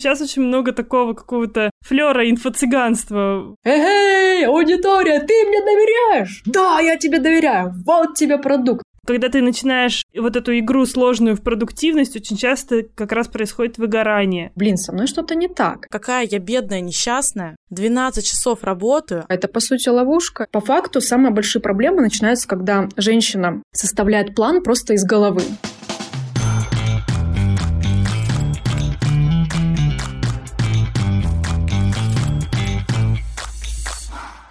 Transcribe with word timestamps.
Сейчас 0.00 0.20
очень 0.20 0.42
много 0.42 0.70
такого 0.70 1.12
какого-то 1.12 1.72
флера 1.84 2.30
инфо-цыганства. 2.30 3.56
Эй, 3.64 4.46
аудитория, 4.46 5.18
ты 5.18 5.34
мне 5.44 5.60
доверяешь? 5.60 6.42
Да, 6.46 6.78
я 6.78 6.96
тебе 6.96 7.18
доверяю. 7.18 7.74
Вот 7.84 8.14
тебе 8.14 8.38
продукт. 8.38 8.84
Когда 9.04 9.28
ты 9.28 9.42
начинаешь 9.42 10.04
вот 10.14 10.36
эту 10.36 10.56
игру 10.60 10.86
сложную 10.86 11.34
в 11.34 11.42
продуктивность, 11.42 12.14
очень 12.14 12.36
часто 12.36 12.84
как 12.94 13.10
раз 13.10 13.26
происходит 13.26 13.78
выгорание. 13.78 14.52
Блин, 14.54 14.76
со 14.76 14.92
мной 14.92 15.08
что-то 15.08 15.34
не 15.34 15.48
так. 15.48 15.86
Какая 15.90 16.28
я 16.30 16.38
бедная, 16.38 16.80
несчастная. 16.80 17.56
12 17.70 18.24
часов 18.24 18.62
работаю. 18.62 19.24
Это, 19.28 19.48
по 19.48 19.58
сути, 19.58 19.88
ловушка. 19.88 20.46
По 20.52 20.60
факту, 20.60 21.00
самые 21.00 21.32
большие 21.32 21.60
проблемы 21.60 22.02
начинаются, 22.02 22.46
когда 22.46 22.88
женщина 22.96 23.62
составляет 23.72 24.36
план 24.36 24.62
просто 24.62 24.92
из 24.92 25.04
головы. 25.04 25.40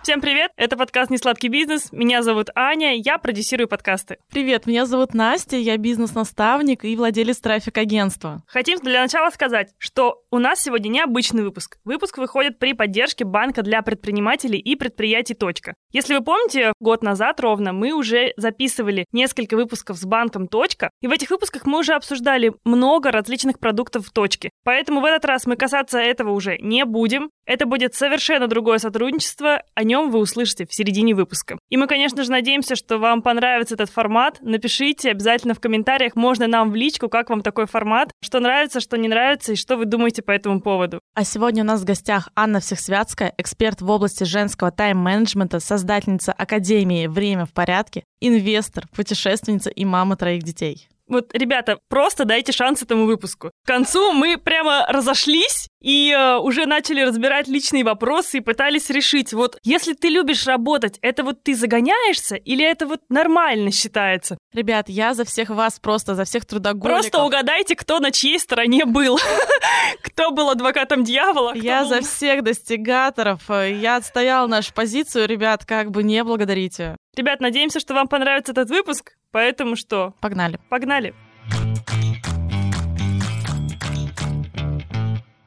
Всем 0.07 0.21
привет! 0.21 0.51
Это 0.55 0.77
подкаст 0.77 1.11
«Несладкий 1.11 1.49
бизнес». 1.49 1.91
Меня 1.91 2.23
зовут 2.23 2.47
Аня, 2.55 2.95
я 2.95 3.17
продюсирую 3.17 3.67
подкасты. 3.67 4.19
Привет, 4.31 4.65
меня 4.65 4.85
зовут 4.85 5.13
Настя, 5.13 5.57
я 5.57 5.75
бизнес-наставник 5.75 6.85
и 6.85 6.95
владелец 6.95 7.39
трафик-агентства. 7.39 8.41
Хотим 8.47 8.79
для 8.79 9.01
начала 9.01 9.29
сказать, 9.31 9.73
что 9.77 10.23
у 10.31 10.39
нас 10.39 10.61
сегодня 10.61 10.87
необычный 10.87 11.43
выпуск. 11.43 11.79
Выпуск 11.83 12.19
выходит 12.19 12.57
при 12.57 12.71
поддержке 12.71 13.25
банка 13.25 13.63
для 13.63 13.81
предпринимателей 13.81 14.59
и 14.59 14.77
предприятий 14.77 15.33
«Точка». 15.33 15.73
Если 15.91 16.13
вы 16.13 16.23
помните, 16.23 16.71
год 16.79 17.03
назад 17.03 17.41
ровно 17.41 17.73
мы 17.73 17.91
уже 17.91 18.31
записывали 18.37 19.03
несколько 19.11 19.57
выпусков 19.57 19.97
с 19.97 20.05
банком 20.05 20.47
«Точка», 20.47 20.89
и 21.01 21.07
в 21.07 21.11
этих 21.11 21.31
выпусках 21.31 21.65
мы 21.65 21.79
уже 21.79 21.93
обсуждали 21.93 22.53
много 22.63 23.11
различных 23.11 23.59
продуктов 23.59 24.07
в 24.07 24.11
«Точке». 24.11 24.51
Поэтому 24.63 25.01
в 25.01 25.05
этот 25.05 25.25
раз 25.25 25.45
мы 25.45 25.57
касаться 25.57 25.99
этого 25.99 26.31
уже 26.31 26.57
не 26.59 26.85
будем. 26.85 27.29
Это 27.47 27.65
будет 27.65 27.95
совершенно 27.95 28.47
другое 28.47 28.77
сотрудничество, 28.77 29.63
о 29.73 29.83
нем 29.85 30.11
вы 30.11 30.19
услышите 30.19 30.67
в 30.67 30.73
середине 30.73 31.15
выпуска. 31.15 31.57
И 31.69 31.77
мы, 31.77 31.87
конечно 31.87 32.23
же, 32.23 32.29
надеемся, 32.29 32.75
что 32.75 32.97
вам 32.97 33.21
понравится 33.21 33.75
этот 33.75 33.89
формат. 33.89 34.39
Напишите 34.41 35.11
обязательно 35.11 35.53
в 35.53 35.61
комментариях, 35.61 36.17
можно 36.17 36.45
нам 36.47 36.71
в 36.71 36.75
личку, 36.75 37.07
как 37.07 37.29
вам 37.29 37.41
такой 37.41 37.65
формат, 37.65 38.11
что 38.21 38.41
нравится, 38.41 38.81
что 38.81 38.97
не 38.97 39.07
нравится 39.07 39.53
и 39.53 39.55
что 39.55 39.77
вы 39.77 39.85
думаете 39.85 40.21
по 40.21 40.31
этому 40.31 40.59
поводу. 40.59 40.99
А 41.15 41.23
сегодня 41.23 41.63
у 41.63 41.65
нас 41.65 41.81
в 41.81 41.85
гостях 41.85 42.27
Анна 42.35 42.59
Всехсвятская, 42.59 43.33
эксперт 43.37 43.81
в 43.81 43.89
области 43.89 44.25
женского 44.25 44.71
тайм-менеджмента, 44.71 45.61
создательница 45.61 46.33
Академии 46.33 47.07
«Время 47.07 47.45
в 47.45 47.53
порядке», 47.53 48.03
инвестор, 48.19 48.87
путешественница 48.93 49.69
и 49.69 49.85
мама 49.85 50.17
троих 50.17 50.43
детей. 50.43 50.89
Вот, 51.07 51.33
ребята, 51.33 51.79
просто 51.89 52.25
дайте 52.25 52.51
шанс 52.51 52.81
этому 52.81 53.05
выпуску. 53.05 53.51
К 53.63 53.67
концу 53.67 54.11
мы 54.11 54.37
прямо 54.37 54.85
разошлись 54.89 55.69
и 55.81 56.11
э, 56.11 56.37
уже 56.37 56.65
начали 56.65 57.01
разбирать 57.01 57.47
личные 57.47 57.83
вопросы 57.83 58.37
и 58.39 58.41
пытались 58.41 58.89
решить, 58.89 59.31
вот, 59.33 59.57
если 59.63 59.93
ты 59.93 60.09
любишь 60.09 60.45
работать, 60.45 60.97
это 61.01 61.23
вот 61.23 61.43
ты 61.43 61.55
загоняешься 61.55 62.35
или 62.35 62.65
это 62.65 62.87
вот 62.87 63.01
нормально 63.09 63.71
считается? 63.71 64.37
Ребят, 64.53 64.89
я 64.89 65.13
за 65.13 65.23
всех 65.23 65.49
вас 65.49 65.79
просто, 65.79 66.15
за 66.15 66.25
всех 66.25 66.45
трудоголиков. 66.45 67.01
Просто 67.01 67.23
угадайте, 67.23 67.75
кто 67.75 67.99
на 67.99 68.11
чьей 68.11 68.39
стороне 68.39 68.85
был. 68.85 69.17
Кто 70.01 70.31
был 70.31 70.49
адвокатом 70.49 71.03
дьявола? 71.03 71.53
Я 71.55 71.85
за 71.85 72.01
всех 72.01 72.43
достигаторов. 72.43 73.41
Я 73.49 73.97
отстояла 73.97 74.47
нашу 74.47 74.73
позицию, 74.73 75.27
ребят, 75.27 75.65
как 75.65 75.91
бы 75.91 76.03
не 76.03 76.23
благодарите. 76.23 76.97
Ребят, 77.17 77.39
надеемся, 77.41 77.79
что 77.79 77.95
вам 77.95 78.07
понравится 78.07 78.51
этот 78.51 78.69
выпуск. 78.69 79.17
Поэтому 79.31 79.75
что? 79.75 80.13
Погнали. 80.21 80.59
Погнали. 80.69 81.15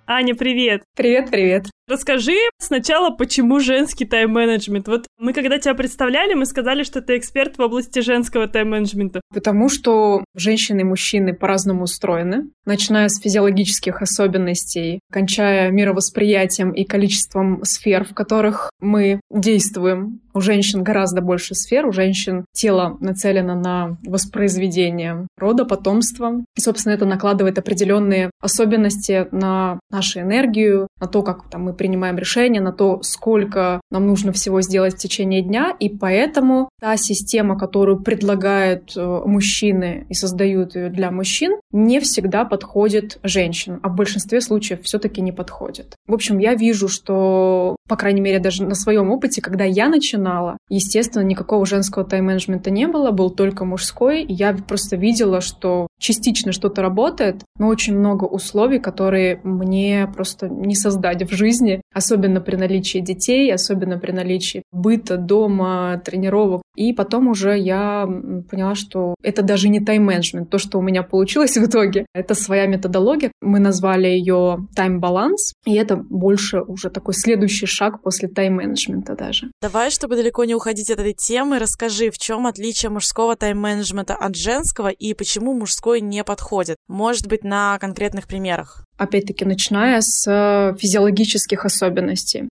Аня, 0.04 0.34
привет. 0.34 0.82
Привет, 0.96 1.30
привет. 1.30 1.66
Расскажи 1.90 2.36
сначала, 2.58 3.10
почему 3.10 3.58
женский 3.58 4.04
тайм-менеджмент. 4.04 4.86
Вот 4.86 5.06
мы 5.18 5.32
когда 5.32 5.58
тебя 5.58 5.74
представляли, 5.74 6.34
мы 6.34 6.46
сказали, 6.46 6.84
что 6.84 7.02
ты 7.02 7.18
эксперт 7.18 7.58
в 7.58 7.60
области 7.60 7.98
женского 7.98 8.46
тайм-менеджмента. 8.46 9.20
Потому 9.34 9.68
что 9.68 10.24
женщины 10.36 10.82
и 10.82 10.84
мужчины 10.84 11.34
по-разному 11.34 11.82
устроены, 11.82 12.44
начиная 12.64 13.08
с 13.08 13.20
физиологических 13.20 14.02
особенностей, 14.02 15.00
кончая 15.10 15.72
мировосприятием 15.72 16.70
и 16.70 16.84
количеством 16.84 17.64
сфер, 17.64 18.04
в 18.04 18.14
которых 18.14 18.70
мы 18.80 19.20
действуем. 19.28 20.20
У 20.32 20.40
женщин 20.40 20.84
гораздо 20.84 21.22
больше 21.22 21.56
сфер, 21.56 21.86
у 21.86 21.92
женщин 21.92 22.44
тело 22.52 22.96
нацелено 23.00 23.56
на 23.56 23.98
воспроизведение 24.06 25.26
рода, 25.36 25.64
потомства. 25.64 26.44
И, 26.56 26.60
собственно, 26.60 26.92
это 26.92 27.04
накладывает 27.04 27.58
определенные 27.58 28.30
особенности 28.40 29.26
на 29.32 29.80
нашу 29.90 30.20
энергию, 30.20 30.86
на 31.00 31.08
то, 31.08 31.22
как 31.22 31.50
там, 31.50 31.64
мы 31.64 31.74
принимаем 31.80 32.18
решения, 32.18 32.60
на 32.60 32.72
то, 32.72 33.00
сколько 33.02 33.80
нам 33.90 34.06
нужно 34.06 34.32
всего 34.32 34.60
сделать 34.60 34.96
в 34.96 34.98
течение 34.98 35.40
дня, 35.40 35.74
и 35.80 35.88
поэтому 35.88 36.68
та 36.78 36.98
система, 36.98 37.58
которую 37.58 38.02
предлагают 38.02 38.92
э, 38.94 39.22
мужчины 39.24 40.04
и 40.10 40.12
создают 40.12 40.76
ее 40.76 40.90
для 40.90 41.10
мужчин, 41.10 41.58
не 41.72 42.00
всегда 42.00 42.44
подходит 42.44 43.18
женщинам, 43.22 43.80
а 43.82 43.88
в 43.88 43.94
большинстве 43.94 44.42
случаев 44.42 44.80
все-таки 44.82 45.22
не 45.22 45.32
подходит. 45.32 45.94
В 46.06 46.12
общем, 46.12 46.36
я 46.36 46.54
вижу, 46.54 46.86
что, 46.88 47.76
по 47.88 47.96
крайней 47.96 48.20
мере, 48.20 48.40
даже 48.40 48.62
на 48.64 48.74
своем 48.74 49.10
опыте, 49.10 49.40
когда 49.40 49.64
я 49.64 49.88
начинала, 49.88 50.58
естественно, 50.68 51.22
никакого 51.22 51.64
женского 51.64 52.04
тайм-менеджмента 52.04 52.70
не 52.70 52.88
было, 52.88 53.10
был 53.10 53.30
только 53.30 53.64
мужской, 53.64 54.22
и 54.22 54.34
я 54.34 54.52
просто 54.52 54.96
видела, 54.96 55.40
что 55.40 55.86
частично 55.98 56.52
что-то 56.52 56.82
работает, 56.82 57.42
но 57.58 57.68
очень 57.68 57.96
много 57.96 58.24
условий, 58.24 58.80
которые 58.80 59.40
мне 59.44 60.10
просто 60.14 60.48
не 60.48 60.74
создать 60.74 61.22
в 61.22 61.34
жизни, 61.34 61.69
жизни 61.70 61.82
особенно 62.00 62.40
при 62.40 62.56
наличии 62.56 62.98
детей, 62.98 63.52
особенно 63.52 63.98
при 63.98 64.12
наличии 64.12 64.62
быта, 64.72 65.16
дома, 65.16 66.00
тренировок. 66.04 66.62
И 66.76 66.92
потом 66.92 67.28
уже 67.28 67.58
я 67.58 68.06
поняла, 68.50 68.74
что 68.74 69.14
это 69.22 69.42
даже 69.42 69.68
не 69.68 69.80
тайм-менеджмент. 69.80 70.48
То, 70.48 70.58
что 70.58 70.78
у 70.78 70.82
меня 70.82 71.02
получилось 71.02 71.56
в 71.56 71.64
итоге, 71.64 72.06
это 72.14 72.34
своя 72.34 72.66
методология. 72.66 73.32
Мы 73.42 73.58
назвали 73.60 74.08
ее 74.08 74.66
тайм-баланс, 74.74 75.52
и 75.66 75.74
это 75.74 75.96
больше 75.96 76.62
уже 76.62 76.88
такой 76.88 77.14
следующий 77.14 77.66
шаг 77.66 78.02
после 78.02 78.28
тайм-менеджмента 78.28 79.14
даже. 79.14 79.50
Давай, 79.60 79.90
чтобы 79.90 80.16
далеко 80.16 80.44
не 80.44 80.54
уходить 80.54 80.90
от 80.90 81.00
этой 81.00 81.12
темы, 81.12 81.58
расскажи, 81.58 82.10
в 82.10 82.18
чем 82.18 82.46
отличие 82.46 82.90
мужского 82.90 83.36
тайм-менеджмента 83.36 84.14
от 84.14 84.36
женского 84.36 84.88
и 84.88 85.12
почему 85.12 85.52
мужской 85.52 86.00
не 86.00 86.24
подходит? 86.24 86.76
Может 86.88 87.26
быть, 87.26 87.44
на 87.44 87.78
конкретных 87.78 88.26
примерах? 88.26 88.86
опять-таки, 89.00 89.46
начиная 89.46 90.00
с 90.02 90.26
э, 90.28 90.76
физиологических 90.78 91.64
особенностей. 91.64 91.89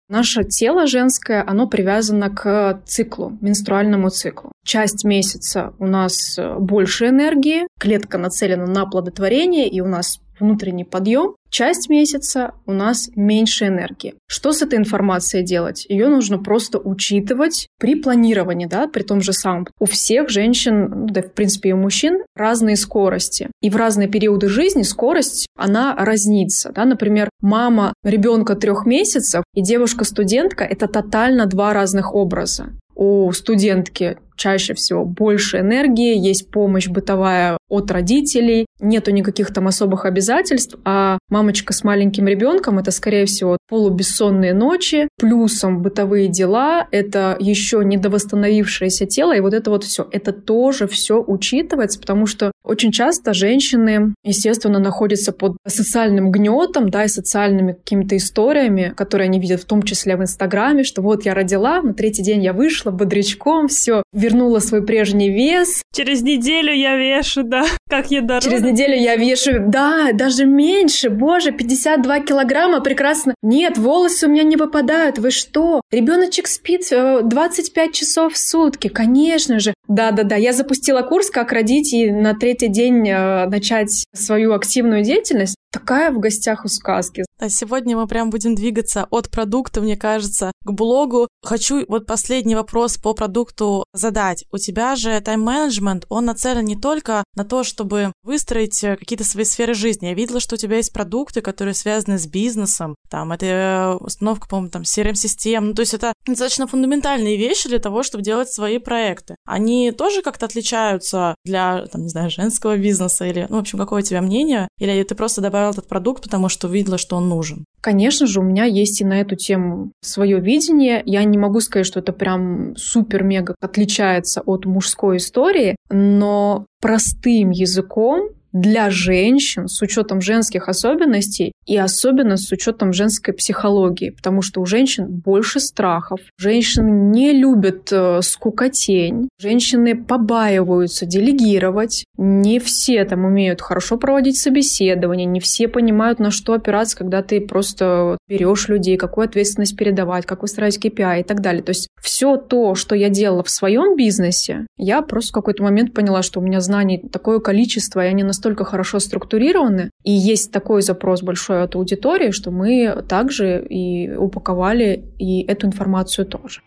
Наше 0.09 0.43
тело 0.43 0.87
женское, 0.87 1.43
оно 1.47 1.67
привязано 1.67 2.29
к 2.29 2.81
циклу, 2.85 3.37
менструальному 3.41 4.09
циклу. 4.09 4.51
Часть 4.65 5.03
месяца 5.03 5.73
у 5.79 5.87
нас 5.87 6.37
э, 6.37 6.55
больше 6.59 7.07
энергии, 7.07 7.67
клетка 7.79 8.17
нацелена 8.17 8.65
на 8.65 8.85
плодотворение, 8.85 9.67
и 9.67 9.81
у 9.81 9.87
нас 9.87 10.19
внутренний 10.39 10.83
подъем, 10.83 11.35
часть 11.49 11.89
месяца 11.89 12.53
у 12.65 12.71
нас 12.71 13.09
меньше 13.15 13.67
энергии. 13.67 14.15
Что 14.27 14.51
с 14.51 14.61
этой 14.61 14.77
информацией 14.77 15.43
делать? 15.43 15.85
Ее 15.89 16.07
нужно 16.07 16.37
просто 16.37 16.79
учитывать 16.79 17.67
при 17.79 17.95
планировании, 17.95 18.65
да, 18.65 18.87
при 18.87 19.03
том 19.03 19.21
же 19.21 19.33
самом. 19.33 19.67
У 19.79 19.85
всех 19.85 20.29
женщин, 20.29 21.07
да, 21.07 21.21
в 21.21 21.33
принципе, 21.33 21.69
и 21.69 21.73
у 21.73 21.77
мужчин 21.77 22.23
разные 22.35 22.75
скорости. 22.75 23.49
И 23.61 23.69
в 23.69 23.75
разные 23.75 24.07
периоды 24.07 24.47
жизни 24.47 24.83
скорость, 24.83 25.47
она 25.57 25.95
разнится. 25.95 26.71
Да? 26.73 26.85
Например, 26.85 27.29
мама 27.41 27.93
ребенка 28.03 28.55
трех 28.55 28.85
месяцев 28.85 29.43
и 29.53 29.61
девушка-студентка— 29.61 30.63
это 30.65 30.87
тотально 30.87 31.45
два 31.45 31.73
разных 31.73 32.13
образа. 32.13 32.69
У 32.95 33.31
студентки 33.31 34.17
чаще 34.39 34.73
всего 34.73 35.05
больше 35.05 35.59
энергии, 35.59 36.17
есть 36.17 36.49
помощь 36.49 36.87
бытовая 36.87 37.57
от 37.67 37.91
родителей, 37.91 38.65
нету 38.79 39.11
никаких 39.11 39.53
там 39.53 39.67
особых 39.67 40.05
обязательств, 40.05 40.77
а 40.85 41.19
мамочка 41.29 41.73
с 41.73 41.83
маленьким 41.83 42.27
ребенком 42.27 42.79
это, 42.79 42.91
скорее 42.91 43.25
всего, 43.25 43.57
полубессонные 43.67 44.53
ночи, 44.53 45.09
плюсом 45.17 45.81
бытовые 45.81 46.29
дела, 46.29 46.87
это 46.91 47.35
еще 47.39 47.83
недовосстановившееся 47.83 49.05
тело, 49.05 49.35
и 49.35 49.41
вот 49.41 49.53
это 49.53 49.69
вот 49.69 49.83
все, 49.83 50.07
это 50.11 50.31
тоже 50.31 50.87
все 50.87 51.21
учитывается, 51.21 51.99
потому 51.99 52.25
что 52.25 52.51
очень 52.63 52.91
часто 52.91 53.33
женщины, 53.33 54.13
естественно, 54.23 54.79
находятся 54.79 55.33
под 55.33 55.57
социальным 55.67 56.31
гнетом, 56.31 56.89
да, 56.89 57.03
и 57.03 57.07
социальными 57.07 57.73
какими-то 57.73 58.15
историями, 58.15 58.93
которые 58.95 59.25
они 59.25 59.39
видят 59.39 59.61
в 59.61 59.65
том 59.65 59.83
числе 59.83 60.15
в 60.15 60.21
Инстаграме, 60.21 60.83
что 60.83 61.01
вот 61.01 61.25
я 61.25 61.33
родила, 61.33 61.81
на 61.81 61.93
третий 61.93 62.23
день 62.23 62.41
я 62.41 62.53
вышла 62.53 62.91
бодрячком, 62.91 63.67
все, 63.67 64.03
вернула 64.29 64.59
свой 64.59 64.85
прежний 64.85 65.29
вес. 65.29 65.81
Через 65.93 66.21
неделю 66.21 66.71
я 66.73 66.95
вешу, 66.95 67.43
да, 67.43 67.65
как 67.89 68.11
я 68.11 68.21
дорога. 68.21 68.43
Через 68.43 68.61
неделю 68.61 68.95
я 68.95 69.15
вешу, 69.15 69.51
да, 69.59 70.11
даже 70.13 70.45
меньше, 70.45 71.09
боже, 71.09 71.51
52 71.51 72.19
килограмма, 72.21 72.81
прекрасно. 72.81 73.33
Нет, 73.41 73.77
волосы 73.77 74.27
у 74.27 74.29
меня 74.29 74.43
не 74.43 74.55
выпадают, 74.55 75.17
вы 75.17 75.31
что? 75.31 75.81
Ребеночек 75.91 76.47
спит 76.47 76.87
25 76.89 77.89
э, 77.89 77.91
часов 77.91 78.33
в 78.33 78.37
сутки, 78.37 78.87
конечно 78.87 79.59
же. 79.59 79.73
Да-да-да, 79.87 80.35
я 80.35 80.53
запустила 80.53 81.01
курс 81.01 81.29
«Как 81.29 81.51
родить» 81.51 81.93
и 81.93 82.11
на 82.11 82.35
третий 82.35 82.67
день 82.67 83.07
э, 83.09 83.47
начать 83.47 84.05
свою 84.13 84.53
активную 84.53 85.03
деятельность. 85.03 85.55
Такая 85.71 86.11
в 86.11 86.19
гостях 86.19 86.65
у 86.65 86.67
сказки. 86.67 87.23
Да, 87.39 87.47
сегодня 87.47 87.95
мы 87.95 88.05
прям 88.05 88.29
будем 88.31 88.53
двигаться 88.53 89.07
от 89.11 89.29
продукта, 89.29 89.79
мне 89.79 89.95
кажется, 89.95 90.51
к 90.65 90.71
блогу. 90.71 91.29
Хочу 91.41 91.85
вот 91.87 92.05
последний 92.05 92.53
вопрос 92.53 92.97
по 92.97 93.13
продукту 93.13 93.85
задать. 93.93 94.43
У 94.51 94.57
тебя 94.57 94.97
же 94.97 95.17
тайм-менеджмент, 95.21 96.05
он 96.09 96.25
нацелен 96.25 96.65
не 96.65 96.75
только 96.75 97.23
на 97.35 97.45
то, 97.45 97.63
чтобы 97.63 98.11
выстроить 98.23 98.83
э, 98.83 98.97
какие-то 98.97 99.23
свои 99.23 99.45
сферы 99.45 99.73
жизни. 99.73 100.07
Я 100.07 100.15
видела, 100.15 100.41
что 100.41 100.55
у 100.55 100.57
тебя 100.57 100.75
есть 100.75 100.91
продукты, 100.91 101.39
которые 101.39 101.75
связаны 101.75 102.19
с 102.19 102.27
бизнесом. 102.27 102.95
Там 103.09 103.31
это 103.31 103.45
э, 103.45 103.93
установка, 104.03 104.49
по-моему, 104.49 104.71
там 104.71 104.81
CRM-систем. 104.81 105.67
Ну, 105.67 105.73
то 105.73 105.81
есть 105.81 105.93
это 105.93 106.11
достаточно 106.27 106.67
фундаментальные 106.67 107.37
вещи 107.37 107.69
для 107.69 107.79
того, 107.79 108.03
чтобы 108.03 108.21
делать 108.21 108.51
свои 108.51 108.79
проекты. 108.79 109.37
Они 109.45 109.91
тоже 109.91 110.23
как-то 110.23 110.45
отличаются 110.45 111.35
для, 111.45 111.87
там, 111.87 112.01
не 112.01 112.09
знаю, 112.09 112.29
женского 112.29 112.75
бизнеса 112.75 113.25
или, 113.25 113.47
ну, 113.49 113.57
в 113.57 113.61
общем, 113.61 113.79
какое 113.79 114.01
у 114.01 114.05
тебя 114.05 114.21
мнение? 114.21 114.67
Или 114.77 115.01
ты 115.03 115.15
просто 115.15 115.39
добавил 115.39 115.71
этот 115.71 115.87
продукт, 115.87 116.23
потому 116.23 116.49
что 116.49 116.67
увидела, 116.67 116.97
что 116.97 117.15
он 117.15 117.28
нужен? 117.29 117.65
Конечно 117.81 118.27
же, 118.27 118.41
у 118.41 118.43
меня 118.43 118.65
есть 118.65 118.99
и 118.99 119.05
на 119.05 119.21
эту 119.21 119.35
тему 119.35 119.91
свое 120.01 120.39
видение. 120.39 121.01
Я 121.05 121.23
не 121.23 121.37
могу 121.37 121.61
сказать, 121.61 121.85
что 121.85 121.99
это 121.99 122.11
прям 122.11 122.75
супер-мега 122.75 123.55
отличается 123.61 124.41
от 124.41 124.65
мужской 124.65 125.17
истории, 125.17 125.75
но 125.89 126.65
простым 126.81 127.51
языком 127.51 128.29
для 128.51 128.89
женщин 128.89 129.67
с 129.67 129.81
учетом 129.81 130.21
женских 130.21 130.67
особенностей 130.69 131.51
и 131.65 131.77
особенно 131.77 132.35
с 132.35 132.51
учетом 132.51 132.93
женской 132.93 133.33
психологии, 133.33 134.09
потому 134.09 134.41
что 134.41 134.61
у 134.61 134.65
женщин 134.65 135.05
больше 135.07 135.59
страхов. 135.59 136.19
Женщины 136.37 136.89
не 136.89 137.31
любят 137.31 137.89
э, 137.91 138.21
скукотень, 138.23 139.29
женщины 139.39 139.95
побаиваются 139.95 141.05
делегировать. 141.05 142.05
Не 142.17 142.59
все 142.59 143.05
там 143.05 143.25
умеют 143.25 143.61
хорошо 143.61 143.97
проводить 143.97 144.37
собеседование, 144.37 145.25
не 145.25 145.39
все 145.39 145.67
понимают, 145.67 146.19
на 146.19 146.31
что 146.31 146.53
опираться, 146.53 146.97
когда 146.97 147.21
ты 147.21 147.39
просто 147.39 148.17
берешь 148.27 148.67
людей, 148.67 148.97
какую 148.97 149.25
ответственность 149.25 149.77
передавать, 149.77 150.25
как 150.25 150.41
выстраивать 150.41 150.83
KPI 150.83 151.21
и 151.21 151.23
так 151.23 151.41
далее. 151.41 151.61
То 151.61 151.69
есть 151.69 151.87
все 152.01 152.37
то, 152.37 152.73
что 152.75 152.95
я 152.95 153.09
делала 153.09 153.43
в 153.43 153.49
своем 153.49 153.95
бизнесе, 153.95 154.65
я 154.77 155.01
просто 155.01 155.29
в 155.29 155.33
какой-то 155.33 155.63
момент 155.63 155.93
поняла, 155.93 156.23
что 156.23 156.39
у 156.39 156.43
меня 156.43 156.61
знаний 156.61 156.97
такое 157.11 157.39
количество, 157.39 158.03
и 158.03 158.09
они 158.09 158.23
настолько 158.23 158.38
хорошо 158.65 158.99
структурированы, 158.99 159.91
и 160.03 160.11
есть 160.11 160.51
такой 160.51 160.81
запрос 160.81 161.21
большой 161.21 161.63
от 161.63 161.75
аудитории, 161.75 162.31
что 162.31 162.51
мы 162.51 163.03
также 163.07 163.65
и 163.69 164.09
упаковали 164.15 165.03
и 165.17 165.41
эту 165.43 165.67
информацию 165.67 166.25
тоже. 166.25 166.61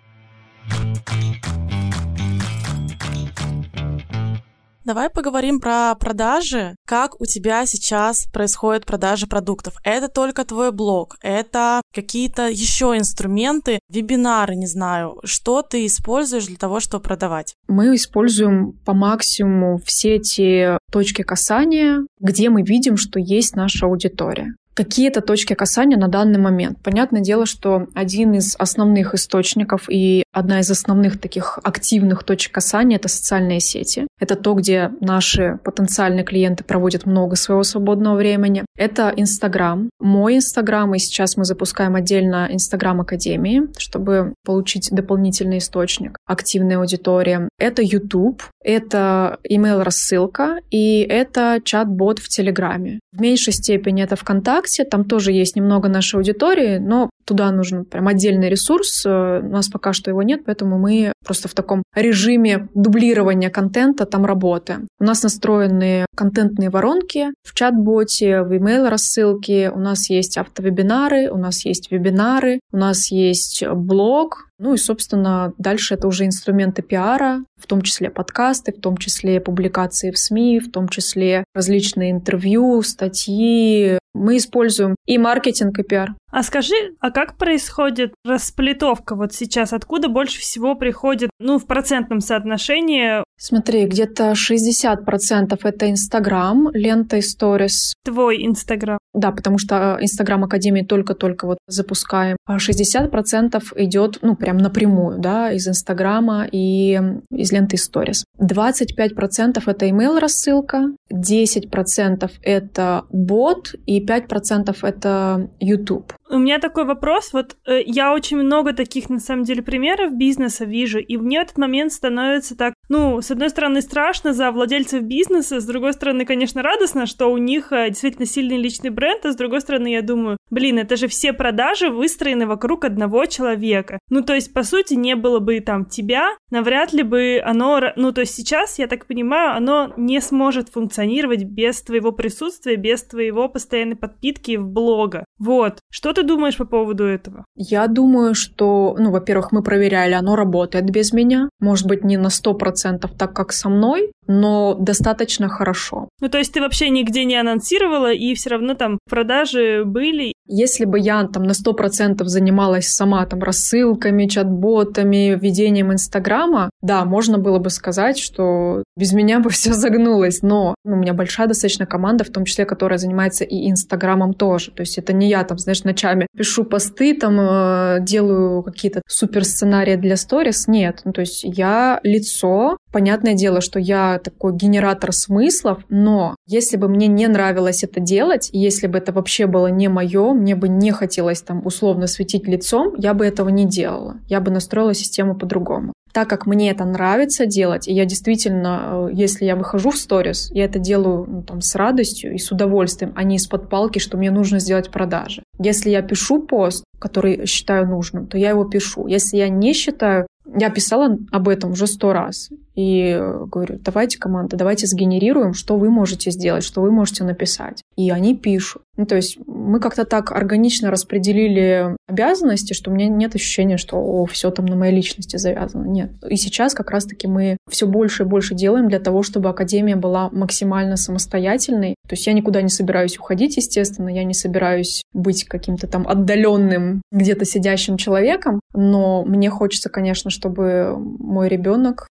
Давай 4.84 5.10
поговорим 5.10 5.60
про 5.60 5.94
продажи. 5.94 6.74
Как 6.86 7.20
у 7.20 7.24
тебя 7.24 7.66
сейчас 7.66 8.26
происходит 8.32 8.84
продажа 8.84 9.28
продуктов? 9.28 9.74
Это 9.84 10.08
только 10.08 10.44
твой 10.44 10.72
блог, 10.72 11.16
это 11.22 11.82
какие-то 11.94 12.48
еще 12.48 12.96
инструменты, 12.96 13.78
вебинары, 13.88 14.56
не 14.56 14.66
знаю. 14.66 15.20
Что 15.22 15.62
ты 15.62 15.86
используешь 15.86 16.46
для 16.46 16.56
того, 16.56 16.80
чтобы 16.80 17.04
продавать? 17.04 17.54
Мы 17.68 17.94
используем 17.94 18.72
по 18.84 18.92
максимуму 18.92 19.78
все 19.84 20.18
те 20.18 20.78
точки 20.90 21.22
касания, 21.22 22.00
где 22.18 22.50
мы 22.50 22.62
видим, 22.62 22.96
что 22.96 23.20
есть 23.20 23.54
наша 23.54 23.86
аудитория 23.86 24.54
какие-то 24.74 25.20
точки 25.20 25.54
касания 25.54 25.96
на 25.96 26.08
данный 26.08 26.38
момент. 26.38 26.78
Понятное 26.82 27.20
дело, 27.20 27.46
что 27.46 27.86
один 27.94 28.34
из 28.34 28.56
основных 28.58 29.14
источников 29.14 29.88
и 29.88 30.24
одна 30.32 30.60
из 30.60 30.70
основных 30.70 31.20
таких 31.20 31.58
активных 31.62 32.24
точек 32.24 32.52
касания— 32.52 32.96
это 32.98 33.08
социальные 33.08 33.60
сети. 33.60 34.06
Это 34.18 34.36
то, 34.36 34.54
где 34.54 34.90
наши 35.00 35.58
потенциальные 35.64 36.24
клиенты 36.24 36.64
проводят 36.64 37.06
много 37.06 37.36
своего 37.36 37.62
свободного 37.62 38.16
времени. 38.16 38.64
Это 38.76 39.12
Инстаграм. 39.16 39.90
Мой 40.00 40.36
Инстаграм, 40.36 40.94
и 40.94 40.98
сейчас 40.98 41.36
мы 41.36 41.44
запускаем 41.44 41.94
отдельно 41.94 42.48
Инстаграм 42.50 43.00
Академии, 43.00 43.62
чтобы 43.76 44.34
получить 44.44 44.88
дополнительный 44.90 45.58
источник 45.58 46.16
активной 46.26 46.76
аудитории. 46.76 47.48
Это 47.58 47.82
YouTube, 47.82 48.42
это 48.64 49.38
email-рассылка 49.48 50.58
и 50.70 51.00
это 51.00 51.60
чат-бот 51.62 52.18
в 52.18 52.28
Телеграме. 52.28 53.00
В 53.12 53.20
меньшей 53.20 53.52
степени 53.52 54.02
это 54.02 54.16
ВКонтакте, 54.16 54.61
там 54.90 55.04
тоже 55.04 55.32
есть 55.32 55.56
немного 55.56 55.88
нашей 55.88 56.16
аудитории, 56.16 56.78
но 56.78 57.10
туда 57.24 57.50
нужен 57.50 57.84
прям 57.84 58.08
отдельный 58.08 58.48
ресурс. 58.48 59.04
Э, 59.06 59.40
у 59.40 59.48
нас 59.48 59.68
пока 59.68 59.92
что 59.92 60.10
его 60.10 60.22
нет, 60.22 60.42
поэтому 60.44 60.78
мы 60.78 61.12
просто 61.24 61.48
в 61.48 61.54
таком 61.54 61.82
режиме 61.94 62.68
дублирования 62.74 63.50
контента 63.50 64.06
там 64.06 64.24
работаем. 64.24 64.88
У 65.00 65.04
нас 65.04 65.22
настроены 65.22 66.06
контентные 66.16 66.70
воронки 66.70 67.28
в 67.42 67.54
чат-боте, 67.54 68.42
в 68.42 68.52
email 68.52 68.88
рассылке. 68.88 69.70
У 69.70 69.78
нас 69.78 70.10
есть 70.10 70.36
автовебинары, 70.36 71.30
у 71.30 71.36
нас 71.36 71.64
есть 71.64 71.90
вебинары, 71.90 72.60
у 72.72 72.76
нас 72.76 73.10
есть 73.10 73.64
блог, 73.66 74.48
ну 74.62 74.74
и, 74.74 74.76
собственно, 74.76 75.52
дальше 75.58 75.94
это 75.94 76.06
уже 76.06 76.24
инструменты 76.24 76.82
пиара, 76.82 77.44
в 77.60 77.66
том 77.66 77.82
числе 77.82 78.10
подкасты, 78.10 78.72
в 78.72 78.80
том 78.80 78.96
числе 78.96 79.40
публикации 79.40 80.12
в 80.12 80.18
СМИ, 80.18 80.60
в 80.60 80.70
том 80.70 80.88
числе 80.88 81.42
различные 81.52 82.12
интервью, 82.12 82.80
статьи. 82.82 83.98
Мы 84.14 84.36
используем 84.36 84.94
и 85.04 85.18
маркетинг, 85.18 85.80
и 85.80 85.82
пиар. 85.82 86.14
А 86.32 86.42
скажи, 86.42 86.74
а 86.98 87.10
как 87.10 87.36
происходит 87.36 88.14
расплитовка 88.24 89.14
вот 89.14 89.34
сейчас? 89.34 89.74
Откуда 89.74 90.08
больше 90.08 90.40
всего 90.40 90.74
приходит, 90.74 91.28
ну, 91.38 91.58
в 91.58 91.66
процентном 91.66 92.20
соотношении? 92.20 93.22
Смотри, 93.36 93.84
где-то 93.86 94.32
60% 94.32 95.58
это 95.62 95.90
Инстаграм, 95.90 96.70
лента 96.72 97.18
и 97.18 97.20
сторис. 97.20 97.92
Твой 98.02 98.46
Инстаграм. 98.46 98.98
Да, 99.12 99.30
потому 99.30 99.58
что 99.58 99.98
Инстаграм 100.00 100.42
Академии 100.44 100.82
только-только 100.82 101.46
вот 101.46 101.58
запускаем. 101.66 102.36
А 102.46 102.56
60% 102.56 103.62
идет, 103.76 104.18
ну, 104.22 104.36
прям 104.36 104.56
напрямую, 104.56 105.18
да, 105.18 105.52
из 105.52 105.68
Инстаграма 105.68 106.46
и 106.50 106.98
из 107.30 107.52
ленты 107.52 107.76
сторис. 107.76 108.24
25% 108.40 109.62
это 109.66 109.86
email 109.86 110.18
рассылка, 110.18 110.92
10% 111.12 112.30
это 112.42 113.04
бот 113.10 113.74
и 113.84 114.04
5% 114.06 114.76
это 114.82 115.50
YouTube. 115.60 116.14
У 116.32 116.38
меня 116.38 116.58
такой 116.58 116.86
вопрос. 116.86 117.34
Вот 117.34 117.58
э, 117.66 117.82
я 117.84 118.14
очень 118.14 118.38
много 118.38 118.72
таких, 118.72 119.10
на 119.10 119.20
самом 119.20 119.44
деле, 119.44 119.62
примеров 119.62 120.14
бизнеса 120.14 120.64
вижу, 120.64 120.98
и 120.98 121.18
мне 121.18 121.38
в 121.40 121.42
этот 121.42 121.58
момент 121.58 121.92
становится 121.92 122.56
так, 122.56 122.71
ну, 122.92 123.22
с 123.22 123.30
одной 123.30 123.48
стороны, 123.48 123.80
страшно 123.80 124.34
за 124.34 124.50
владельцев 124.50 125.02
бизнеса, 125.02 125.60
с 125.60 125.64
другой 125.64 125.94
стороны, 125.94 126.26
конечно, 126.26 126.62
радостно, 126.62 127.06
что 127.06 127.28
у 127.28 127.38
них 127.38 127.72
э, 127.72 127.88
действительно 127.88 128.26
сильный 128.26 128.58
личный 128.58 128.90
бренд, 128.90 129.24
а 129.24 129.32
с 129.32 129.36
другой 129.36 129.62
стороны, 129.62 129.86
я 129.86 130.02
думаю, 130.02 130.36
блин, 130.50 130.78
это 130.78 130.96
же 130.96 131.08
все 131.08 131.32
продажи 131.32 131.88
выстроены 131.88 132.46
вокруг 132.46 132.84
одного 132.84 133.24
человека. 133.24 133.98
Ну, 134.10 134.20
то 134.20 134.34
есть, 134.34 134.52
по 134.52 134.62
сути, 134.62 134.92
не 134.92 135.16
было 135.16 135.38
бы 135.38 135.58
там 135.60 135.86
тебя, 135.86 136.36
навряд 136.50 136.92
ли 136.92 137.02
бы 137.02 137.40
оно, 137.42 137.80
ну, 137.96 138.12
то 138.12 138.20
есть 138.20 138.34
сейчас, 138.34 138.78
я 138.78 138.86
так 138.86 139.06
понимаю, 139.06 139.56
оно 139.56 139.94
не 139.96 140.20
сможет 140.20 140.68
функционировать 140.68 141.44
без 141.44 141.80
твоего 141.80 142.12
присутствия, 142.12 142.76
без 142.76 143.02
твоего 143.04 143.48
постоянной 143.48 143.96
подпитки 143.96 144.56
в 144.56 144.68
блога. 144.68 145.24
Вот. 145.38 145.78
Что 145.90 146.12
ты 146.12 146.24
думаешь 146.24 146.58
по 146.58 146.66
поводу 146.66 147.04
этого? 147.04 147.46
Я 147.56 147.86
думаю, 147.86 148.34
что, 148.34 148.94
ну, 148.98 149.10
во-первых, 149.10 149.50
мы 149.50 149.62
проверяли, 149.62 150.12
оно 150.12 150.36
работает 150.36 150.90
без 150.90 151.14
меня. 151.14 151.48
Может 151.58 151.86
быть, 151.86 152.04
не 152.04 152.18
на 152.18 152.28
100% 152.28 152.81
так, 153.18 153.34
как 153.34 153.52
со 153.52 153.68
мной, 153.68 154.12
но 154.26 154.74
достаточно 154.74 155.48
хорошо. 155.48 156.08
Ну, 156.20 156.28
то 156.28 156.38
есть 156.38 156.52
ты 156.52 156.60
вообще 156.60 156.90
нигде 156.90 157.24
не 157.24 157.36
анонсировала, 157.36 158.12
и 158.12 158.34
все 158.34 158.50
равно 158.50 158.74
там 158.74 158.98
продажи 159.08 159.84
были? 159.84 160.34
Если 160.46 160.84
бы 160.84 160.98
я 160.98 161.24
там 161.24 161.44
на 161.44 161.52
100% 161.52 162.24
занималась 162.24 162.88
сама 162.88 163.24
там 163.26 163.42
рассылками, 163.42 164.26
чат-ботами, 164.26 165.38
ведением 165.40 165.92
Инстаграма, 165.92 166.70
да, 166.82 167.04
можно 167.04 167.38
было 167.38 167.58
бы 167.58 167.70
сказать, 167.70 168.18
что 168.18 168.82
без 168.96 169.12
меня 169.12 169.40
бы 169.40 169.50
все 169.50 169.72
загнулось, 169.72 170.42
но 170.42 170.74
ну, 170.84 170.94
у 170.94 170.98
меня 170.98 171.14
большая 171.14 171.46
достаточно 171.46 171.86
команда, 171.86 172.24
в 172.24 172.30
том 172.30 172.44
числе, 172.44 172.64
которая 172.64 172.98
занимается 172.98 173.44
и 173.44 173.70
Инстаграмом 173.70 174.34
тоже. 174.34 174.70
То 174.70 174.82
есть 174.82 174.98
это 174.98 175.12
не 175.12 175.28
я 175.28 175.44
там, 175.44 175.58
знаешь, 175.58 175.84
ночами 175.84 176.26
пишу 176.36 176.64
посты, 176.64 177.14
там 177.14 177.38
э, 177.40 177.98
делаю 178.00 178.62
какие-то 178.62 179.02
супер 179.08 179.44
сценарии 179.44 179.96
для 179.96 180.16
сторис. 180.16 180.68
Нет, 180.68 181.00
ну, 181.04 181.12
то 181.12 181.20
есть 181.20 181.44
я 181.44 182.00
лицо, 182.02 182.76
Понятное 182.92 183.32
дело, 183.32 183.62
что 183.62 183.78
я 183.78 184.11
такой 184.18 184.54
генератор 184.54 185.12
смыслов, 185.12 185.84
но 185.88 186.36
если 186.46 186.76
бы 186.76 186.88
мне 186.88 187.06
не 187.06 187.26
нравилось 187.26 187.84
это 187.84 188.00
делать, 188.00 188.50
если 188.52 188.86
бы 188.86 188.98
это 188.98 189.12
вообще 189.12 189.46
было 189.46 189.68
не 189.68 189.88
мое, 189.88 190.32
мне 190.32 190.54
бы 190.54 190.68
не 190.68 190.90
хотелось 190.90 191.42
там 191.42 191.64
условно 191.64 192.06
светить 192.06 192.46
лицом, 192.46 192.94
я 192.96 193.14
бы 193.14 193.26
этого 193.26 193.48
не 193.48 193.66
делала. 193.66 194.16
Я 194.28 194.40
бы 194.40 194.50
настроила 194.50 194.94
систему 194.94 195.34
по-другому. 195.34 195.92
Так 196.12 196.28
как 196.28 196.46
мне 196.46 196.70
это 196.70 196.84
нравится 196.84 197.46
делать, 197.46 197.88
и 197.88 197.94
я 197.94 198.04
действительно, 198.04 199.08
э, 199.08 199.14
если 199.14 199.46
я 199.46 199.56
выхожу 199.56 199.90
в 199.90 199.96
сторис, 199.96 200.50
я 200.52 200.66
это 200.66 200.78
делаю 200.78 201.24
ну, 201.26 201.42
там, 201.42 201.62
с 201.62 201.74
радостью 201.74 202.34
и 202.34 202.38
с 202.38 202.52
удовольствием, 202.52 203.12
а 203.16 203.22
не 203.24 203.36
из-под 203.36 203.70
палки, 203.70 203.98
что 203.98 204.18
мне 204.18 204.30
нужно 204.30 204.58
сделать 204.58 204.90
продажи. 204.90 205.42
Если 205.58 205.88
я 205.88 206.02
пишу 206.02 206.42
пост, 206.42 206.84
который 206.98 207.46
считаю 207.46 207.88
нужным, 207.88 208.26
то 208.26 208.36
я 208.36 208.50
его 208.50 208.64
пишу. 208.64 209.06
Если 209.06 209.38
я 209.38 209.48
не 209.48 209.72
считаю, 209.72 210.26
я 210.54 210.68
писала 210.68 211.16
об 211.30 211.48
этом 211.48 211.72
уже 211.72 211.86
сто 211.86 212.12
раз 212.12 212.50
и 212.74 213.18
говорю, 213.46 213.78
давайте, 213.80 214.18
команда, 214.18 214.56
давайте 214.56 214.86
сгенерируем, 214.86 215.54
что 215.54 215.76
вы 215.76 215.90
можете 215.90 216.30
сделать, 216.30 216.64
что 216.64 216.80
вы 216.80 216.90
можете 216.90 217.24
написать. 217.24 217.82
И 217.96 218.10
они 218.10 218.36
пишут. 218.36 218.82
Ну, 218.96 219.06
то 219.06 219.16
есть 219.16 219.38
мы 219.46 219.80
как-то 219.80 220.04
так 220.04 220.32
органично 220.32 220.90
распределили 220.90 221.96
обязанности, 222.08 222.74
что 222.74 222.90
у 222.90 222.94
меня 222.94 223.08
нет 223.08 223.34
ощущения, 223.34 223.78
что 223.78 223.96
о, 223.96 224.26
все 224.26 224.50
там 224.50 224.66
на 224.66 224.76
моей 224.76 224.94
личности 224.94 225.38
завязано. 225.38 225.86
Нет. 225.86 226.10
И 226.28 226.36
сейчас 226.36 226.74
как 226.74 226.90
раз-таки 226.90 227.26
мы 227.26 227.56
все 227.70 227.86
больше 227.86 228.24
и 228.24 228.26
больше 228.26 228.54
делаем 228.54 228.88
для 228.88 229.00
того, 229.00 229.22
чтобы 229.22 229.48
Академия 229.48 229.96
была 229.96 230.28
максимально 230.30 230.96
самостоятельной. 230.96 231.94
То 232.06 232.14
есть 232.14 232.26
я 232.26 232.34
никуда 232.34 232.60
не 232.60 232.68
собираюсь 232.68 233.18
уходить, 233.18 233.56
естественно, 233.56 234.10
я 234.10 234.24
не 234.24 234.34
собираюсь 234.34 235.02
быть 235.14 235.44
каким-то 235.44 235.86
там 235.86 236.06
отдаленным, 236.06 237.00
где-то 237.10 237.46
сидящим 237.46 237.96
человеком, 237.96 238.60
но 238.74 239.24
мне 239.24 239.48
хочется, 239.48 239.88
конечно, 239.88 240.30
чтобы 240.30 240.96
мой 240.98 241.48
ребенок 241.48 242.08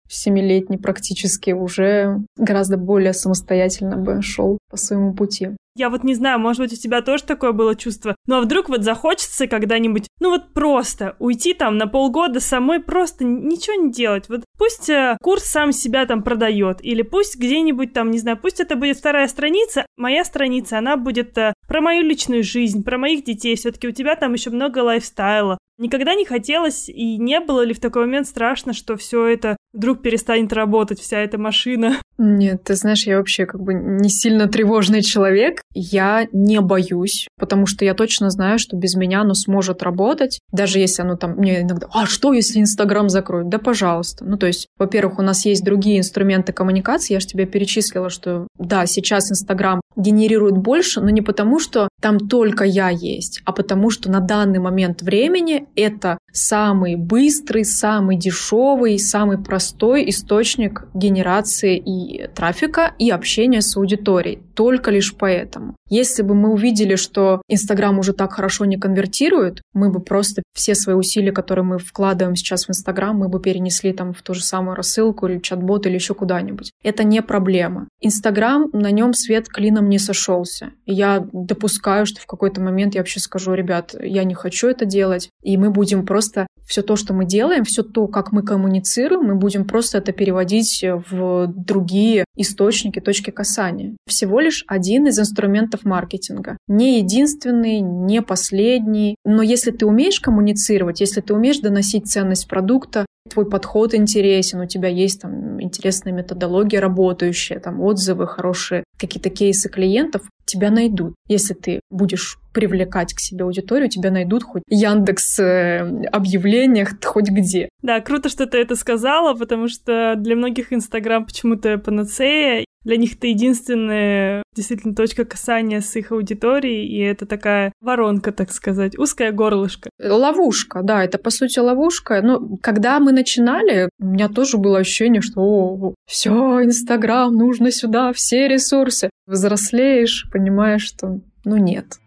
семилетний 0.51 0.79
практически 0.79 1.51
уже 1.51 2.21
гораздо 2.37 2.77
более 2.77 3.13
самостоятельно 3.13 3.97
бы 3.97 4.23
шел 4.23 4.59
по 4.71 4.77
своему 4.77 5.15
пути. 5.15 5.51
Я 5.77 5.89
вот 5.89 6.03
не 6.03 6.15
знаю, 6.15 6.41
может 6.41 6.61
быть, 6.61 6.73
у 6.73 6.77
тебя 6.77 7.01
тоже 7.01 7.23
такое 7.23 7.53
было 7.53 7.77
чувство. 7.77 8.17
Ну 8.27 8.37
а 8.37 8.41
вдруг 8.41 8.69
вот 8.69 8.83
захочется 8.83 9.47
когда-нибудь, 9.47 10.09
ну 10.19 10.31
вот 10.31 10.53
просто 10.53 11.15
уйти 11.21 11.55
там 11.55 11.79
на 11.79 11.87
полгода 11.87 12.41
самой, 12.41 12.81
просто 12.81 13.25
ничего 13.25 13.85
не 13.85 13.93
делать. 13.93 14.29
Вот 14.29 14.43
пусть 14.59 14.91
э, 14.91 15.17
курс 15.23 15.45
сам 15.45 15.73
себя 15.73 16.07
там 16.07 16.23
продает, 16.23 16.85
или 16.85 17.03
пусть 17.03 17.39
где-нибудь 17.39 17.93
там, 17.93 18.11
не 18.11 18.19
знаю, 18.19 18.37
пусть 18.37 18.61
это 18.61 18.75
будет 18.75 18.99
вторая 18.99 19.29
страница, 19.29 19.87
моя 19.97 20.25
страница, 20.25 20.79
она 20.79 20.97
будет 20.97 21.39
э, 21.39 21.55
про 21.69 21.81
мою 21.81 22.03
личную 22.03 22.43
жизнь, 22.43 22.83
про 22.83 22.99
моих 22.99 23.25
детей. 23.25 23.55
Все-таки 23.55 23.87
у 23.87 23.93
тебя 23.93 24.17
там 24.17 24.33
еще 24.33 24.51
много 24.51 24.81
лайфстайла. 24.81 25.57
Никогда 25.79 26.15
не 26.15 26.27
хотелось 26.27 26.91
и 26.91 27.17
не 27.17 27.41
было 27.41 27.65
ли 27.65 27.73
в 27.73 27.81
такой 27.81 28.03
момент 28.03 28.27
страшно, 28.27 28.75
что 28.75 28.97
все 28.99 29.25
это 29.29 29.57
вдруг 29.73 30.03
перестанет 30.03 30.53
работать, 30.53 31.01
вся 31.01 31.19
эта 31.21 31.39
машина? 31.39 31.97
Нет, 32.19 32.65
ты 32.65 32.75
знаешь, 32.75 33.07
я 33.07 33.17
вообще 33.17 33.47
как 33.47 33.63
бы 33.63 33.73
не 33.73 34.11
сильно 34.11 34.47
тревожный 34.47 35.03
человек. 35.03 35.63
Я 35.73 36.27
не 36.33 36.61
боюсь, 36.61 37.29
потому 37.39 37.67
что 37.67 37.85
я 37.85 37.95
точно 37.95 38.29
знаю, 38.29 38.59
что 38.59 38.77
без 38.77 38.95
меня 38.95 39.23
оно 39.23 39.33
сможет 39.33 39.83
работать. 39.83 40.41
Даже 40.53 40.79
если 40.79 41.01
оно 41.01 41.17
там 41.17 41.37
мне 41.37 41.63
иногда, 41.63 41.87
а 41.93 42.05
что, 42.05 42.35
если 42.35 42.61
Инстаграм 42.61 43.09
закроют? 43.09 43.49
Да, 43.49 43.59
пожалуйста. 43.59 44.25
Ну, 44.27 44.37
то 44.37 44.47
есть, 44.47 44.67
во-первых, 44.79 45.19
у 45.19 45.23
нас 45.23 45.47
есть 45.47 45.65
другие 45.65 45.99
инструменты 45.99 46.53
коммуникации. 46.53 47.15
Я 47.15 47.21
же 47.21 47.27
тебе 47.27 47.47
перечислила, 47.47 48.11
что 48.11 48.49
да, 48.59 48.85
сейчас 48.85 49.31
Инстаграм 49.31 49.81
генерирует 49.97 50.59
больше, 50.59 51.01
но 51.01 51.09
не 51.09 51.23
потому, 51.23 51.59
что 51.59 51.89
там 52.03 52.19
только 52.19 52.65
я 52.65 52.91
есть, 52.91 53.41
а 53.45 53.53
потому 53.53 53.91
что 53.91 54.11
на 54.11 54.21
данный 54.21 54.59
момент 54.59 55.03
времени 55.03 55.67
это 55.75 56.19
самый 56.33 56.97
быстрый, 56.97 57.65
самый 57.65 58.17
дешевый, 58.17 58.99
самый 58.99 59.39
простой 59.39 59.60
источник 59.61 60.87
генерации 60.95 61.77
и 61.77 62.27
трафика, 62.29 62.95
и 62.99 63.11
общения 63.11 63.61
с 63.63 63.77
аудиторией. 63.77 64.43
Только 64.55 64.91
лишь 64.91 65.15
поэтому. 65.17 65.77
Если 65.89 66.23
бы 66.23 66.35
мы 66.35 66.53
увидели, 66.53 66.97
что 66.97 67.43
Инстаграм 67.49 67.99
уже 67.99 68.13
так 68.13 68.33
хорошо 68.33 68.65
не 68.65 68.77
конвертирует, 68.77 69.63
мы 69.73 69.91
бы 69.91 70.01
просто 70.01 70.43
все 70.55 70.75
свои 70.75 70.95
усилия, 70.95 71.33
которые 71.33 71.65
мы 71.65 71.79
вкладываем 71.79 72.37
сейчас 72.37 72.67
в 72.67 72.71
Инстаграм, 72.71 73.17
мы 73.17 73.29
бы 73.29 73.41
перенесли 73.41 73.93
там 73.93 74.13
в 74.13 74.23
ту 74.23 74.35
же 74.35 74.43
самую 74.43 74.77
рассылку 74.77 75.27
или 75.27 75.39
чат-бот 75.39 75.87
или 75.87 75.95
еще 75.95 76.15
куда-нибудь. 76.15 76.71
Это 76.85 77.05
не 77.05 77.23
проблема. 77.23 77.89
Инстаграм, 78.01 78.71
на 78.73 78.91
нем 78.91 79.15
свет 79.15 79.49
клином 79.49 79.89
не 79.89 79.99
сошелся. 79.99 80.71
я 80.87 81.27
допускаю, 81.33 82.07
что 82.07 82.21
в 82.21 82.27
какой-то 82.27 82.61
момент 82.61 82.95
я 82.95 83.01
вообще 83.01 83.21
скажу, 83.21 83.55
ребят, 83.55 83.95
я 84.01 84.25
не 84.25 84.35
хочу 84.35 84.69
это 84.69 84.85
делать, 84.85 85.31
и 85.43 85.57
мы 85.57 85.71
будем 85.71 86.07
просто 86.07 86.47
все 86.71 86.83
то, 86.83 86.95
что 86.95 87.13
мы 87.13 87.25
делаем, 87.25 87.65
все 87.65 87.83
то, 87.83 88.07
как 88.07 88.31
мы 88.31 88.43
коммуницируем, 88.43 89.27
мы 89.27 89.35
будем 89.35 89.65
просто 89.65 89.99
это 89.99 90.13
переводить 90.13 90.85
в 91.11 91.49
другие 91.49 92.25
источники, 92.37 93.01
точки 93.01 93.31
касания. 93.31 93.97
Всего 94.07 94.39
лишь 94.39 94.65
один 94.69 95.09
из 95.09 95.19
инструментов 95.19 95.85
маркетинга. 95.85 96.57
Не 96.69 96.99
единственный, 96.99 97.81
не 97.81 98.23
последний. 98.23 99.17
Но 99.25 99.43
если 99.43 99.73
ты 99.73 99.85
умеешь 99.85 100.21
коммуницировать, 100.21 101.01
если 101.01 101.21
ты 101.21 101.35
умеешь 101.35 101.59
доносить 101.59 102.07
ценность 102.07 102.47
продукта, 102.47 103.05
твой 103.29 103.51
подход 103.51 103.93
интересен, 103.95 104.61
у 104.61 104.67
тебя 104.67 104.89
есть 104.89 105.23
там 105.23 105.61
интересная 105.61 106.13
методология 106.13 106.81
работающая, 106.81 107.59
там 107.59 107.81
отзывы 107.81 108.29
хорошие, 108.29 108.85
какие-то 109.01 109.31
кейсы 109.31 109.69
клиентов, 109.69 110.23
тебя 110.45 110.71
найдут. 110.71 111.15
Если 111.29 111.55
ты 111.55 111.81
будешь 111.91 112.39
привлекать 112.53 113.15
к 113.15 113.21
себе 113.21 113.45
аудиторию, 113.45 113.89
тебя 113.89 114.11
найдут 114.11 114.43
хоть 114.43 114.63
Яндекс 114.69 115.39
э, 115.39 116.07
объявлениях, 116.11 116.95
хоть 117.05 117.31
где. 117.31 117.69
Да, 117.83 118.01
круто, 118.01 118.29
что 118.29 118.47
ты 118.47 118.59
это 118.59 118.75
сказала, 118.77 119.35
потому 119.35 119.69
что 119.69 120.15
для 120.17 120.37
многих 120.37 120.73
Инстаграм 120.73 121.25
почему-то 121.25 121.79
панацея, 121.79 122.65
для 122.85 122.97
них 122.97 123.17
это 123.17 123.27
единственная 123.27 124.43
действительно 124.55 124.95
точка 124.95 125.25
касания 125.25 125.81
с 125.81 125.95
их 125.97 126.13
аудиторией, 126.13 126.87
и 126.87 126.99
это 127.01 127.27
такая 127.27 127.73
воронка, 127.81 128.33
так 128.33 128.51
сказать, 128.53 128.99
узкое 128.99 129.33
горлышко. 129.33 129.91
Ловушка, 130.03 130.83
да, 130.83 131.05
это 131.05 131.19
по 131.19 131.31
сути 131.31 131.59
ловушка. 131.59 132.23
Но 132.23 132.39
ну, 132.39 132.59
когда 132.59 132.99
мы 132.99 133.13
начинали, 133.13 133.91
у 133.99 134.07
меня 134.07 134.29
тоже 134.29 134.57
было 134.57 134.79
ощущение, 134.79 135.21
что 135.21 135.41
о, 135.41 135.95
все, 136.07 136.65
Инстаграм, 136.65 137.35
нужно 137.35 137.71
сюда, 137.71 138.13
все 138.13 138.49
ресурсы. 138.49 139.11
Взрослеешь, 139.27 140.27
понимаешь, 140.33 140.83
что 140.83 141.21
ну 141.45 141.57
нет. 141.57 141.99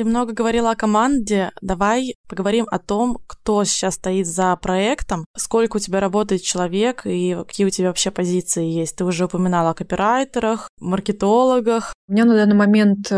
Ты 0.00 0.06
много 0.06 0.32
говорила 0.32 0.70
о 0.70 0.76
команде. 0.76 1.50
Давай 1.60 2.14
поговорим 2.26 2.66
о 2.70 2.78
том, 2.78 3.18
кто 3.26 3.64
сейчас 3.64 3.96
стоит 3.96 4.26
за 4.26 4.56
проектом, 4.56 5.26
сколько 5.36 5.76
у 5.76 5.78
тебя 5.78 6.00
работает 6.00 6.40
человек 6.40 7.02
и 7.04 7.36
какие 7.46 7.66
у 7.66 7.70
тебя 7.70 7.88
вообще 7.88 8.10
позиции 8.10 8.64
есть. 8.64 8.96
Ты 8.96 9.04
уже 9.04 9.26
упоминала 9.26 9.68
о 9.68 9.74
копирайтерах, 9.74 10.70
маркетологах. 10.80 11.92
У 12.08 12.12
меня 12.12 12.24
на 12.24 12.34
данный 12.34 12.56
момент 12.56 13.12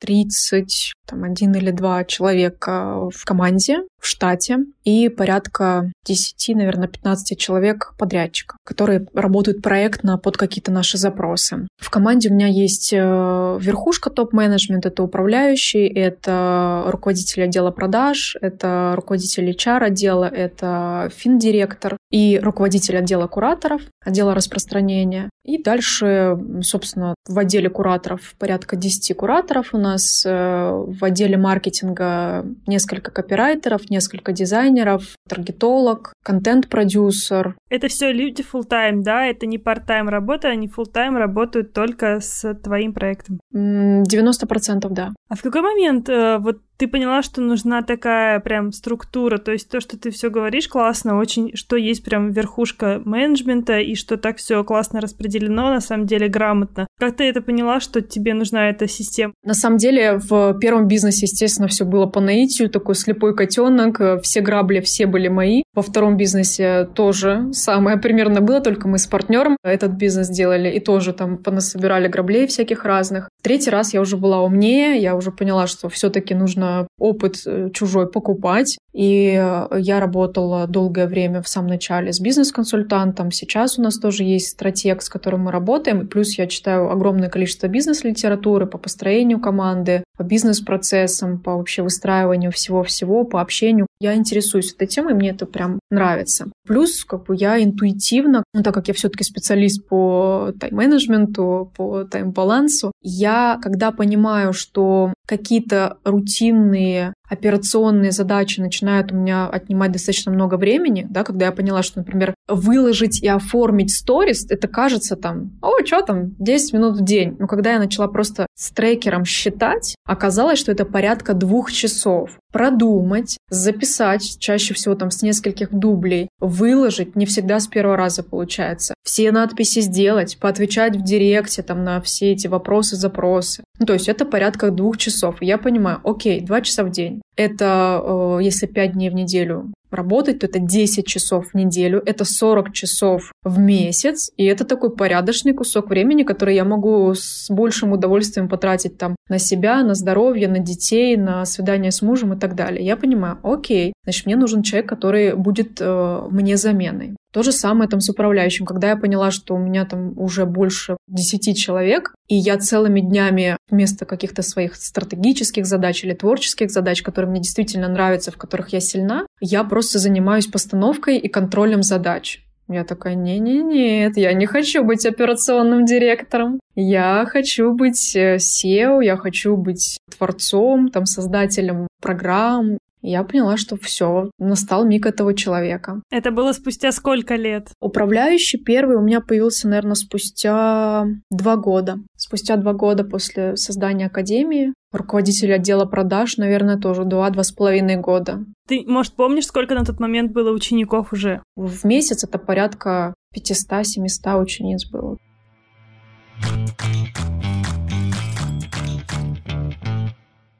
30, 0.00 0.92
э, 1.03 1.03
там, 1.06 1.24
один 1.24 1.54
или 1.54 1.70
два 1.70 2.04
человека 2.04 3.08
в 3.10 3.24
команде, 3.24 3.78
в 4.00 4.06
штате, 4.06 4.58
и 4.84 5.08
порядка 5.08 5.90
10, 6.06 6.56
наверное, 6.56 6.88
15 6.88 7.38
человек 7.38 7.94
подрядчиков, 7.98 8.58
которые 8.64 9.06
работают 9.14 9.62
проектно 9.62 10.18
под 10.18 10.36
какие-то 10.36 10.70
наши 10.70 10.98
запросы. 10.98 11.66
В 11.78 11.90
команде 11.90 12.28
у 12.28 12.34
меня 12.34 12.48
есть 12.48 12.92
э, 12.92 12.98
верхушка 12.98 14.10
топ-менеджмент, 14.10 14.84
это 14.86 15.02
управляющий, 15.02 15.86
это 15.86 16.84
руководитель 16.86 17.44
отдела 17.44 17.70
продаж, 17.70 18.36
это 18.40 18.92
руководитель 18.94 19.50
HR 19.50 19.84
отдела, 19.84 20.24
это 20.24 21.10
финдиректор 21.14 21.96
и 22.10 22.38
руководитель 22.42 22.98
отдела 22.98 23.26
кураторов, 23.26 23.82
отдела 24.04 24.34
распространения. 24.34 25.30
И 25.44 25.62
дальше, 25.62 26.38
собственно, 26.62 27.14
в 27.28 27.38
отделе 27.38 27.68
кураторов 27.68 28.34
порядка 28.38 28.76
10 28.76 29.16
кураторов 29.16 29.74
у 29.74 29.78
нас, 29.78 30.24
э, 30.26 30.84
в 30.98 31.04
отделе 31.04 31.36
маркетинга 31.36 32.44
несколько 32.66 33.10
копирайтеров, 33.10 33.90
несколько 33.90 34.32
дизайнеров, 34.32 35.16
таргетолог, 35.28 36.12
контент-продюсер. 36.24 37.56
Это 37.70 37.88
все 37.88 38.12
люди 38.12 38.42
full 38.42 38.68
time 38.68 39.02
да? 39.02 39.26
Это 39.26 39.46
не 39.46 39.58
part-time 39.58 40.08
работа, 40.08 40.48
они 40.48 40.66
full 40.66 40.90
time 40.92 41.16
работают 41.16 41.72
только 41.72 42.20
с 42.20 42.54
твоим 42.54 42.92
проектом? 42.92 43.38
90% 43.54 44.88
да. 44.90 45.12
А 45.28 45.36
в 45.36 45.42
какой 45.42 45.62
момент 45.62 46.08
э, 46.08 46.38
вот 46.38 46.60
ты 46.76 46.88
поняла, 46.88 47.22
что 47.22 47.40
нужна 47.40 47.82
такая 47.82 48.40
прям 48.40 48.72
структура, 48.72 49.38
то 49.38 49.52
есть 49.52 49.68
то, 49.68 49.80
что 49.80 49.98
ты 49.98 50.10
все 50.10 50.30
говоришь 50.30 50.68
классно, 50.68 51.18
очень, 51.18 51.54
что 51.54 51.76
есть 51.76 52.04
прям 52.04 52.30
верхушка 52.30 53.00
менеджмента 53.04 53.78
и 53.78 53.94
что 53.94 54.16
так 54.16 54.38
все 54.38 54.64
классно 54.64 55.00
распределено, 55.00 55.70
на 55.70 55.80
самом 55.80 56.06
деле 56.06 56.28
грамотно. 56.28 56.86
Как 56.98 57.16
ты 57.16 57.24
это 57.24 57.42
поняла, 57.42 57.80
что 57.80 58.00
тебе 58.00 58.34
нужна 58.34 58.70
эта 58.70 58.88
система? 58.88 59.32
На 59.44 59.54
самом 59.54 59.78
деле 59.78 60.18
в 60.18 60.58
первом 60.58 60.88
бизнесе, 60.88 61.26
естественно, 61.26 61.68
все 61.68 61.84
было 61.84 62.06
по 62.06 62.20
наитию, 62.20 62.68
такой 62.68 62.94
слепой 62.94 63.36
котенок, 63.36 64.00
все 64.22 64.40
грабли, 64.40 64.80
все 64.80 65.06
были 65.06 65.28
мои. 65.28 65.62
Во 65.74 65.82
втором 65.82 66.16
бизнесе 66.16 66.88
тоже 66.94 67.48
самое 67.52 67.98
примерно 67.98 68.40
было, 68.40 68.60
только 68.60 68.88
мы 68.88 68.98
с 68.98 69.06
партнером 69.06 69.56
этот 69.62 69.92
бизнес 69.92 70.28
делали 70.28 70.70
и 70.70 70.80
тоже 70.80 71.12
там 71.12 71.38
понасобирали 71.38 72.08
граблей 72.08 72.46
всяких 72.46 72.84
разных. 72.84 73.28
Третий 73.42 73.70
раз 73.70 73.94
я 73.94 74.00
уже 74.00 74.16
была 74.16 74.42
умнее, 74.42 74.98
я 74.98 75.14
уже 75.14 75.30
поняла, 75.30 75.66
что 75.66 75.88
все-таки 75.88 76.34
нужно 76.34 76.63
нужно 76.64 76.88
опыт 76.98 77.42
э, 77.46 77.70
чужой 77.72 78.10
покупать. 78.10 78.78
И 78.92 79.34
э, 79.36 79.68
я 79.78 80.00
работала 80.00 80.66
долгое 80.66 81.06
время 81.06 81.42
в 81.42 81.48
самом 81.48 81.68
начале 81.68 82.12
с 82.12 82.20
бизнес-консультантом. 82.20 83.30
Сейчас 83.30 83.78
у 83.78 83.82
нас 83.82 83.98
тоже 83.98 84.24
есть 84.24 84.50
стратег, 84.50 85.02
с 85.02 85.08
которым 85.08 85.42
мы 85.42 85.52
работаем. 85.52 86.02
И 86.02 86.06
плюс 86.06 86.38
я 86.38 86.46
читаю 86.46 86.90
огромное 86.90 87.28
количество 87.28 87.66
бизнес-литературы 87.66 88.66
по 88.66 88.78
построению 88.78 89.40
команды, 89.40 90.04
по 90.16 90.22
бизнес-процессам, 90.22 91.38
по 91.38 91.56
вообще 91.56 91.82
выстраиванию 91.82 92.52
всего-всего, 92.52 93.24
по 93.24 93.40
общению. 93.40 93.86
Я 94.04 94.14
интересуюсь 94.14 94.74
этой 94.74 94.86
темой, 94.86 95.14
мне 95.14 95.30
это 95.30 95.46
прям 95.46 95.78
нравится. 95.90 96.50
Плюс, 96.66 97.04
как 97.04 97.24
бы 97.24 97.34
я 97.36 97.62
интуитивно, 97.62 98.44
ну, 98.52 98.62
так 98.62 98.74
как 98.74 98.88
я 98.88 98.94
все-таки 98.94 99.24
специалист 99.24 99.86
по 99.88 100.52
тайм-менеджменту, 100.60 101.72
по 101.74 102.04
тайм-балансу, 102.04 102.92
я, 103.00 103.58
когда 103.62 103.92
понимаю, 103.92 104.52
что 104.52 105.14
какие-то 105.26 105.96
рутинные 106.04 107.14
операционные 107.28 108.12
задачи 108.12 108.60
начинают 108.60 109.12
у 109.12 109.16
меня 109.16 109.46
отнимать 109.46 109.92
достаточно 109.92 110.30
много 110.32 110.56
времени, 110.56 111.06
да, 111.08 111.24
когда 111.24 111.46
я 111.46 111.52
поняла, 111.52 111.82
что, 111.82 112.00
например, 112.00 112.34
выложить 112.48 113.22
и 113.22 113.28
оформить 113.28 113.94
сторис, 113.94 114.46
это 114.50 114.68
кажется 114.68 115.16
там, 115.16 115.52
о, 115.62 115.84
что 115.84 116.02
там, 116.02 116.34
10 116.38 116.72
минут 116.74 116.98
в 116.98 117.04
день. 117.04 117.36
Но 117.38 117.46
когда 117.46 117.72
я 117.72 117.78
начала 117.78 118.08
просто 118.08 118.46
с 118.54 118.70
трекером 118.70 119.24
считать, 119.24 119.94
оказалось, 120.04 120.58
что 120.58 120.72
это 120.72 120.84
порядка 120.84 121.34
двух 121.34 121.72
часов. 121.72 122.38
Продумать, 122.52 123.36
записать, 123.50 124.38
чаще 124.38 124.74
всего 124.74 124.94
там 124.94 125.10
с 125.10 125.22
нескольких 125.22 125.72
дублей, 125.72 126.28
выложить, 126.38 127.16
не 127.16 127.26
всегда 127.26 127.58
с 127.58 127.66
первого 127.66 127.96
раза 127.96 128.22
получается. 128.22 128.94
Все 129.02 129.32
надписи 129.32 129.80
сделать, 129.80 130.38
поотвечать 130.38 130.96
в 130.96 131.02
директе 131.02 131.62
там 131.62 131.82
на 131.82 132.00
все 132.00 132.32
эти 132.32 132.46
вопросы, 132.46 132.96
запросы. 132.96 133.64
Ну, 133.80 133.86
то 133.86 133.92
есть 133.94 134.08
это 134.08 134.24
порядка 134.24 134.70
двух 134.70 134.98
часов. 134.98 135.42
И 135.42 135.46
я 135.46 135.58
понимаю, 135.58 136.00
окей, 136.04 136.40
два 136.40 136.60
часа 136.60 136.84
в 136.84 136.90
день. 136.90 137.13
Это 137.36 138.00
э, 138.02 138.38
если 138.42 138.66
пять 138.66 138.92
дней 138.92 139.10
в 139.10 139.14
неделю 139.14 139.72
работать, 139.94 140.40
то 140.40 140.46
это 140.46 140.58
10 140.58 141.06
часов 141.06 141.50
в 141.52 141.54
неделю, 141.54 142.02
это 142.04 142.24
40 142.24 142.72
часов 142.72 143.32
в 143.44 143.58
месяц, 143.58 144.30
и 144.36 144.44
это 144.44 144.64
такой 144.64 144.94
порядочный 144.94 145.52
кусок 145.52 145.88
времени, 145.88 146.24
который 146.24 146.54
я 146.54 146.64
могу 146.64 147.14
с 147.14 147.48
большим 147.50 147.92
удовольствием 147.92 148.48
потратить 148.48 148.98
там 148.98 149.16
на 149.28 149.38
себя, 149.38 149.82
на 149.82 149.94
здоровье, 149.94 150.48
на 150.48 150.58
детей, 150.58 151.16
на 151.16 151.44
свидание 151.44 151.92
с 151.92 152.02
мужем 152.02 152.32
и 152.32 152.38
так 152.38 152.54
далее. 152.54 152.84
Я 152.84 152.96
понимаю, 152.96 153.38
окей, 153.42 153.92
значит, 154.04 154.26
мне 154.26 154.36
нужен 154.36 154.62
человек, 154.62 154.88
который 154.88 155.34
будет 155.36 155.78
э, 155.80 156.28
мне 156.30 156.56
заменой. 156.56 157.16
То 157.34 157.42
же 157.42 157.50
самое 157.50 157.90
там 157.90 158.00
с 158.00 158.08
управляющим. 158.08 158.64
Когда 158.64 158.90
я 158.90 158.96
поняла, 158.96 159.32
что 159.32 159.56
у 159.56 159.58
меня 159.58 159.84
там 159.84 160.16
уже 160.16 160.46
больше 160.46 160.96
10 161.08 161.58
человек, 161.58 162.14
и 162.28 162.36
я 162.36 162.58
целыми 162.58 163.00
днями 163.00 163.56
вместо 163.68 164.04
каких-то 164.04 164.42
своих 164.42 164.76
стратегических 164.76 165.66
задач 165.66 166.04
или 166.04 166.14
творческих 166.14 166.70
задач, 166.70 167.02
которые 167.02 167.32
мне 167.32 167.40
действительно 167.40 167.88
нравятся, 167.88 168.30
в 168.30 168.36
которых 168.36 168.68
я 168.68 168.78
сильна, 168.78 169.26
я 169.40 169.64
просто 169.64 169.98
занимаюсь 169.98 170.46
постановкой 170.46 171.18
и 171.18 171.26
контролем 171.26 171.82
задач. 171.82 172.40
Я 172.68 172.84
такая, 172.84 173.16
не-не-нет, 173.16 174.16
я 174.16 174.32
не 174.32 174.46
хочу 174.46 174.84
быть 174.84 175.04
операционным 175.04 175.84
директором. 175.84 176.60
Я 176.76 177.26
хочу 177.28 177.74
быть 177.74 178.16
SEO, 178.16 179.00
э, 179.00 179.04
я 179.04 179.16
хочу 179.16 179.56
быть 179.56 179.98
творцом, 180.16 180.88
там, 180.88 181.04
создателем 181.04 181.88
программ, 182.00 182.78
я 183.10 183.22
поняла, 183.22 183.56
что 183.56 183.76
все, 183.76 184.30
настал 184.38 184.84
миг 184.84 185.06
этого 185.06 185.34
человека. 185.34 186.00
Это 186.10 186.30
было 186.30 186.52
спустя 186.52 186.90
сколько 186.90 187.36
лет? 187.36 187.68
Управляющий 187.80 188.58
первый 188.58 188.96
у 188.96 189.02
меня 189.02 189.20
появился, 189.20 189.68
наверное, 189.68 189.94
спустя 189.94 191.06
два 191.30 191.56
года. 191.56 191.98
Спустя 192.16 192.56
два 192.56 192.72
года 192.72 193.04
после 193.04 193.56
создания 193.56 194.06
академии. 194.06 194.72
Руководитель 194.90 195.52
отдела 195.52 195.84
продаж, 195.84 196.38
наверное, 196.38 196.78
тоже 196.78 197.04
два-два 197.04 197.42
с 197.42 197.52
половиной 197.52 197.96
года. 197.96 198.44
Ты, 198.66 198.84
может, 198.86 199.14
помнишь, 199.14 199.46
сколько 199.46 199.74
на 199.74 199.84
тот 199.84 200.00
момент 200.00 200.32
было 200.32 200.50
учеников 200.52 201.12
уже? 201.12 201.42
В 201.56 201.84
месяц 201.84 202.24
это 202.24 202.38
порядка 202.38 203.12
500-700 203.36 204.40
учениц 204.40 204.88
было. 204.88 205.18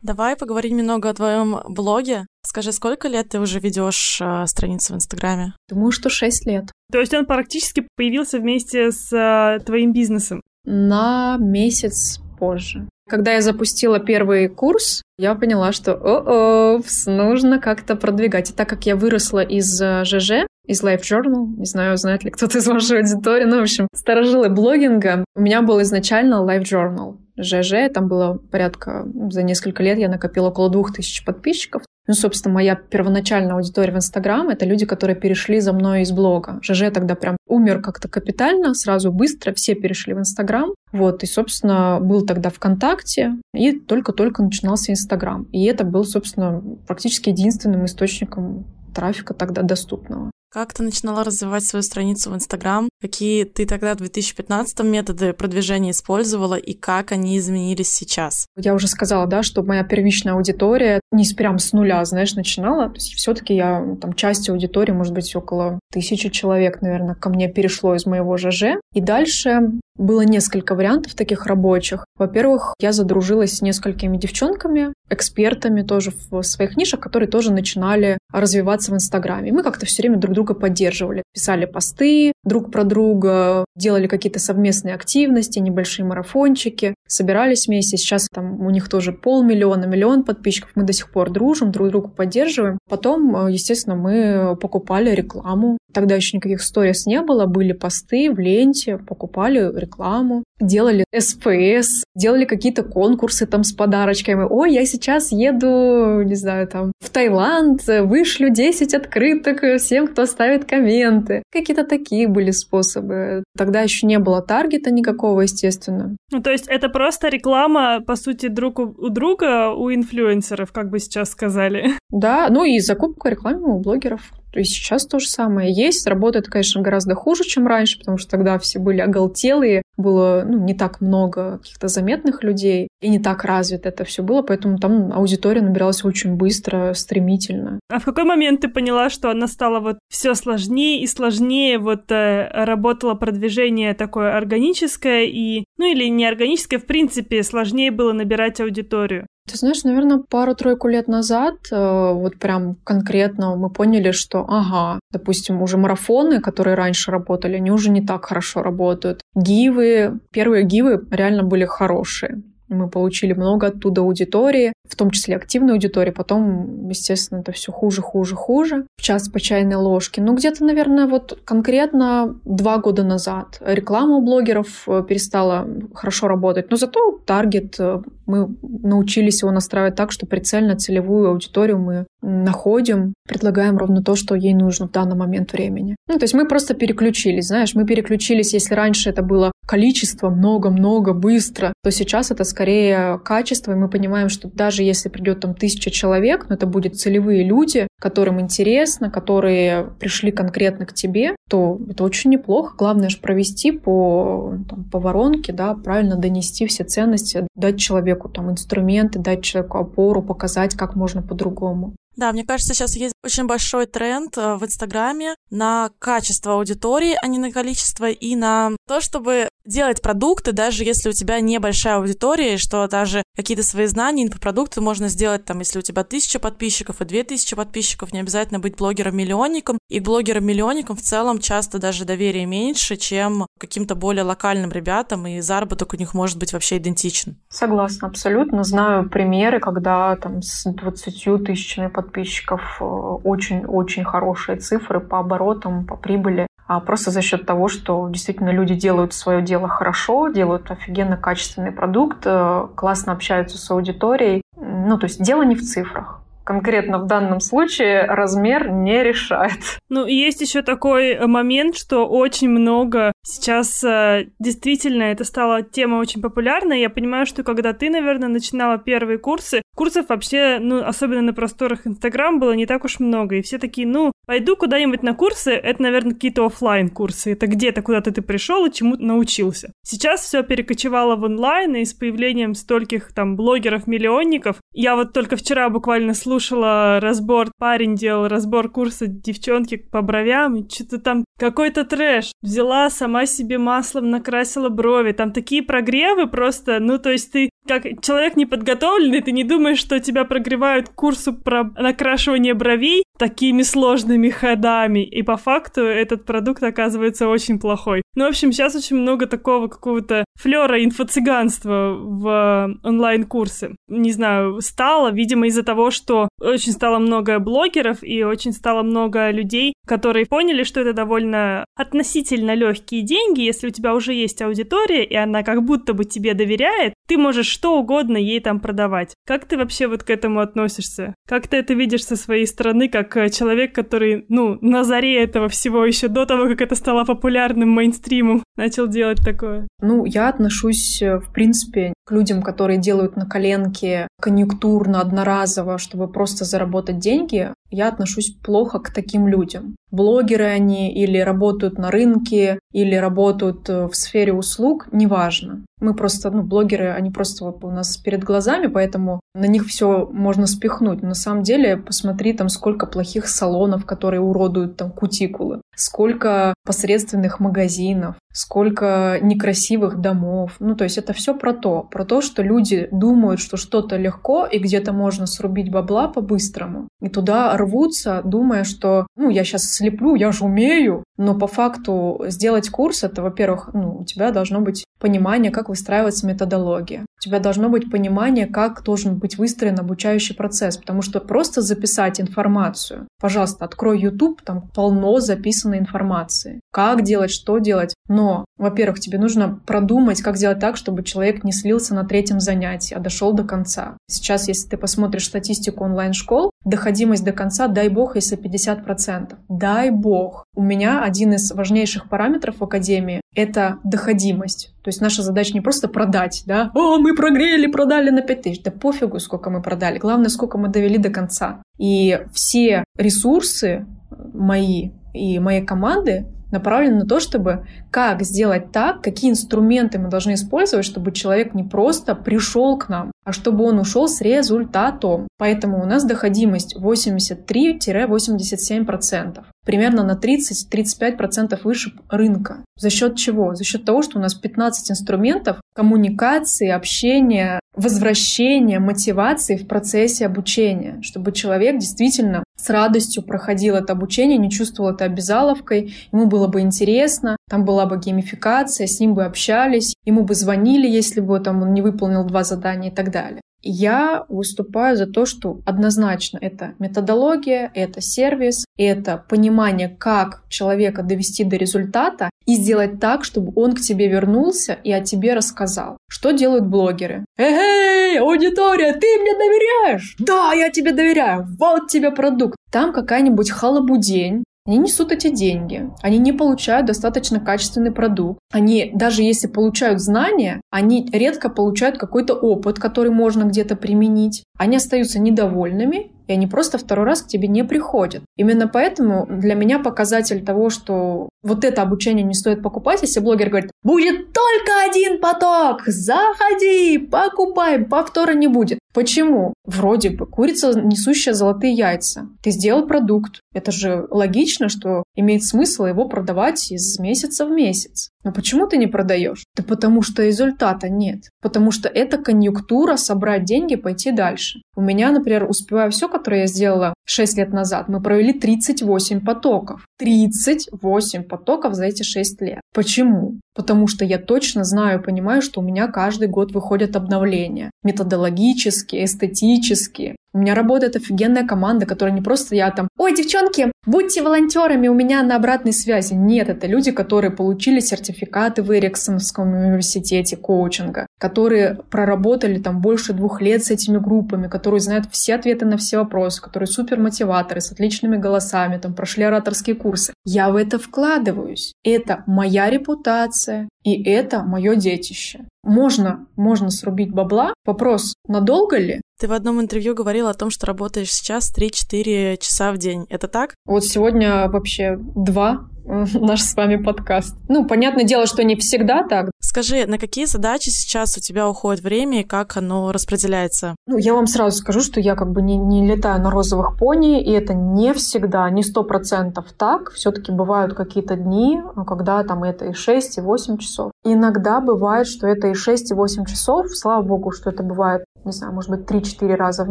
Давай 0.05 0.37
поговорим 0.37 0.77
немного 0.77 1.09
о 1.09 1.15
твоем 1.15 1.61
блоге. 1.67 2.27
Скажи, 2.47 2.73
сколько 2.73 3.09
лет 3.09 3.31
ты 3.31 3.41
уже 3.41 3.59
ведешь 3.59 4.21
э, 4.21 4.45
страницу 4.47 4.93
в 4.93 4.97
Инстаграме? 4.97 5.55
Думаю, 5.71 5.93
что 5.93 6.11
6 6.11 6.45
лет. 6.45 6.67
То 6.93 7.01
есть 7.01 7.15
он 7.15 7.25
практически 7.25 7.89
появился 7.97 8.39
вместе 8.39 8.93
с 8.93 9.11
э, 9.11 9.65
твоим 9.65 9.95
бизнесом? 9.95 10.43
На 10.67 11.39
месяц 11.41 12.21
позже. 12.39 12.87
Когда 13.09 13.33
я 13.33 13.41
запустила 13.41 13.99
первый 13.99 14.49
курс, 14.49 15.01
я 15.17 15.35
поняла, 15.35 15.73
что 15.73 15.95
о, 15.95 16.83
нужно 17.07 17.59
как-то 17.59 17.97
продвигать. 17.97 18.51
И 18.51 18.53
так 18.53 18.69
как 18.69 18.85
я 18.85 18.97
выросла 18.97 19.43
из 19.43 19.81
э, 19.81 20.05
ЖЖ, 20.05 20.47
из 20.67 20.83
Life 20.83 21.01
Journal, 21.01 21.47
не 21.57 21.65
знаю, 21.65 21.97
знает 21.97 22.25
ли 22.25 22.31
кто-то 22.31 22.59
из 22.59 22.67
вашей 22.67 22.99
аудитории, 22.99 23.45
ну, 23.45 23.59
в 23.59 23.63
общем, 23.63 23.89
старожилы 23.95 24.51
блогинга, 24.51 25.25
у 25.35 25.41
меня 25.41 25.63
был 25.63 25.81
изначально 25.81 26.45
Life 26.47 26.65
Journal. 26.65 27.17
ЖЖ, 27.39 27.93
там 27.93 28.09
было 28.09 28.39
порядка, 28.51 29.07
за 29.31 29.43
несколько 29.43 29.83
лет 29.83 29.99
я 29.99 30.09
накопила 30.09 30.49
около 30.49 30.71
двух 30.71 30.93
тысяч 30.93 31.25
подписчиков. 31.25 31.83
Ну, 32.07 32.13
собственно, 32.13 32.55
моя 32.55 32.75
первоначальная 32.75 33.55
аудитория 33.55 33.93
в 33.93 33.97
Инстаграм— 33.97 34.49
это 34.51 34.67
люди, 34.67 34.85
которые 34.85 35.17
перешли 35.17 35.61
за 35.61 35.73
мной 35.73 36.03
из 36.03 36.13
блога. 36.13 36.61
ЖЖ 36.63 36.91
тогда 36.93 37.15
прям 37.15 37.37
умер 37.49 37.81
как-то 37.81 38.09
капитально, 38.09 38.75
сразу 38.75 39.11
быстро, 39.11 39.55
все 39.55 39.75
перешли 39.75 40.13
в 40.13 40.19
Инстаграм. 40.19 40.75
Вот, 40.93 41.23
и, 41.23 41.27
собственно, 41.27 41.99
был 42.01 42.27
тогда 42.27 42.51
ВКонтакте, 42.51 43.37
и 43.55 43.73
только-только 43.73 44.43
начинался 44.43 44.93
Инстаграм. 44.93 45.45
И 45.51 45.65
это 45.65 45.85
был, 45.85 46.05
собственно, 46.05 46.63
практически 46.87 47.31
единственным 47.31 47.87
источником 47.87 48.67
трафика 48.95 49.33
тогда 49.33 49.63
доступного. 49.63 50.31
Как 50.55 50.73
ты 50.73 50.85
начинала 50.85 51.25
развивать 51.25 51.65
свою 51.65 51.83
страницу 51.83 52.31
в 52.31 52.35
Инстаграм? 52.37 52.89
Какие 53.01 53.43
ты 53.43 53.67
тогда 53.67 53.95
в 53.95 53.97
2015 53.97 54.85
методы 54.85 55.33
продвижения 55.33 55.91
использовала 55.91 56.55
и 56.55 56.75
как 56.75 57.11
они 57.11 57.37
изменились 57.39 57.91
сейчас? 57.91 58.47
Я 58.57 58.75
уже 58.75 58.87
сказала, 58.87 59.27
да, 59.27 59.43
что 59.43 59.65
моя 59.65 59.83
первичная 59.83 60.35
аудитория 60.35 61.01
не 61.11 61.25
прям 61.35 61.59
с 61.59 61.73
нуля, 61.73 62.05
знаешь, 62.05 62.37
начинала. 62.37 62.89
То 62.89 62.95
есть 62.95 63.15
все-таки 63.15 63.57
я 63.57 63.97
там 64.01 64.13
часть 64.13 64.49
аудитории, 64.49 64.93
может 64.93 65.13
быть, 65.13 65.35
около 65.35 65.81
тысячи 65.91 66.29
человек, 66.29 66.83
наверное, 66.83 67.17
ко 67.17 67.31
мне 67.31 67.49
перешло 67.49 67.97
из 67.97 68.07
моего 68.07 68.37
ЖЖ. 68.37 68.79
И 68.93 69.01
дальше 69.01 69.59
было 69.97 70.23
несколько 70.23 70.75
вариантов 70.75 71.15
таких 71.15 71.47
рабочих. 71.47 72.05
Во-первых, 72.17 72.75
я 72.81 72.93
задружилась 72.93 73.59
с 73.59 73.63
несколькими 73.63 74.17
девчонками, 74.17 74.93
экспертами 75.09 75.83
тоже 75.83 76.13
в 76.31 76.43
своих 76.43 76.77
нишах, 76.77 77.01
которые 77.01 77.29
тоже 77.29 77.53
начинали 77.53 78.19
развиваться 78.33 78.93
в 78.93 78.95
Инстаграме. 78.95 79.53
Мы 79.53 79.63
как-то 79.63 79.87
все 79.87 80.03
время 80.03 80.17
друг 80.19 80.35
друга 80.35 80.55
поддерживали. 80.55 81.23
Писали 81.33 81.67
посты 81.67 82.33
друг 82.45 82.73
про 82.73 82.85
друга, 82.85 83.65
делали 83.77 84.07
какие-то 84.07 84.39
совместные 84.39 84.95
активности, 84.95 85.59
небольшие 85.59 86.07
марафончики, 86.07 86.95
собирались 87.07 87.67
вместе. 87.67 87.97
Сейчас 87.97 88.29
там 88.33 88.61
у 88.61 88.71
них 88.71 88.89
тоже 88.89 89.13
полмиллиона, 89.13 89.85
миллион 89.85 90.25
подписчиков. 90.25 90.71
Мы 90.75 90.85
до 90.85 90.93
сих 90.93 91.11
пор 91.11 91.31
дружим, 91.31 91.71
друг 91.73 91.89
друга 91.89 92.09
поддерживаем. 92.09 92.79
Потом, 92.89 93.49
естественно, 93.49 93.97
мы 93.97 94.57
покупали 94.57 95.11
рекламу. 95.11 95.79
Тогда 95.93 96.17
еще 96.17 96.37
никаких 96.37 96.61
сторис 96.61 97.07
не 97.07 97.21
было, 97.21 97.47
были 97.47 97.73
посты 97.73 98.29
в 98.33 98.39
ленте, 98.41 98.99
покупали 98.99 99.61
рекламу, 99.79 100.43
делали 100.61 101.05
СПС, 101.17 102.03
делали 102.17 102.47
какие-то 102.47 102.83
конкурсы 102.83 103.47
там 103.47 103.63
с 103.63 103.73
подарочками. 103.73 104.45
Ой, 104.49 104.73
я 104.73 104.87
сейчас 104.87 105.31
еду, 105.31 106.23
не 106.23 106.35
знаю, 106.35 106.67
там, 106.67 106.91
в 107.01 107.11
Таиланд, 107.11 107.87
вышлю 107.87 108.51
10 108.51 108.93
открыток 108.93 109.63
всем, 109.79 110.09
кто 110.09 110.27
ставит 110.27 110.65
комменты. 110.65 111.45
Какие-то 111.53 111.85
такие 111.85 112.27
были 112.27 112.51
способы. 112.51 113.45
Тогда 113.57 113.83
еще 113.83 114.09
не 114.09 114.19
было 114.19 114.43
таргета 114.43 114.91
никакого, 114.91 115.43
естественно. 115.43 116.17
Ну, 116.33 116.43
то 116.43 116.51
есть 116.51 116.67
это 116.67 116.89
просто 116.95 117.29
реклама, 117.29 118.01
по 118.01 118.15
сути, 118.15 118.47
друг 118.47 118.79
у, 118.79 118.85
у 118.85 119.09
друга, 119.09 119.71
у 119.71 119.93
инфлюенсеров, 119.93 120.71
как 120.71 120.91
бы 120.91 121.01
сейчас 121.01 121.31
сказали. 121.31 121.91
Да, 122.11 122.47
ну 122.49 122.65
и 122.65 122.79
закупка 122.79 123.29
рекламы 123.29 123.75
у 123.75 123.81
блогеров. 123.81 124.33
То 124.53 124.61
есть 124.61 124.73
сейчас 124.73 125.05
то 125.05 125.19
же 125.19 125.27
самое 125.27 125.75
есть. 125.75 126.07
Работает, 126.07 126.47
конечно, 126.47 126.81
гораздо 126.81 127.17
хуже, 127.17 127.43
чем 127.43 127.67
раньше, 127.67 127.99
потому 127.99 128.19
что 128.19 128.31
тогда 128.31 128.57
все 128.61 128.79
были 128.79 129.01
оголтелые, 129.01 129.83
было 129.97 130.45
ну, 130.47 130.59
не 130.59 130.75
так 130.75 131.01
много 131.01 131.59
каких-то 131.59 131.89
заметных 131.89 132.43
людей, 132.43 132.89
и 133.01 133.09
не 133.09 133.19
так 133.19 133.45
развито 133.45 133.89
это 133.89 134.05
все 134.05 134.23
было, 134.23 134.43
поэтому 134.43 134.79
там 134.79 135.13
аудитория 135.13 135.63
набиралась 135.63 136.05
очень 136.05 136.37
быстро, 136.37 136.95
стремительно. 136.95 137.81
А 137.91 137.99
в 137.99 138.05
какой 138.05 138.25
момент 138.25 138.61
ты 138.61 138.69
поняла, 138.69 139.11
что 139.11 139.31
она 139.31 139.47
стала 139.47 139.81
вот 139.81 139.99
все 140.09 140.35
сложнее 140.35 141.01
и 141.03 141.07
сложнее, 141.07 141.79
вот 141.79 142.11
э, 142.11 142.49
работало 142.53 143.15
продвижение 143.15 143.95
такое 143.95 144.37
органическое 144.37 145.25
и, 145.25 145.65
ну 145.79 145.91
или 145.91 146.09
не 146.09 146.27
органическое, 146.27 146.79
в 146.79 146.87
принципе, 146.87 147.43
сложнее 147.43 147.91
было 147.91 148.13
набирать 148.13 148.61
аудиторию? 148.61 149.27
Ты 149.47 149.59
знаешь, 149.59 149.85
наверное, 149.85 150.23
пару-тройку 150.31 150.89
лет 150.89 151.07
назад, 151.07 151.57
э, 151.71 152.13
вот 152.15 152.39
прям 152.39 152.77
конкретно 152.77 153.55
мы 153.57 153.69
поняли, 153.69 154.11
что, 154.11 154.47
ага, 154.49 154.99
допустим, 155.13 155.61
уже 155.61 155.77
марафоны, 155.77 156.41
которые 156.41 156.77
раньше 156.77 157.11
работали, 157.11 157.57
они 157.57 157.71
уже 157.71 157.91
не 157.91 158.01
так 158.01 158.25
хорошо 158.25 158.63
работают. 158.63 159.21
Гивы, 159.35 159.84
первые 160.31 160.65
гивы 160.65 161.05
реально 161.11 161.43
были 161.43 161.65
хорошие. 161.65 162.43
Мы 162.69 162.89
получили 162.89 163.35
много 163.35 163.69
оттуда 163.69 164.01
аудитории, 164.01 164.73
в 164.89 164.97
том 164.97 165.11
числе 165.11 165.37
активной 165.37 165.75
аудитории. 165.75 166.11
Потом, 166.11 166.89
естественно, 166.89 167.41
это 167.41 167.53
все 167.53 167.73
хуже, 167.73 168.01
хуже, 168.01 168.35
хуже. 168.35 168.87
В 168.97 169.03
час 169.03 169.29
по 169.29 169.39
чайной 169.39 169.77
ложке. 169.77 170.23
Ну, 170.23 170.35
где-то, 170.35 170.65
наверное, 170.65 171.07
вот 171.07 171.39
конкретно 171.45 172.39
два 172.45 172.79
года 172.79 173.03
назад 173.03 173.61
реклама 173.65 174.17
у 174.17 174.23
блогеров 174.23 174.89
э, 174.89 175.05
перестала 175.07 175.69
хорошо 175.95 176.29
работать. 176.29 176.71
Но 176.71 176.77
зато 176.77 177.21
таргет, 177.27 177.77
э, 177.79 178.01
мы 178.27 178.49
научились 178.63 179.43
его 179.43 179.53
настраивать 179.53 179.95
так, 179.95 180.11
что 180.11 180.27
прицельно 180.27 180.77
целевую 180.77 181.31
аудиторию 181.31 181.79
мы 181.79 182.07
находим, 182.25 183.15
предлагаем 183.29 183.77
ровно 183.77 184.03
то, 184.03 184.17
что 184.17 184.35
ей 184.35 184.55
нужно 184.55 184.89
в 184.89 184.93
данный 184.93 185.17
момент 185.17 185.53
времени. 185.53 185.97
Ну, 186.09 186.19
то 186.19 186.25
есть 186.25 186.35
мы 186.35 186.47
просто 186.49 186.75
переключились, 186.75 187.47
знаешь, 187.47 187.75
мы 187.75 187.85
переключились, 187.85 188.55
если 188.55 188.75
раньше 188.75 189.11
это 189.11 189.23
было 189.23 189.53
количество, 189.67 190.31
много-много, 190.31 191.13
быстро, 191.13 191.73
то 191.83 191.91
сейчас 191.91 192.31
это 192.31 192.45
скорее 192.45 193.19
качество, 193.25 193.73
и 193.73 193.77
мы 193.77 193.89
понимаем, 193.89 194.29
что 194.29 194.49
даже 194.49 194.83
если 194.83 195.09
придет 195.09 195.41
там 195.41 195.55
тысяча 195.55 195.91
человек, 195.91 196.47
но 196.49 196.55
это 196.55 196.67
будут 196.67 196.97
целевые 196.97 197.45
люди, 197.45 197.87
которым 198.05 198.39
интересно, 198.39 199.11
которые 199.11 199.85
пришли 199.99 200.31
конкретно 200.31 200.85
к 200.85 200.93
тебе, 200.93 201.35
то 201.49 201.81
это 201.89 202.05
очень 202.05 202.29
неплохо. 202.29 202.75
Главное 202.77 203.09
же 203.09 203.17
провести 203.17 203.73
по, 203.73 204.59
там, 204.69 204.85
по 204.85 205.01
воронке, 205.01 205.55
да, 205.55 205.75
правильно 205.75 206.17
донести 206.17 206.67
все 206.67 206.85
ценности, 206.85 207.47
дать 207.57 207.81
человеку 207.81 208.29
там 208.29 208.51
инструменты, 208.51 209.21
дать 209.21 209.43
человеку 209.43 209.79
опору, 209.79 210.21
показать, 210.21 210.75
как 210.75 210.97
можно 210.97 211.23
по-другому. 211.23 211.95
Да, 212.17 212.31
мне 212.33 212.45
кажется, 212.45 212.75
сейчас 212.75 212.95
есть 212.95 213.15
очень 213.25 213.47
большой 213.47 213.87
тренд 213.87 214.37
э, 214.37 214.57
в 214.57 214.65
Инстаграме 214.65 215.35
на 215.51 215.91
качество 215.99 216.53
аудитории, 216.53 217.17
а 217.21 217.27
не 217.27 217.39
на 217.39 217.51
количество, 217.51 218.11
и 218.11 218.37
на 218.37 218.73
то, 218.87 219.01
чтобы 219.01 219.49
делать 219.67 220.03
продукты, 220.03 220.53
даже 220.53 220.85
если 220.85 221.09
у 221.09 221.13
тебя 221.13 221.41
небольшая 221.41 221.97
аудитория, 221.97 222.57
что 222.57 222.87
даже 222.87 223.23
какие-то 223.37 223.63
свои 223.63 223.87
знания, 223.87 224.25
инфопродукты 224.25 224.81
можно 224.81 225.09
сделать, 225.09 225.45
там, 225.45 225.59
если 225.59 225.79
у 225.79 225.83
тебя 225.83 226.05
тысяча 226.05 226.39
подписчиков 226.39 227.01
и 227.01 227.05
две 227.05 227.25
тысячи 227.25 227.57
подписчиков, 227.57 228.13
не 228.13 228.21
обязательно 228.21 228.61
быть 228.61 228.77
блогером-миллионником, 228.77 229.79
и 229.89 230.01
блогерам-миллионникам 230.01 230.97
в 230.97 231.03
целом 231.03 231.39
часто 231.39 231.79
даже 231.79 232.05
доверие 232.05 232.47
меньше, 232.47 232.97
чем 232.97 233.47
каким-то 233.59 233.95
более 233.95 234.25
локальным 234.25 234.71
ребятам, 234.71 235.27
и 235.27 235.41
заработок 235.41 235.95
у 235.95 235.97
них 235.97 236.15
может 236.15 236.39
быть 236.39 236.53
вообще 236.53 236.79
идентичен. 236.79 237.37
Согласна, 237.49 238.09
абсолютно. 238.09 238.65
Знаю 238.65 239.09
примеры, 239.09 239.61
когда 239.61 240.17
там 240.17 240.43
с 240.43 240.65
20 240.65 241.45
тысячами 241.45 241.89
подписчиков 241.89 242.79
очень-очень 242.81 244.03
э, 244.03 244.05
хорошие 244.05 244.59
цифры 244.59 245.01
по 245.01 245.21
оборотам, 245.21 245.87
по 245.87 245.97
прибыли 245.97 246.47
а 246.67 246.81
просто 246.81 247.11
за 247.11 247.23
счет 247.23 247.47
того, 247.47 247.69
что 247.69 248.09
действительно 248.09 248.51
люди 248.51 248.75
делают 248.75 249.13
свое 249.13 249.43
дело 249.43 249.69
хорошо, 249.69 250.29
делают 250.29 250.71
офигенно 250.71 251.17
качественный 251.17 251.73
продукт, 251.73 252.19
э, 252.25 252.67
классно 252.75 253.13
общаются 253.13 253.59
с 253.59 253.71
аудиторией. 253.71 254.43
Ну, 254.57 254.99
то 254.99 255.05
есть 255.07 255.23
дело 255.23 255.43
не 255.43 255.55
в 255.55 255.63
цифрах 255.63 256.21
конкретно 256.45 256.99
в 256.99 257.07
данном 257.07 257.41
случае 257.41 258.05
размер 258.05 258.71
не 258.71 259.03
решает. 259.03 259.79
Ну, 259.89 260.07
есть 260.07 260.41
еще 260.41 260.63
такой 260.63 261.27
момент, 261.27 261.77
что 261.77 262.07
очень 262.07 262.51
много 262.51 263.13
сейчас 263.25 263.83
э, 263.83 264.29
действительно 264.39 265.05
это 265.05 265.25
стала 265.25 265.63
тема 265.63 265.97
очень 265.97 266.21
популярной. 266.21 266.81
Я 266.81 266.91
понимаю, 266.91 267.27
что 267.27 267.43
когда 267.43 267.73
ты, 267.73 267.91
наверное, 267.91 268.29
начинала 268.29 268.79
первые 268.79 269.19
курсы, 269.19 269.63
курсов 269.75 270.07
вообще, 270.09 270.59
ну, 270.61 270.85
особенно 270.85 271.23
на 271.23 271.33
просторах 271.33 271.87
Инстаграм, 271.87 272.39
было 272.39 272.53
не 272.53 272.67
так 272.67 272.85
уж 272.85 273.01
много. 273.01 273.37
И 273.37 273.43
все 273.43 273.59
такие, 273.59 273.87
ну, 273.87 274.13
пойду 274.27 274.57
куда-нибудь 274.57 275.03
на 275.03 275.15
курсы, 275.15 275.53
это, 275.53 275.83
наверное, 275.83 276.13
какие-то 276.13 276.47
офлайн 276.47 276.89
курсы. 276.91 277.33
Это 277.33 277.47
где-то 277.47 277.83
куда-то 277.83 278.13
ты 278.13 278.23
пришел 278.23 278.67
и 278.67 278.73
чему 278.73 278.97
научился. 278.97 279.73
Сейчас 279.83 280.23
все 280.23 280.43
перекочевало 280.43 281.17
в 281.17 281.25
онлайн, 281.25 281.77
и 281.77 281.85
с 281.85 281.95
появлением 281.95 282.55
стольких 282.55 283.13
там 283.13 283.37
блогеров-миллионников. 283.37 284.57
Я 284.73 284.97
вот 284.97 285.13
только 285.13 285.37
вчера 285.37 285.69
буквально 285.71 286.15
слушала 286.15 287.01
разбор, 287.01 287.51
парень 287.59 287.97
делал 287.97 288.29
разбор 288.29 288.71
курса 288.71 289.07
девчонки 289.07 289.77
по 289.77 290.03
бровям, 290.03 290.57
и 290.57 290.69
что-то 290.69 290.99
там 290.99 291.25
какой-то 291.39 291.85
трэш. 291.85 292.33
Взяла, 292.43 292.91
сама 292.91 293.14
себе 293.27 293.59
маслом 293.59 294.11
накрасила 294.11 294.69
брови. 294.69 295.13
Там 295.13 295.33
такие 295.33 295.63
прогревы 295.63 296.27
просто, 296.27 296.81
ну, 296.81 296.99
то 296.99 297.11
есть 297.11 297.33
ты 297.33 297.51
как 297.67 297.85
человек 298.03 298.37
неподготовленный, 298.37 299.21
ты 299.21 299.33
не 299.33 299.45
думаешь, 299.45 299.79
что 299.79 300.01
тебя 300.01 300.25
прогревают 300.25 300.89
курсу 300.91 301.33
про 301.33 301.65
накрашивание 301.65 302.55
бровей 302.55 303.05
такими 303.19 303.63
сложными 303.63 304.29
ходами, 304.29 305.05
и 305.05 305.23
по 305.23 305.37
факту 305.37 305.83
этот 305.83 306.25
продукт 306.25 306.63
оказывается 306.63 307.29
очень 307.29 307.61
плохой. 307.61 308.03
Ну, 308.17 308.25
в 308.25 308.29
общем, 308.29 308.53
сейчас 308.53 308.75
очень 308.75 308.97
много 308.97 309.27
такого 309.27 309.69
какого-то 309.69 310.25
флера 310.41 310.83
инфо-цыганства 310.85 311.97
в 311.97 312.77
онлайн-курсы. 312.83 313.77
Не 313.89 314.13
знаю, 314.13 314.61
стало, 314.61 315.13
видимо, 315.13 315.47
из-за 315.47 315.63
того, 315.63 315.91
что 315.91 316.29
очень 316.41 316.73
стало 316.73 316.99
много 316.99 317.39
блогеров 317.39 318.03
и 318.03 318.25
очень 318.25 318.53
стало 318.53 318.83
много 318.83 319.31
людей, 319.31 319.75
которые 319.87 320.27
поняли, 320.27 320.65
что 320.65 320.81
это 320.81 320.93
довольно 320.93 321.65
относительно 321.77 322.55
легкие 322.55 323.03
деньги, 323.03 323.43
если 323.43 323.69
у 323.69 323.71
тебя 323.71 323.95
уже 323.95 324.13
есть 324.13 324.43
аудитория, 324.43 325.05
и 325.05 325.15
она 325.15 325.43
как 325.43 325.65
будто 325.65 325.95
бы 325.95 326.05
тебе 326.05 326.35
доверяет, 326.35 326.95
ты 327.07 327.17
можешь 327.17 327.54
что 327.55 327.79
угодно 327.79 328.17
ей 328.17 328.41
там 328.41 328.59
продавать. 328.59 329.15
Как 329.25 329.45
ты 329.45 329.57
вообще 329.57 329.87
вот 329.87 330.03
к 330.03 330.11
этому 330.11 330.41
относишься? 330.41 331.15
Как 331.29 331.47
ты 331.47 331.59
это 331.59 331.73
видишь 331.73 332.05
со 332.05 332.17
своей 332.17 332.47
стороны, 332.47 332.89
как 332.89 333.17
э, 333.17 333.31
человек, 333.31 333.73
который, 333.73 334.27
ну, 334.29 334.59
на 334.61 334.83
заре 334.83 335.23
этого 335.23 335.49
всего, 335.49 335.85
еще 335.85 336.09
до 336.09 336.27
того, 336.27 336.49
как 336.49 336.61
это 336.61 336.75
стало 336.75 337.05
популярным 337.05 337.71
мейнстримом, 337.71 338.43
начал 338.57 338.89
делать 338.89 339.21
такое? 339.25 339.69
Ну, 339.81 340.05
я 340.05 340.29
отношусь, 340.29 341.01
э, 341.01 341.21
в 341.21 341.33
принципе, 341.33 341.95
к 342.05 342.11
людям, 342.11 342.43
которые 342.43 342.79
делают 342.79 343.17
на 343.17 343.25
коленке 343.25 344.09
конъюнктурно, 344.21 345.01
одноразово, 345.01 345.79
чтобы 345.79 346.09
просто 346.09 346.45
заработать 346.45 346.99
деньги, 346.99 347.53
я 347.71 347.89
отношусь 347.89 348.31
плохо 348.31 348.79
к 348.81 348.91
таким 348.91 349.29
людям. 349.29 349.77
Блогеры 349.91 350.45
они 350.45 350.93
или 350.93 351.19
работают 351.19 351.79
на 351.79 351.91
рынке, 351.91 352.59
или 352.73 352.97
работают 352.97 353.69
э, 353.69 353.87
в 353.87 353.95
сфере 353.95 354.33
услуг, 354.33 354.89
неважно. 354.91 355.65
Мы 355.81 355.95
просто, 355.95 356.31
ну, 356.31 356.43
блогеры, 356.43 356.91
они 356.91 357.11
просто 357.11 357.45
вот 357.45 357.65
у 357.65 357.71
нас 357.71 357.97
перед 357.97 358.23
глазами, 358.23 358.69
поэтому 358.69 359.21
на 359.35 359.47
них 359.47 359.67
все 359.67 360.07
можно 360.07 360.47
спихнуть. 360.47 361.03
Но 361.03 361.09
на 361.09 361.15
самом 361.15 361.43
деле, 361.43 361.77
посмотри 361.77 362.33
там, 362.33 362.49
сколько 362.49 362.87
плохих 362.87 363.27
салонов, 363.27 363.85
которые 363.85 364.21
уродуют 364.21 364.77
там 364.77 364.93
кутикулы, 364.93 365.61
сколько 365.77 366.55
посредственных 366.65 367.41
магазинов, 367.41 368.17
сколько 368.33 369.19
некрасивых 369.23 370.01
домов. 370.01 370.57
Ну, 370.59 370.75
то 370.75 370.85
есть 370.85 370.99
это 370.99 371.13
все 371.13 371.35
про 371.35 371.53
то, 371.53 371.83
про 371.83 372.05
то, 372.05 372.21
что 372.21 372.43
люди 372.43 372.89
думают, 372.91 373.41
что 373.41 373.57
что-то 373.57 373.97
легко 373.97 374.45
и 374.45 374.59
где-то 374.59 374.93
можно 374.93 375.27
срубить 375.27 375.71
бабла 375.71 376.09
по-быстрому. 376.09 376.89
И 377.01 377.09
туда 377.09 377.57
рвутся, 377.57 378.23
думая, 378.25 378.65
что, 378.65 379.07
ну, 379.17 379.31
я 379.31 379.45
сейчас 379.45 379.65
слеплю, 379.65 380.15
я 380.15 380.33
же 380.33 380.45
умею. 380.45 381.05
Но 381.17 381.39
по 381.39 381.47
факту 381.47 382.25
сделать 382.27 382.71
курс, 382.71 383.05
это, 383.05 383.23
во-первых, 383.23 383.71
ну, 383.73 383.99
у 384.01 384.05
тебя 384.05 384.33
должно 384.33 384.61
быть 384.61 384.85
понимание, 384.99 385.53
как 385.53 385.69
выстраивается 385.69 386.27
методология. 386.27 387.05
У 387.19 387.21
тебя 387.21 387.39
должно 387.39 387.69
быть 387.69 387.91
понимание, 387.91 388.47
как 388.47 388.83
должен 388.83 389.19
быть 389.19 389.39
выстроен 389.39 389.79
обучающий 389.79 390.35
процесс, 390.35 390.77
потому 390.77 391.03
что 391.03 391.21
просто 391.21 391.63
записать 391.63 392.21
информацию, 392.21 393.07
пожалуйста, 393.21 393.65
открой 393.65 394.01
YouTube, 394.01 394.43
там 394.43 394.69
полно 394.75 395.21
записанной 395.65 395.79
информации. 395.79 396.61
Как 396.73 397.03
делать, 397.03 397.31
что 397.31 397.59
делать. 397.59 397.95
Но, 398.09 398.45
во-первых, 398.59 399.01
тебе 399.01 399.19
нужно 399.19 399.61
продумать, 399.67 400.21
как 400.21 400.37
сделать 400.37 400.59
так, 400.59 400.77
чтобы 400.77 401.03
человек 401.03 401.45
не 401.45 401.53
слился 401.53 401.95
на 401.95 402.05
третьем 402.05 402.41
занятии, 402.41 402.95
а 402.95 403.01
дошел 403.01 403.33
до 403.33 403.45
конца. 403.45 403.97
Сейчас, 404.09 404.49
если 404.49 404.69
ты 404.69 404.77
посмотришь 404.77 405.27
статистику 405.27 405.85
онлайн-школ, 405.85 406.51
доходимость 406.65 407.25
до 407.25 407.33
конца, 407.33 407.69
дай 407.69 407.89
бог, 407.89 408.17
если 408.17 408.39
50%. 408.39 409.37
Дай 409.49 409.91
бог. 409.91 410.45
У 410.55 410.63
меня 410.63 411.03
один 411.03 411.33
из 411.33 411.51
важнейших 411.53 412.09
параметров 412.09 412.57
в 412.59 412.65
академии— 412.65 413.21
это 413.35 413.79
доходимость. 413.85 414.75
То 414.83 414.89
есть 414.89 415.01
наша 415.01 415.23
задача 415.23 415.55
не 415.55 415.61
просто 415.61 415.89
продать, 415.89 416.43
да, 416.47 416.71
о, 416.75 416.99
мы 416.99 417.15
прогрели, 417.15 417.67
продали 417.67 418.11
на 418.11 418.21
5 418.21 418.43
тысяч. 418.43 418.63
Да 418.63 418.71
пофигу, 418.71 419.19
сколько 419.19 419.51
мы 419.51 419.63
продали. 419.63 419.99
Главное, 419.99 420.29
сколько 420.29 420.59
мы 420.59 420.69
довели 420.69 420.99
до 420.99 421.11
конца. 421.11 421.63
И 421.79 422.21
все 422.33 422.85
ресурсы 422.99 423.87
мои 424.33 424.91
и 425.15 425.39
моей 425.39 425.65
команды 425.65 426.27
направлены 426.51 426.99
на 427.01 427.07
то, 427.07 427.21
чтобы 427.21 427.67
как 427.91 428.23
сделать 428.23 428.71
так, 428.71 429.03
какие 429.03 429.31
инструменты 429.31 429.99
мы 429.99 430.09
должны 430.09 430.35
использовать, 430.35 430.85
чтобы 430.85 431.13
человек 431.13 431.55
не 431.55 431.65
просто 431.65 432.15
пришел 432.15 432.79
к 432.79 432.89
нам, 432.89 433.11
а 433.25 433.33
чтобы 433.33 433.65
он 433.65 433.79
ушел 433.79 434.09
с 434.09 434.21
результатом. 434.21 435.27
Поэтому 435.39 435.83
у 435.83 435.87
нас 435.87 436.05
доходимость 436.05 436.77
83-87%. 436.77 439.45
Примерно 439.65 440.05
на 440.05 440.13
30-35% 440.13 441.59
выше 441.65 441.95
рынка. 442.11 442.59
За 442.79 442.91
счет 442.91 443.17
чего? 443.17 443.55
За 443.55 443.65
счет 443.65 443.85
того, 443.85 444.03
что 444.03 444.19
у 444.19 444.21
нас 444.21 444.35
15 444.35 444.91
инструментов 444.91 445.63
коммуникации, 445.75 446.69
общения, 446.69 447.61
возвращения, 447.75 448.79
мотивации 448.79 449.57
в 449.57 449.67
процессе 449.67 450.27
обучения, 450.27 451.01
чтобы 451.03 451.33
человек 451.33 451.79
действительно 451.79 452.45
с 452.57 452.71
радостью 452.71 453.23
проходил 453.23 453.75
это 453.75 453.93
обучение, 453.93 454.39
не 454.39 454.51
чувствовал 454.51 454.91
это 454.91 455.05
обязаловкой, 455.05 455.95
ему 456.13 456.27
было 456.27 456.47
бы 456.47 456.61
интересно, 456.61 457.37
там 457.51 457.65
была 457.65 457.87
бы 457.87 457.99
геймификация, 457.99 458.87
с 458.87 459.01
ним 459.01 459.15
бы 459.15 459.25
общались, 459.25 459.95
ему 460.05 460.23
бы 460.23 460.35
звонили, 460.35 460.89
если 460.89 461.21
бы 461.21 461.41
там 461.41 461.63
он 461.63 461.75
не 461.75 461.83
выполнил 461.83 462.25
два 462.25 462.45
задания 462.45 462.91
и 462.91 462.95
так 462.95 463.11
далее. 463.15 463.41
Я 463.67 464.27
выступаю 464.29 464.95
за 464.95 465.07
то, 465.07 465.25
что 465.25 465.61
однозначно 465.65 466.39
это 466.43 466.75
методология, 466.79 467.71
это 467.75 468.03
сервис, 468.03 468.67
это 468.77 469.25
понимание, 469.27 469.89
как 469.89 470.43
человека 470.51 471.03
довести 471.03 471.45
до 471.45 471.57
результата 471.57 472.29
и 472.45 472.57
сделать 472.57 473.01
так, 473.01 473.25
чтобы 473.25 473.53
он 473.57 473.75
к 473.75 473.81
тебе 473.81 474.09
вернулся 474.09 474.75
и 474.85 474.93
о 474.93 475.01
тебе 475.01 475.33
рассказал. 475.33 475.97
Что 476.11 476.33
делают 476.33 476.67
блогеры? 476.67 477.25
Эй, 477.39 478.19
аудитория, 478.21 478.93
ты 478.93 479.07
мне 479.19 479.33
доверяешь? 479.33 480.15
Да, 480.19 480.53
я 480.53 480.69
тебе 480.69 480.93
доверяю. 480.93 481.47
Вот 481.59 481.89
тебе 481.89 482.11
продукт. 482.11 482.57
Там 482.71 482.93
какая-нибудь 482.93 483.51
халабудень, 483.51 484.45
они 484.67 484.79
несут 484.79 485.13
эти 485.13 485.29
деньги, 485.29 485.91
они 486.01 486.17
не 486.17 486.33
получают 486.33 486.87
достаточно 486.87 487.39
качественный 487.39 487.93
продукт. 487.93 488.39
Они, 488.51 488.91
даже 488.95 489.23
если 489.23 489.47
получают 489.47 490.01
знания, 490.01 490.63
они 490.71 491.07
редко 491.13 491.51
получают 491.51 491.99
какой-то 491.99 492.35
опыт, 492.35 492.79
который 492.79 493.11
можно 493.11 493.45
где-то 493.45 493.77
применить. 493.77 494.43
Они 494.57 494.77
остаются 494.77 495.19
недовольными, 495.19 496.13
и 496.27 496.33
они 496.33 496.47
просто 496.47 496.79
второй 496.79 497.07
раз 497.07 497.23
к 497.23 497.29
тебе 497.29 497.49
не 497.49 497.65
приходят. 497.65 498.23
Именно 498.37 498.69
поэтому 498.69 499.27
для 499.29 499.55
меня 499.55 499.79
показатель 499.79 500.45
того, 500.45 500.71
что 500.71 501.29
вот 501.43 501.65
это 501.65 501.83
обучение 501.83 502.25
не 502.25 502.35
стоит 502.35 502.63
покупать, 502.63 503.03
если 503.03 503.21
блогер 503.21 503.51
говорит, 503.51 503.71
будет 503.83 504.33
только 504.33 504.85
один 504.89 505.21
поток, 505.21 505.83
заходи, 505.87 506.99
покупай, 506.99 507.79
повтора 507.81 508.33
не 508.33 508.49
будет. 508.49 508.79
Почему? 508.95 509.55
Вроде 509.65 510.11
бы 510.11 510.25
курица, 510.25 510.73
несущая 510.81 511.35
золотые 511.35 511.75
яйца. 511.75 512.29
Ты 512.43 512.53
сделал 512.53 512.87
продукт. 512.87 513.41
Это 513.53 513.73
же 513.73 514.07
логично, 514.09 514.69
что 514.69 515.03
имеет 515.17 515.43
смысл 515.43 515.87
его 515.87 516.09
продавать 516.09 516.71
из 516.71 516.99
месяца 517.01 517.45
в 517.45 517.51
месяц. 517.51 518.11
Но 518.25 518.33
почему 518.33 518.67
ты 518.67 518.79
не 518.79 518.87
продаешь? 518.87 519.45
Да 519.55 519.63
потому 519.63 520.03
что 520.03 520.25
результата 520.25 520.89
нет. 520.89 521.29
Потому 521.43 521.71
что 521.71 521.89
это 521.89 522.19
конъюнктура 522.19 522.97
собрать 522.97 523.45
деньги, 523.45 523.77
пойти 523.77 524.13
дальше. 524.13 524.63
У 524.75 524.81
меня, 524.81 525.13
например, 525.13 525.45
успеваю 525.49 525.93
все, 525.93 526.09
которое 526.09 526.43
я 526.43 526.47
сделала 526.47 526.95
6 527.07 527.37
лет 527.37 527.53
назад. 527.53 527.89
Мы 527.89 528.01
провели 528.01 528.33
38 528.33 529.21
потоков. 529.25 529.87
38 529.99 531.23
потоков 531.25 531.75
за 531.75 531.85
эти 531.85 532.03
6 532.03 532.41
лет. 532.41 532.61
Почему? 532.73 533.39
Потому 533.55 533.87
что 533.87 534.05
я 534.05 534.19
точно 534.19 534.65
знаю 534.65 535.01
и 535.01 535.03
понимаю, 535.03 535.43
что 535.43 535.61
у 535.61 535.65
меня 535.65 535.87
каждый 535.89 536.29
год 536.29 536.53
выходят 536.53 536.97
обновления. 536.97 537.71
Методологические, 537.83 539.05
эстетические. 539.05 540.17
У 540.35 540.39
меня 540.39 540.57
работает 540.57 540.97
офигенная 540.97 541.47
команда, 541.47 541.87
которая 541.87 542.13
не 542.13 542.21
просто 542.21 542.57
я 542.57 542.69
там, 542.73 542.89
ой, 542.99 543.15
девчонки, 543.15 543.71
будьте 543.87 544.21
волонтерами 544.21 544.89
у 544.89 544.95
меня 544.95 545.23
на 545.23 545.37
обратной 545.37 545.73
связи. 545.73 546.15
Нет, 546.15 546.49
это 546.49 546.67
люди, 546.67 546.91
которые 546.91 547.31
получили 547.31 547.79
сертификаты 547.79 548.65
в 548.65 548.77
Эриксонском 548.77 549.55
университете 549.55 550.37
коучинга, 550.37 551.07
которые 551.21 551.77
проработали 551.89 552.59
там 552.59 552.81
больше 552.81 553.13
двух 553.13 553.41
лет 553.41 553.65
с 553.65 553.71
этими 553.71 553.99
группами, 553.99 554.49
которые 554.49 554.81
знают 554.81 555.07
все 555.13 555.37
ответы 555.37 555.67
на 555.67 555.77
все 555.77 555.99
вопросы, 555.99 556.43
которые 556.43 556.67
супер 556.67 556.99
мотиваторы 556.99 557.61
с 557.61 557.71
отличными 557.71 558.17
голосами, 558.17 558.79
там 558.79 558.93
прошли 558.93 559.23
ораторские 559.23 559.77
курсы. 559.77 560.13
Я 560.25 560.51
в 560.51 560.57
это 560.57 560.81
вкладываюсь. 560.81 561.75
Это 561.85 562.25
моя 562.27 562.71
репутация, 562.71 563.69
и 563.85 564.03
это 564.03 564.43
мое 564.43 564.75
детище. 564.75 565.45
Можно, 565.63 566.27
можно 566.37 566.71
срубить 566.71 567.13
бабла. 567.13 567.55
Вопрос, 567.65 568.15
надолго 568.27 568.79
ли? 568.79 569.01
Ты 569.25 569.29
в 569.29 569.33
одном 569.33 569.59
интервью 569.59 569.95
говорил 569.95 570.29
о 570.29 570.35
том, 570.35 570.51
что 570.51 570.67
работаешь 570.67 571.11
сейчас 571.11 571.51
3-4 571.51 572.37
часа 572.37 572.73
в 572.73 572.77
день. 572.77 573.07
Это 573.09 573.27
так? 573.27 573.55
Вот 573.65 573.83
сегодня 573.83 574.51
вообще 574.51 574.99
два 574.99 575.71
наш 575.87 576.43
с 576.43 576.55
вами 576.55 576.77
подкаст. 576.77 577.35
Ну, 577.49 577.67
понятное 577.67 578.05
дело, 578.05 578.27
что 578.27 578.45
не 578.45 578.55
всегда 578.57 579.03
так. 579.03 579.31
Скажи, 579.41 579.87
на 579.87 579.97
какие 579.97 580.27
задачи 580.27 580.69
сейчас 580.69 581.17
у 581.17 581.21
тебя 581.21 581.49
уходит 581.49 581.83
время 581.83 582.21
и 582.21 582.25
как 582.25 582.59
оно 582.59 582.93
распределяется? 582.93 583.77
Ну, 583.87 583.97
я 583.97 584.13
вам 584.13 584.27
сразу 584.27 584.59
скажу, 584.59 584.81
что 584.81 585.01
я 585.01 585.15
как 585.15 585.31
бы 585.31 585.41
не, 585.41 585.57
не 585.57 585.87
летаю 585.87 586.21
на 586.21 586.31
розовых 586.31 586.77
пони, 586.79 587.23
и 587.23 587.31
это 587.31 587.55
не 587.55 587.95
всегда, 587.95 588.51
не 588.51 588.63
сто 588.63 588.85
процентов 588.85 589.47
так. 589.57 589.91
Все-таки 589.93 590.33
бывают 590.33 590.75
какие-то 590.75 591.17
дни, 591.17 591.63
когда 591.87 592.23
там 592.25 592.45
это 592.45 592.67
и 592.67 592.73
6, 592.75 593.19
и 593.19 593.21
8 593.23 593.57
часов. 593.57 593.91
Иногда 594.05 594.61
бывает, 594.61 595.07
что 595.07 595.27
это 595.27 595.49
и 595.49 595.55
6, 595.55 595.93
и 595.93 595.95
8 595.95 596.27
часов. 596.27 596.67
Слава 596.77 597.03
богу, 597.03 597.31
что 597.31 597.49
это 597.49 597.63
бывает 597.63 598.05
не 598.25 598.33
знаю, 598.33 598.53
может 598.53 598.71
быть, 598.71 598.91
3-4 598.91 599.35
раза 599.35 599.65
в 599.65 599.71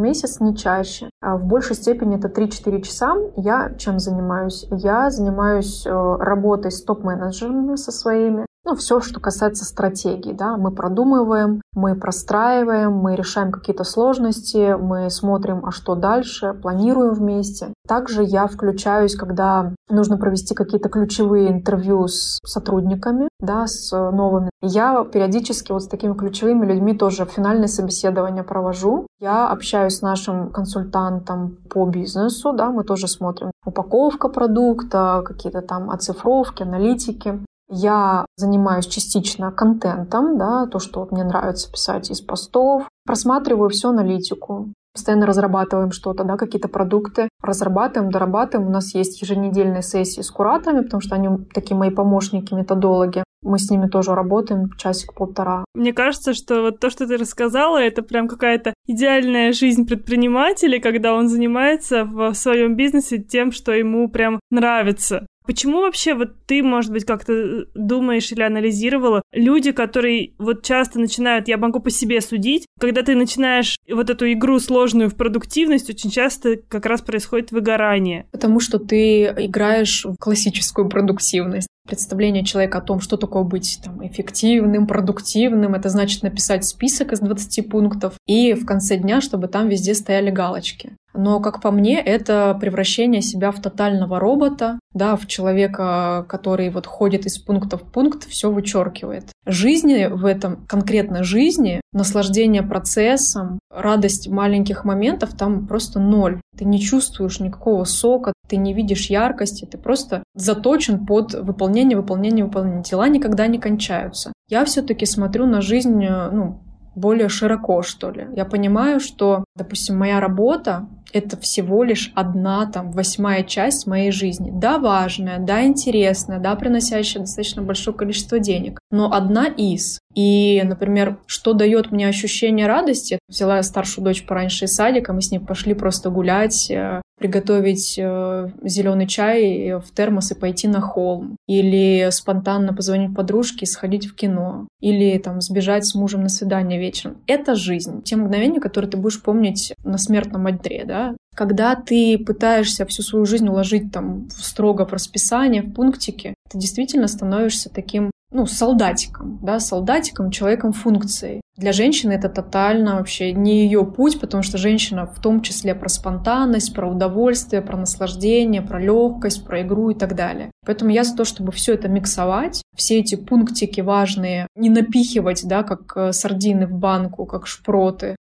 месяц, 0.00 0.40
не 0.40 0.56
чаще. 0.56 1.10
А 1.20 1.36
в 1.36 1.44
большей 1.44 1.76
степени 1.76 2.16
это 2.16 2.28
3-4 2.28 2.82
часа. 2.82 3.16
Я 3.36 3.74
чем 3.78 3.98
занимаюсь? 3.98 4.66
Я 4.70 5.10
занимаюсь 5.10 5.86
э, 5.86 5.90
работой 5.90 6.70
с 6.70 6.82
топ-менеджерами 6.82 7.76
со 7.76 7.92
своими. 7.92 8.46
Ну, 8.66 8.74
все, 8.76 9.00
что 9.00 9.20
касается 9.20 9.66
стратегии, 9.66 10.32
да, 10.32 10.56
мы 10.56 10.70
продумываем, 10.70 11.60
мы 11.74 11.94
простраиваем, 11.94 12.92
мы 12.92 13.14
решаем 13.14 13.52
какие-то 13.52 13.84
сложности, 13.84 14.74
мы 14.80 15.10
смотрим, 15.10 15.66
а 15.66 15.70
что 15.70 15.94
дальше, 15.94 16.54
планируем 16.54 17.12
вместе. 17.12 17.74
Также 17.86 18.22
я 18.24 18.46
включаюсь, 18.46 19.16
когда 19.16 19.74
нужно 19.90 20.16
провести 20.16 20.54
какие-то 20.54 20.88
ключевые 20.88 21.50
интервью 21.50 22.08
с 22.08 22.38
сотрудниками, 22.46 23.28
да, 23.38 23.66
с 23.66 23.92
новыми. 23.92 24.48
Я 24.62 25.04
периодически 25.04 25.72
вот 25.72 25.82
с 25.82 25.88
такими 25.88 26.14
ключевыми 26.14 26.64
людьми 26.64 26.96
тоже 26.96 27.26
финальные 27.26 27.68
собеседования 27.68 28.44
провожу. 28.44 29.06
Я 29.20 29.48
общаюсь 29.48 29.98
с 29.98 30.02
нашим 30.02 30.50
консультантом 30.50 31.58
по 31.68 31.84
бизнесу, 31.84 32.54
да, 32.54 32.70
мы 32.70 32.84
тоже 32.84 33.08
смотрим 33.08 33.50
упаковка 33.66 34.28
продукта, 34.28 35.22
какие-то 35.24 35.60
там 35.60 35.90
оцифровки, 35.90 36.62
аналитики. 36.62 37.40
Я 37.68 38.26
занимаюсь 38.36 38.86
частично 38.86 39.50
контентом, 39.50 40.38
да, 40.38 40.66
то, 40.66 40.78
что 40.78 41.08
мне 41.10 41.24
нравится 41.24 41.70
писать 41.70 42.10
из 42.10 42.20
постов. 42.20 42.88
Просматриваю 43.06 43.70
всю 43.70 43.88
аналитику. 43.88 44.72
Постоянно 44.94 45.26
разрабатываем 45.26 45.90
что-то, 45.90 46.22
да, 46.22 46.36
какие-то 46.36 46.68
продукты. 46.68 47.28
Разрабатываем, 47.42 48.12
дорабатываем. 48.12 48.68
У 48.68 48.72
нас 48.72 48.94
есть 48.94 49.20
еженедельные 49.20 49.82
сессии 49.82 50.20
с 50.20 50.30
кураторами, 50.30 50.82
потому 50.82 51.00
что 51.00 51.16
они 51.16 51.28
такие 51.52 51.76
мои 51.76 51.90
помощники, 51.90 52.54
методологи. 52.54 53.24
Мы 53.42 53.58
с 53.58 53.68
ними 53.70 53.88
тоже 53.88 54.14
работаем 54.14 54.70
часик-полтора. 54.78 55.64
Мне 55.74 55.92
кажется, 55.92 56.32
что 56.32 56.62
вот 56.62 56.78
то, 56.78 56.90
что 56.90 57.08
ты 57.08 57.16
рассказала, 57.16 57.78
это 57.78 58.02
прям 58.02 58.28
какая-то 58.28 58.72
идеальная 58.86 59.52
жизнь 59.52 59.84
предпринимателя, 59.84 60.80
когда 60.80 61.14
он 61.14 61.28
занимается 61.28 62.04
в 62.04 62.32
своем 62.34 62.76
бизнесе 62.76 63.18
тем, 63.18 63.50
что 63.50 63.72
ему 63.72 64.08
прям 64.08 64.38
нравится. 64.50 65.26
Почему 65.46 65.82
вообще 65.82 66.14
вот 66.14 66.46
ты, 66.46 66.62
может 66.62 66.90
быть, 66.90 67.04
как-то 67.04 67.32
э, 67.32 67.64
думаешь 67.74 68.32
или 68.32 68.42
анализировала, 68.42 69.22
люди, 69.32 69.72
которые 69.72 70.32
вот 70.38 70.62
часто 70.62 70.98
начинают, 70.98 71.48
я 71.48 71.58
могу 71.58 71.80
по 71.80 71.90
себе 71.90 72.20
судить, 72.22 72.66
когда 72.80 73.02
ты 73.02 73.14
начинаешь 73.14 73.76
вот 73.90 74.08
эту 74.08 74.32
игру 74.32 74.58
сложную 74.58 75.10
в 75.10 75.16
продуктивность, 75.16 75.90
очень 75.90 76.10
часто 76.10 76.56
как 76.56 76.86
раз 76.86 77.02
происходит 77.02 77.52
выгорание. 77.52 78.26
Потому 78.32 78.58
что 78.58 78.78
ты 78.78 79.24
играешь 79.24 80.04
в 80.04 80.16
классическую 80.16 80.88
продуктивность 80.88 81.68
представление 81.86 82.44
человека 82.44 82.78
о 82.78 82.82
том, 82.82 83.00
что 83.00 83.16
такое 83.16 83.42
быть 83.42 83.78
там, 83.84 84.06
эффективным, 84.06 84.86
продуктивным. 84.86 85.74
Это 85.74 85.90
значит 85.90 86.22
написать 86.22 86.64
список 86.64 87.12
из 87.12 87.20
20 87.20 87.68
пунктов 87.68 88.14
и 88.26 88.54
в 88.54 88.64
конце 88.64 88.96
дня, 88.96 89.20
чтобы 89.20 89.48
там 89.48 89.68
везде 89.68 89.94
стояли 89.94 90.30
галочки. 90.30 90.96
Но, 91.14 91.38
как 91.38 91.60
по 91.60 91.70
мне, 91.70 92.00
это 92.00 92.56
превращение 92.60 93.22
себя 93.22 93.52
в 93.52 93.60
тотального 93.60 94.18
робота, 94.18 94.80
да, 94.92 95.16
в 95.16 95.26
человека, 95.26 96.26
который 96.28 96.70
вот 96.70 96.86
ходит 96.86 97.24
из 97.26 97.38
пункта 97.38 97.78
в 97.78 97.82
пункт, 97.82 98.28
все 98.28 98.50
вычеркивает. 98.50 99.30
Жизни 99.46 100.08
в 100.10 100.24
этом, 100.24 100.66
конкретно 100.66 101.22
жизни, 101.22 101.80
наслаждение 101.92 102.62
процессом, 102.62 103.60
радость 103.70 104.28
маленьких 104.28 104.84
моментов 104.84 105.36
там 105.36 105.68
просто 105.68 106.00
ноль. 106.00 106.40
Ты 106.58 106.64
не 106.64 106.80
чувствуешь 106.80 107.38
никакого 107.38 107.84
сока, 107.84 108.32
ты 108.48 108.56
не 108.56 108.74
видишь 108.74 109.06
яркости, 109.06 109.66
ты 109.66 109.78
просто 109.78 110.24
заточен 110.34 111.06
под 111.06 111.34
выполнение, 111.34 111.96
выполнение, 111.96 112.44
выполнение. 112.44 112.82
Дела 112.82 113.08
никогда 113.08 113.46
не 113.46 113.58
кончаются. 113.58 114.32
Я 114.48 114.64
все-таки 114.64 115.06
смотрю 115.06 115.46
на 115.46 115.60
жизнь, 115.60 116.04
ну, 116.04 116.60
более 116.94 117.28
широко, 117.28 117.82
что 117.82 118.10
ли. 118.10 118.28
Я 118.36 118.44
понимаю, 118.44 119.00
что, 119.00 119.44
допустим, 119.56 119.98
моя 119.98 120.20
работа— 120.20 120.88
это 121.14 121.38
всего 121.38 121.84
лишь 121.84 122.12
одна, 122.14 122.66
там, 122.66 122.90
восьмая 122.90 123.44
часть 123.44 123.86
моей 123.86 124.10
жизни. 124.10 124.50
Да, 124.52 124.78
важная, 124.78 125.38
да, 125.38 125.64
интересная, 125.64 126.40
да, 126.40 126.54
приносящая 126.56 127.22
достаточно 127.22 127.62
большое 127.62 127.96
количество 127.96 128.38
денег, 128.38 128.80
но 128.90 129.12
одна 129.12 129.46
из. 129.46 130.00
И, 130.14 130.62
например, 130.64 131.18
что 131.26 131.52
дает 131.52 131.90
мне 131.90 132.08
ощущение 132.08 132.66
радости? 132.66 133.18
Взяла 133.28 133.62
старшую 133.62 134.04
дочь 134.04 134.24
пораньше 134.24 134.66
из 134.66 134.74
садика, 134.74 135.12
мы 135.12 135.22
с 135.22 135.30
ней 135.30 135.38
пошли 135.38 135.74
просто 135.74 136.10
гулять, 136.10 136.70
э, 136.70 137.02
приготовить 137.18 137.96
э, 137.98 138.50
зеленый 138.62 139.06
чай 139.06 139.74
в 139.74 139.94
термос 139.94 140.30
и 140.30 140.34
пойти 140.34 140.68
на 140.68 140.80
холм. 140.80 141.36
Или 141.46 142.08
спонтанно 142.10 142.74
позвонить 142.74 143.14
подружке 143.14 143.64
и 143.64 143.66
сходить 143.66 144.06
в 144.06 144.14
кино. 144.14 144.68
Или 144.80 145.18
там 145.18 145.40
сбежать 145.40 145.86
с 145.86 145.94
мужем 145.94 146.22
на 146.22 146.28
свидание 146.28 146.78
вечером. 146.78 147.18
Это 147.26 147.54
жизнь. 147.54 148.02
Те 148.02 148.16
мгновения, 148.16 148.60
которые 148.60 148.90
ты 148.90 148.96
будешь 148.96 149.22
помнить 149.22 149.74
на 149.84 149.98
смертном 149.98 150.46
одре, 150.46 150.84
да? 150.86 151.16
Когда 151.34 151.74
ты 151.74 152.16
пытаешься 152.18 152.86
всю 152.86 153.02
свою 153.02 153.26
жизнь 153.26 153.48
уложить 153.48 153.92
там 153.92 154.28
строго 154.30 154.86
в 154.86 154.92
расписание, 154.92 155.62
в 155.62 155.72
пунктике, 155.72 156.34
ты 156.50 156.58
действительно 156.58 157.08
становишься 157.08 157.70
таким 157.70 158.10
ну, 158.34 158.46
солдатиком, 158.46 159.38
да, 159.42 159.60
солдатиком, 159.60 160.32
человеком 160.32 160.72
функцией. 160.72 161.40
Для 161.56 161.72
женщины 161.72 162.12
это 162.12 162.28
тотально 162.28 162.96
вообще 162.96 163.32
не 163.32 163.62
ее 163.62 163.86
путь, 163.86 164.18
потому 164.18 164.42
что 164.42 164.58
женщина 164.58 165.06
в 165.06 165.20
том 165.20 165.40
числе 165.40 165.72
про 165.76 165.88
спонтанность, 165.88 166.74
про 166.74 166.90
удовольствие, 166.90 167.62
про 167.62 167.76
наслаждение, 167.76 168.60
про 168.60 168.80
легкость, 168.80 169.46
про 169.46 169.62
игру 169.62 169.90
и 169.90 169.94
так 169.94 170.16
далее. 170.16 170.50
Поэтому 170.66 170.90
я 170.90 171.04
за 171.04 171.14
то, 171.14 171.24
чтобы 171.24 171.52
все 171.52 171.74
это 171.74 171.88
миксовать, 171.88 172.62
все 172.74 172.98
эти 172.98 173.14
пунктики 173.14 173.80
важные, 173.80 174.48
не 174.56 174.68
напихивать, 174.68 175.42
да, 175.44 175.62
как 175.62 175.92
э, 175.96 176.12
сардины 176.12 176.66
в 176.66 176.72
банку, 176.72 177.26
как 177.26 177.46
шпроты, 177.46 178.16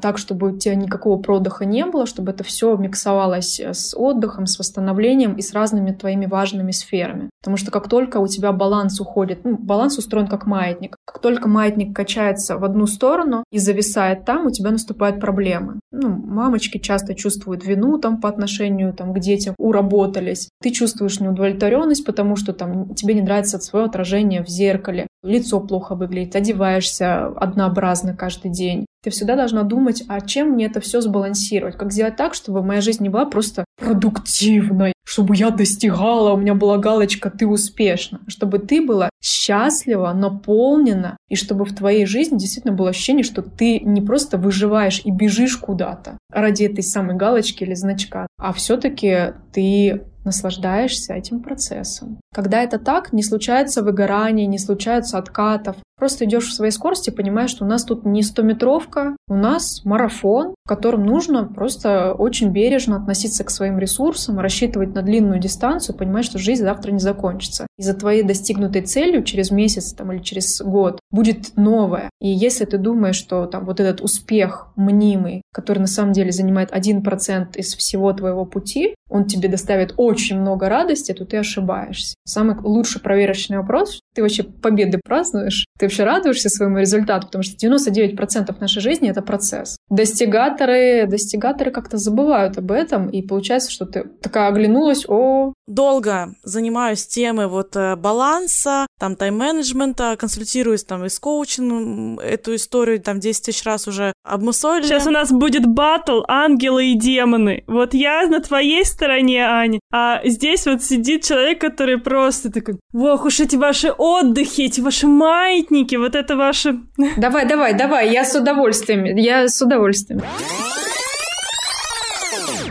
так, 0.00 0.18
чтобы 0.18 0.52
у 0.52 0.58
тебя 0.58 0.74
никакого 0.74 1.20
продыха 1.20 1.64
не 1.64 1.84
было, 1.86 2.06
чтобы 2.06 2.30
это 2.30 2.44
все 2.44 2.76
миксовалось 2.76 3.58
э, 3.58 3.74
с 3.74 3.96
отдыхом, 3.96 4.46
с 4.46 4.58
восстановлением 4.58 5.34
и 5.34 5.42
с 5.42 5.52
разными 5.52 5.90
твоими 5.90 6.26
важными 6.26 6.70
сферами. 6.70 7.30
Потому 7.40 7.56
что 7.56 7.70
как 7.70 7.88
только 7.88 8.18
у 8.18 8.26
тебя 8.28 8.52
баланс 8.52 9.00
уходит, 9.00 9.44
ну, 9.44 9.56
баланс 9.56 9.98
устроен 9.98 10.28
как 10.28 10.46
маятник, 10.46 10.96
как 11.04 11.20
только 11.20 11.48
маятник 11.48 11.94
качается 11.94 12.58
в 12.58 12.64
одну 12.64 12.86
сторону 12.86 13.44
и 13.50 13.58
зависает 13.58 14.24
там, 14.24 14.46
у 14.46 14.50
тебя 14.50 14.70
наступают 14.70 15.20
проблемы. 15.20 15.80
Ну, 15.90 16.08
мамочки 16.08 16.78
часто 16.78 17.14
чувствуют 17.14 17.64
вину 17.64 17.98
там 17.98 18.20
по 18.20 18.28
отношению 18.28 18.92
там, 18.92 19.12
к 19.12 19.18
детям, 19.18 19.54
уработались. 19.58 20.48
Ты 20.62 20.70
чувствуешь 20.70 21.20
неудовлетворенность, 21.20 22.04
потому 22.04 22.36
что 22.36 22.52
там 22.52 22.94
тебе 22.94 23.14
не 23.14 23.22
нравится 23.22 23.58
свое 23.58 23.86
отражение 23.86 24.44
в 24.44 24.48
зеркале, 24.48 25.06
лицо 25.26 25.60
плохо 25.60 25.94
выглядит, 25.94 26.36
одеваешься 26.36 27.26
однообразно 27.26 28.14
каждый 28.14 28.50
день. 28.50 28.86
Ты 29.02 29.10
всегда 29.10 29.36
должна 29.36 29.62
думать, 29.62 30.02
а 30.08 30.20
чем 30.20 30.50
мне 30.50 30.66
это 30.66 30.80
все 30.80 31.00
сбалансировать? 31.00 31.76
Как 31.76 31.92
сделать 31.92 32.16
так, 32.16 32.34
чтобы 32.34 32.62
моя 32.62 32.80
жизнь 32.80 33.02
не 33.02 33.08
была 33.08 33.24
просто 33.24 33.64
продуктивной, 33.78 34.92
чтобы 35.04 35.36
я 35.36 35.50
достигала, 35.50 36.32
у 36.32 36.36
меня 36.36 36.54
была 36.54 36.78
галочка 36.78 37.30
«ты 37.30 37.46
успешна», 37.46 38.20
чтобы 38.26 38.58
ты 38.58 38.84
была 38.84 39.08
счастлива, 39.22 40.12
наполнена, 40.12 41.16
и 41.28 41.36
чтобы 41.36 41.64
в 41.64 41.74
твоей 41.74 42.06
жизни 42.06 42.38
действительно 42.38 42.74
было 42.74 42.90
ощущение, 42.90 43.22
что 43.22 43.42
ты 43.42 43.78
не 43.78 44.00
просто 44.00 44.38
выживаешь 44.38 45.00
и 45.04 45.12
бежишь 45.12 45.56
куда-то 45.56 46.18
ради 46.32 46.64
этой 46.64 46.82
самой 46.82 47.16
галочки 47.16 47.62
или 47.62 47.74
значка, 47.74 48.26
а 48.38 48.52
все-таки 48.52 49.34
ты 49.52 50.02
наслаждаешься 50.26 51.14
этим 51.14 51.40
процессом. 51.40 52.20
Когда 52.34 52.62
это 52.62 52.78
так, 52.78 53.14
не 53.14 53.22
случается 53.22 53.82
выгорание, 53.82 54.46
не 54.46 54.58
случается 54.58 55.16
откатов. 55.16 55.76
Просто 55.98 56.26
идешь 56.26 56.48
в 56.48 56.54
своей 56.54 56.72
скорости, 56.72 57.10
понимаешь, 57.10 57.50
что 57.50 57.64
у 57.64 57.68
нас 57.68 57.84
тут 57.84 58.04
не 58.04 58.22
стометровка, 58.22 59.16
у 59.28 59.34
нас 59.34 59.82
марафон, 59.84 60.54
в 60.64 60.68
котором 60.68 61.06
нужно 61.06 61.44
просто 61.44 62.12
очень 62.12 62.50
бережно 62.50 62.96
относиться 62.96 63.44
к 63.44 63.50
своим 63.50 63.78
ресурсам, 63.78 64.38
рассчитывать 64.38 64.94
на 64.94 65.02
длинную 65.02 65.40
дистанцию, 65.40 65.96
понимать, 65.96 66.26
что 66.26 66.38
жизнь 66.38 66.62
завтра 66.62 66.92
не 66.92 66.98
закончится. 66.98 67.66
И 67.78 67.82
за 67.82 67.94
твоей 67.94 68.22
достигнутой 68.22 68.82
целью 68.82 69.22
через 69.22 69.50
месяц 69.50 69.92
там, 69.94 70.12
или 70.12 70.22
через 70.22 70.60
год 70.60 70.98
будет 71.10 71.56
новое. 71.56 72.10
И 72.20 72.28
если 72.28 72.66
ты 72.66 72.76
думаешь, 72.76 73.16
что 73.16 73.46
там 73.46 73.64
вот 73.64 73.80
этот 73.80 74.02
успех 74.02 74.68
мнимый, 74.76 75.42
который 75.52 75.78
на 75.78 75.86
самом 75.86 76.12
деле 76.12 76.30
занимает 76.30 76.72
1% 76.72 77.56
из 77.56 77.74
всего 77.74 78.12
твоего 78.12 78.44
пути, 78.44 78.94
он 79.08 79.24
тебе 79.24 79.48
доставит 79.48 79.94
очень 79.96 80.40
много 80.40 80.68
радости, 80.68 81.12
то 81.12 81.24
ты 81.24 81.36
ошибаешься. 81.36 82.16
Самый 82.26 82.56
лучший 82.60 83.00
проверочный 83.00 83.58
вопрос, 83.58 84.00
ты 84.14 84.22
вообще 84.22 84.42
победы 84.42 85.00
празднуешь? 85.02 85.66
Ты 85.78 85.85
вообще 85.86 86.04
радуешься 86.04 86.48
своему 86.48 86.78
результату? 86.78 87.26
Потому 87.26 87.42
что 87.42 87.56
99% 87.56 88.54
нашей 88.60 88.82
жизни— 88.82 89.08
это 89.10 89.22
процесс. 89.22 89.76
Достигаторы, 89.88 91.06
достигаторы 91.06 91.70
как-то 91.70 91.96
забывают 91.96 92.58
об 92.58 92.72
этом, 92.72 93.08
и 93.08 93.22
получается, 93.22 93.70
что 93.70 93.86
ты 93.86 94.02
такая 94.20 94.48
оглянулась, 94.48 95.04
о... 95.08 95.52
Долго 95.68 96.34
занимаюсь 96.42 97.06
темой 97.06 97.46
вот 97.46 97.76
э, 97.76 97.94
баланса, 97.94 98.86
там 98.98 99.14
тайм-менеджмента, 99.14 100.16
консультируюсь 100.18 100.82
там 100.82 101.04
и 101.04 101.08
с 101.08 101.20
коучингом, 101.20 102.18
эту 102.18 102.56
историю 102.56 103.00
там 103.00 103.20
10 103.20 103.44
тысяч 103.44 103.64
раз 103.64 103.86
уже 103.86 104.12
обмусолили. 104.24 104.86
Сейчас 104.86 105.06
у 105.06 105.10
нас 105.10 105.30
будет 105.30 105.66
батл 105.66 106.22
ангелы 106.26 106.86
и 106.86 106.98
демоны. 106.98 107.62
Вот 107.68 107.94
я 107.94 108.26
на 108.26 108.40
твоей 108.40 108.84
стороне, 108.84 109.44
Аня, 109.46 109.78
а 109.92 110.20
здесь 110.24 110.66
вот 110.66 110.82
сидит 110.82 111.22
человек, 111.22 111.60
который 111.60 111.98
просто 111.98 112.50
такой, 112.50 112.76
ох 112.92 113.24
уж 113.24 113.38
эти 113.38 113.54
ваши 113.54 113.92
отдыхи, 113.96 114.62
эти 114.62 114.80
ваши 114.80 115.06
маятники, 115.06 115.94
вот 115.94 116.16
это 116.16 116.36
ваши... 116.36 116.80
Давай, 117.16 117.46
давай, 117.46 117.74
давай, 117.74 118.10
я 118.10 118.24
с 118.24 118.34
удовольствием, 118.34 119.04
я 119.04 119.46
с 119.46 119.62
удовольствием. 119.62 119.75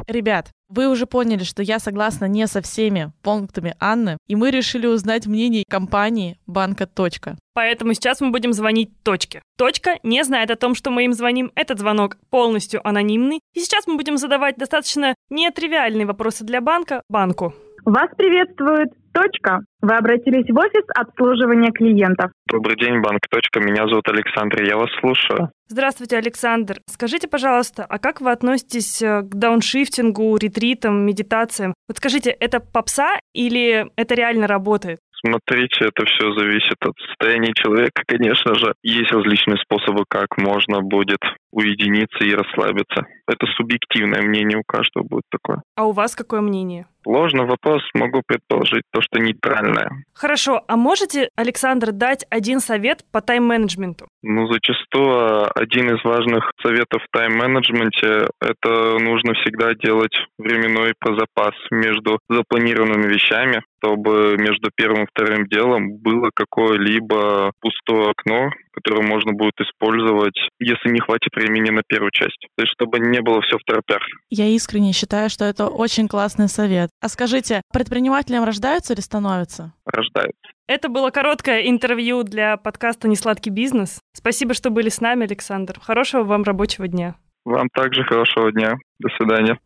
Ребят, 0.07 0.51
вы 0.69 0.87
уже 0.87 1.07
поняли, 1.07 1.43
что 1.43 1.63
я 1.63 1.79
согласна 1.79 2.25
не 2.25 2.45
со 2.47 2.61
всеми 2.61 3.11
пунктами 3.23 3.75
Анны, 3.79 4.17
и 4.27 4.35
мы 4.35 4.51
решили 4.51 4.85
узнать 4.85 5.25
мнение 5.25 5.63
компании 5.67 6.37
банка 6.45 6.85
«Точка». 6.85 7.37
Поэтому 7.53 7.93
сейчас 7.93 8.21
мы 8.21 8.31
будем 8.31 8.53
звонить 8.53 8.91
точке. 9.03 9.41
Точка 9.57 9.97
не 10.03 10.23
знает 10.23 10.51
о 10.51 10.55
том, 10.55 10.75
что 10.75 10.91
мы 10.91 11.05
им 11.05 11.13
звоним. 11.13 11.51
Этот 11.55 11.79
звонок 11.79 12.17
полностью 12.29 12.85
анонимный. 12.85 13.39
И 13.53 13.59
сейчас 13.61 13.87
мы 13.87 13.95
будем 13.95 14.17
задавать 14.17 14.57
достаточно 14.57 15.15
нетривиальные 15.29 16.05
вопросы 16.05 16.43
для 16.43 16.61
банка 16.61 17.01
банку. 17.09 17.53
Вас 17.85 18.09
приветствует 18.17 18.89
Точка. 19.15 19.61
Вы 19.81 19.95
обратились 19.95 20.49
в 20.49 20.57
офис 20.57 20.83
обслуживания 20.93 21.71
клиентов. 21.71 22.31
Добрый 22.51 22.75
день, 22.75 22.99
банк 22.99 23.21
Точка. 23.29 23.61
Меня 23.61 23.87
зовут 23.87 24.07
Александр, 24.09 24.63
я 24.63 24.75
вас 24.75 24.89
слушаю. 24.99 25.51
Здравствуйте, 25.67 26.17
Александр. 26.17 26.79
Скажите, 26.85 27.29
пожалуйста, 27.29 27.85
а 27.87 27.97
как 27.97 28.19
вы 28.19 28.31
относитесь 28.31 29.01
э, 29.01 29.21
к 29.21 29.29
дауншифтингу, 29.33 30.35
ретритам, 30.35 31.05
медитациям? 31.05 31.73
Вот 31.87 31.97
скажите, 31.97 32.29
это 32.29 32.59
попса 32.59 33.17
или 33.33 33.89
это 33.95 34.15
реально 34.15 34.47
работает? 34.47 34.99
Смотрите, 35.25 35.85
это 35.85 36.05
все 36.05 36.33
зависит 36.37 36.77
от 36.81 36.93
состояния 37.07 37.53
человека, 37.53 38.03
конечно 38.05 38.53
же. 38.53 38.73
Есть 38.83 39.11
различные 39.11 39.57
способы, 39.57 40.03
как 40.07 40.37
можно 40.37 40.81
будет 40.81 41.21
уединиться 41.51 42.23
и 42.23 42.35
расслабиться. 42.35 43.07
Это 43.27 43.47
субъективное 43.55 44.21
мнение 44.21 44.59
у 44.59 44.63
каждого 44.67 45.03
будет 45.03 45.23
такое. 45.31 45.63
А 45.75 45.85
у 45.85 45.93
вас 45.93 46.15
какое 46.15 46.41
мнение? 46.41 46.85
Сложный 47.05 47.45
вопрос, 47.45 47.83
могу 47.93 48.23
предположить 48.25 48.81
то, 48.91 48.99
что 48.99 49.19
нейтральное. 49.19 49.91
Хорошо, 50.15 50.63
а 50.67 50.75
можете, 50.75 51.29
Александр, 51.35 51.91
дать 51.91 52.25
один 52.31 52.59
совет 52.59 53.05
по 53.11 53.21
тайм-менеджменту? 53.21 54.07
Ну, 54.23 54.47
зачастую 54.51 55.47
один 55.55 55.95
из 55.95 56.03
важных 56.03 56.51
советов 56.63 57.03
в 57.03 57.15
тайм-менеджменте– 57.15 58.27
это 58.41 58.97
нужно 58.97 59.33
всегда 59.35 59.75
делать 59.75 60.17
временной 60.39 60.93
запас 61.05 61.53
между 61.69 62.17
запланированными 62.27 63.13
вещами, 63.13 63.61
чтобы 63.77 64.35
между 64.37 64.71
первым 64.75 65.03
и 65.03 65.07
вторым 65.07 65.45
делом 65.45 65.97
было 65.97 66.31
какое-либо 66.33 67.51
пустое 67.61 68.09
окно, 68.09 68.49
которое 68.73 69.07
можно 69.07 69.33
будет 69.33 69.53
использовать, 69.61 70.37
если 70.59 70.89
не 70.89 70.99
хватит 70.99 71.29
времени 71.35 71.69
на 71.69 71.81
первую 71.87 72.11
часть. 72.11 72.47
То 72.57 72.63
есть, 72.63 72.73
чтобы 72.73 72.99
не 72.99 73.21
было 73.21 73.41
все 73.41 73.57
в 73.57 73.63
торопях. 73.63 74.01
Я 74.29 74.47
искренне 74.47 74.91
считаю, 74.91 75.29
что 75.29 75.45
это 75.45 75.67
очень 75.67 76.07
классный 76.07 76.47
совет. 76.47 76.89
А 77.01 77.09
скажите, 77.09 77.61
предпринимателем 77.71 78.43
рождаются 78.43 78.93
или 78.93 79.01
становятся? 79.01 79.73
Рождаются. 79.85 80.51
Это 80.67 80.89
было 80.89 81.11
короткое 81.11 81.69
интервью 81.69 82.23
для 82.23 82.57
подкаста 82.57 83.07
«Несладкий 83.07 83.51
бизнес». 83.51 83.99
Спасибо, 84.13 84.53
что 84.55 84.71
были 84.71 84.89
с 84.89 84.99
нами, 84.99 85.25
Александр. 85.25 85.79
Хорошего 85.79 86.23
вам 86.23 86.43
рабочего 86.43 86.87
дня. 86.87 87.15
Вам 87.43 87.69
также 87.69 88.03
хорошего 88.03 88.51
дня. 88.51 88.75
До 88.99 89.09
свидания. 89.17 89.59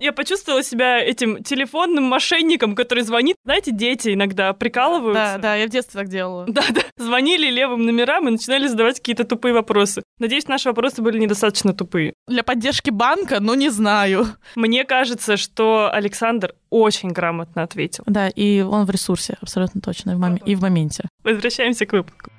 Я 0.00 0.12
почувствовала 0.12 0.62
себя 0.62 0.98
этим 0.98 1.42
телефонным 1.44 2.04
мошенником, 2.04 2.74
который 2.74 3.04
звонит. 3.04 3.36
Знаете, 3.44 3.70
дети 3.70 4.14
иногда 4.14 4.52
прикалываются. 4.54 5.34
Да, 5.34 5.38
да, 5.38 5.54
я 5.56 5.66
в 5.66 5.70
детстве 5.70 6.00
так 6.00 6.08
делала. 6.08 6.46
Да, 6.48 6.62
да. 6.70 6.80
Звонили 6.96 7.50
левым 7.50 7.84
номерам 7.84 8.26
и 8.28 8.30
начинали 8.32 8.66
задавать 8.66 8.96
какие-то 8.96 9.24
тупые 9.24 9.52
вопросы. 9.54 10.02
Надеюсь, 10.18 10.48
наши 10.48 10.68
вопросы 10.68 11.02
были 11.02 11.18
недостаточно 11.18 11.72
тупые. 11.74 12.14
Для 12.26 12.42
поддержки 12.42 12.90
банка, 12.90 13.40
ну 13.40 13.54
не 13.54 13.68
знаю. 13.70 14.26
Мне 14.56 14.84
кажется, 14.84 15.36
что 15.36 15.90
Александр 15.92 16.54
очень 16.70 17.10
грамотно 17.10 17.62
ответил. 17.62 18.04
Да, 18.06 18.28
и 18.28 18.60
он 18.62 18.86
в 18.86 18.90
ресурсе, 18.90 19.36
абсолютно 19.40 19.80
точно, 19.80 20.12
и 20.12 20.14
в, 20.14 20.18
мом- 20.18 20.42
и 20.44 20.54
в 20.54 20.62
моменте. 20.62 21.04
Возвращаемся 21.24 21.84
к 21.86 21.92
выпуску. 21.92 22.30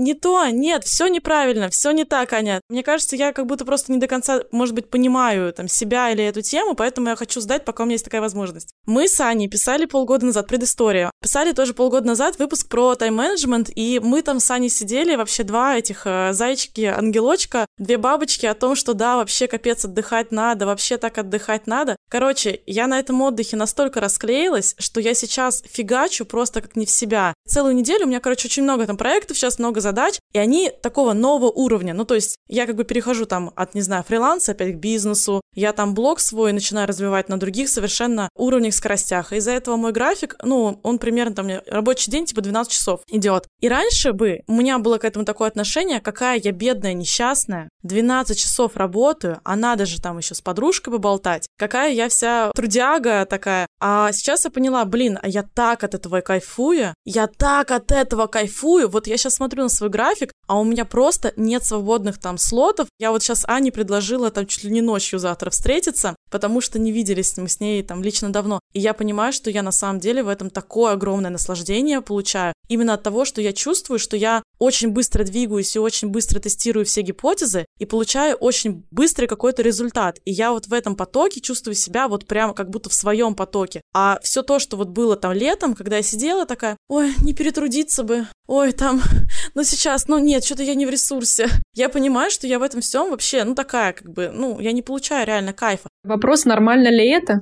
Не 0.00 0.14
то, 0.14 0.46
нет, 0.46 0.84
все 0.84 1.08
неправильно, 1.08 1.68
все 1.68 1.90
не 1.90 2.04
так, 2.04 2.32
Аня. 2.32 2.60
Мне 2.68 2.82
кажется, 2.82 3.16
я 3.16 3.34
как 3.34 3.46
будто 3.46 3.64
просто 3.64 3.92
не 3.92 3.98
до 3.98 4.06
конца, 4.06 4.42
может 4.50 4.74
быть, 4.74 4.88
понимаю 4.88 5.52
там 5.52 5.68
себя 5.68 6.10
или 6.10 6.24
эту 6.24 6.40
тему, 6.40 6.74
поэтому 6.74 7.08
я 7.08 7.16
хочу 7.16 7.42
сдать, 7.42 7.66
пока 7.66 7.82
у 7.82 7.86
меня 7.86 7.94
есть 7.94 8.04
такая 8.06 8.22
возможность. 8.22 8.70
Мы 8.86 9.08
с 9.08 9.20
Аней 9.20 9.48
писали 9.48 9.84
полгода 9.84 10.26
назад 10.26 10.46
предысторию. 10.46 11.10
Писали 11.20 11.52
тоже 11.52 11.74
полгода 11.74 12.06
назад 12.06 12.38
выпуск 12.38 12.68
про 12.68 12.94
тайм-менеджмент, 12.94 13.70
и 13.74 14.00
мы 14.02 14.22
там 14.22 14.40
с 14.40 14.50
Аней 14.50 14.70
сидели, 14.70 15.16
вообще 15.16 15.42
два 15.42 15.76
этих 15.76 16.06
э, 16.06 16.32
зайчики-ангелочка, 16.32 17.66
две 17.76 17.98
бабочки 17.98 18.46
о 18.46 18.54
том, 18.54 18.76
что 18.76 18.94
да, 18.94 19.16
вообще 19.16 19.48
капец 19.48 19.84
отдыхать 19.84 20.32
надо, 20.32 20.64
вообще 20.64 20.96
так 20.96 21.18
отдыхать 21.18 21.66
надо. 21.66 21.96
Короче, 22.08 22.62
я 22.66 22.86
на 22.86 22.98
этом 22.98 23.20
отдыхе 23.20 23.56
настолько 23.56 24.00
расклеилась, 24.00 24.74
что 24.78 24.98
я 24.98 25.12
сейчас 25.12 25.62
фигачу 25.70 26.24
просто 26.24 26.62
как 26.62 26.74
не 26.74 26.86
в 26.86 26.90
себя. 26.90 27.34
Целую 27.46 27.74
неделю 27.74 28.06
у 28.06 28.08
меня, 28.08 28.20
короче, 28.20 28.48
очень 28.48 28.62
много 28.62 28.86
там 28.86 28.96
проектов, 28.96 29.36
сейчас 29.36 29.58
много 29.58 29.80
много 29.80 29.89
задач, 29.90 30.18
и 30.32 30.38
они 30.38 30.70
такого 30.82 31.12
нового 31.12 31.50
уровня. 31.50 31.94
Ну, 31.94 32.04
то 32.04 32.14
есть 32.14 32.36
я 32.48 32.66
как 32.66 32.76
бы 32.76 32.84
перехожу 32.84 33.26
там 33.26 33.52
от, 33.56 33.74
не 33.74 33.80
знаю, 33.80 34.04
фриланса 34.06 34.52
опять 34.52 34.74
к 34.74 34.78
бизнесу, 34.78 35.40
я 35.54 35.72
там 35.72 35.94
блог 35.94 36.20
свой 36.20 36.52
начинаю 36.52 36.86
развивать 36.86 37.28
на 37.28 37.38
других 37.38 37.68
совершенно 37.68 38.28
уровнях, 38.36 38.74
скоростях. 38.74 39.32
Из-за 39.32 39.50
этого 39.50 39.76
мой 39.76 39.92
график, 39.92 40.36
ну, 40.42 40.78
он 40.82 40.98
примерно 40.98 41.34
там, 41.34 41.48
рабочий 41.66 42.10
день 42.10 42.26
типа 42.26 42.40
12 42.40 42.72
часов 42.72 43.00
идет. 43.08 43.46
И 43.60 43.68
раньше 43.68 44.12
бы 44.12 44.42
у 44.46 44.52
меня 44.52 44.78
было 44.78 44.98
к 44.98 45.04
этому 45.04 45.24
такое 45.24 45.48
отношение, 45.48 46.00
какая 46.00 46.40
я 46.42 46.52
бедная, 46.52 46.92
несчастная, 46.92 47.68
12 47.82 48.38
часов 48.38 48.76
работаю, 48.76 49.40
а 49.44 49.56
надо 49.56 49.86
же 49.86 50.00
там 50.00 50.18
еще 50.18 50.34
с 50.34 50.40
подружкой 50.40 50.92
поболтать. 50.92 51.48
Какая 51.58 51.92
я 51.92 52.08
вся 52.08 52.52
трудяга 52.54 53.26
такая. 53.26 53.66
А 53.80 54.12
сейчас 54.12 54.44
я 54.44 54.50
поняла, 54.50 54.84
блин, 54.84 55.18
а 55.20 55.28
я 55.28 55.42
так 55.42 55.82
от 55.82 55.94
этого 55.94 56.20
кайфую, 56.20 56.94
я 57.04 57.26
так 57.26 57.70
от 57.70 57.90
этого 57.90 58.26
кайфую. 58.26 58.88
Вот 58.88 59.06
я 59.06 59.16
сейчас 59.16 59.34
смотрю 59.34 59.64
на 59.64 59.68
свой 59.80 59.90
график, 59.90 60.32
а 60.46 60.60
у 60.60 60.64
меня 60.64 60.84
просто 60.84 61.32
нет 61.36 61.64
свободных 61.64 62.18
там 62.18 62.36
слотов. 62.36 62.88
Я 62.98 63.12
вот 63.12 63.22
сейчас 63.22 63.46
Ане 63.48 63.72
предложила 63.72 64.30
там 64.30 64.46
чуть 64.46 64.64
ли 64.64 64.70
не 64.70 64.82
ночью 64.82 65.18
завтра 65.18 65.48
встретиться, 65.48 66.16
потому 66.30 66.60
что 66.60 66.78
не 66.78 66.92
виделись 66.92 67.36
мы 67.38 67.48
с 67.48 67.60
ней 67.60 67.82
там 67.82 68.02
лично 68.02 68.30
давно. 68.30 68.60
И 68.74 68.80
я 68.80 68.92
понимаю, 68.92 69.32
что 69.32 69.48
я 69.48 69.62
на 69.62 69.72
самом 69.72 70.00
деле 70.00 70.22
в 70.22 70.28
этом 70.28 70.50
такое 70.50 70.92
огромное 70.92 71.30
наслаждение 71.30 72.02
получаю. 72.02 72.52
Именно 72.70 72.94
от 72.94 73.02
того, 73.02 73.24
что 73.24 73.40
я 73.40 73.52
чувствую, 73.52 73.98
что 73.98 74.16
я 74.16 74.44
очень 74.60 74.90
быстро 74.90 75.24
двигаюсь 75.24 75.74
и 75.74 75.80
очень 75.80 76.08
быстро 76.08 76.38
тестирую 76.38 76.86
все 76.86 77.02
гипотезы 77.02 77.66
и 77.78 77.84
получаю 77.84 78.36
очень 78.36 78.84
быстрый 78.92 79.26
какой-то 79.26 79.62
результат. 79.62 80.20
И 80.24 80.30
я 80.30 80.52
вот 80.52 80.68
в 80.68 80.72
этом 80.72 80.94
потоке 80.94 81.40
чувствую 81.40 81.74
себя 81.74 82.06
вот 82.06 82.28
прямо 82.28 82.54
как 82.54 82.70
будто 82.70 82.88
в 82.88 82.94
своем 82.94 83.34
потоке. 83.34 83.80
А 83.92 84.20
все 84.22 84.42
то, 84.42 84.60
что 84.60 84.76
вот 84.76 84.90
было 84.90 85.16
там 85.16 85.32
летом, 85.32 85.74
когда 85.74 85.96
я 85.96 86.02
сидела 86.02 86.46
такая, 86.46 86.76
ой, 86.88 87.12
не 87.22 87.34
перетрудиться 87.34 88.04
бы, 88.04 88.28
ой, 88.46 88.70
там, 88.70 89.02
ну 89.54 89.64
сейчас, 89.64 90.06
ну 90.06 90.18
нет, 90.18 90.44
что-то 90.44 90.62
я 90.62 90.76
не 90.76 90.86
в 90.86 90.90
ресурсе. 90.90 91.48
Я 91.74 91.88
понимаю, 91.88 92.30
что 92.30 92.46
я 92.46 92.60
в 92.60 92.62
этом 92.62 92.82
всем 92.82 93.10
вообще, 93.10 93.42
ну 93.42 93.56
такая 93.56 93.94
как 93.94 94.08
бы, 94.12 94.30
ну, 94.32 94.60
я 94.60 94.70
не 94.70 94.82
получаю 94.82 95.26
реально 95.26 95.52
кайфа. 95.52 95.88
Вопрос, 96.02 96.44
нормально 96.44 96.88
ли 96.88 97.08
это? 97.08 97.40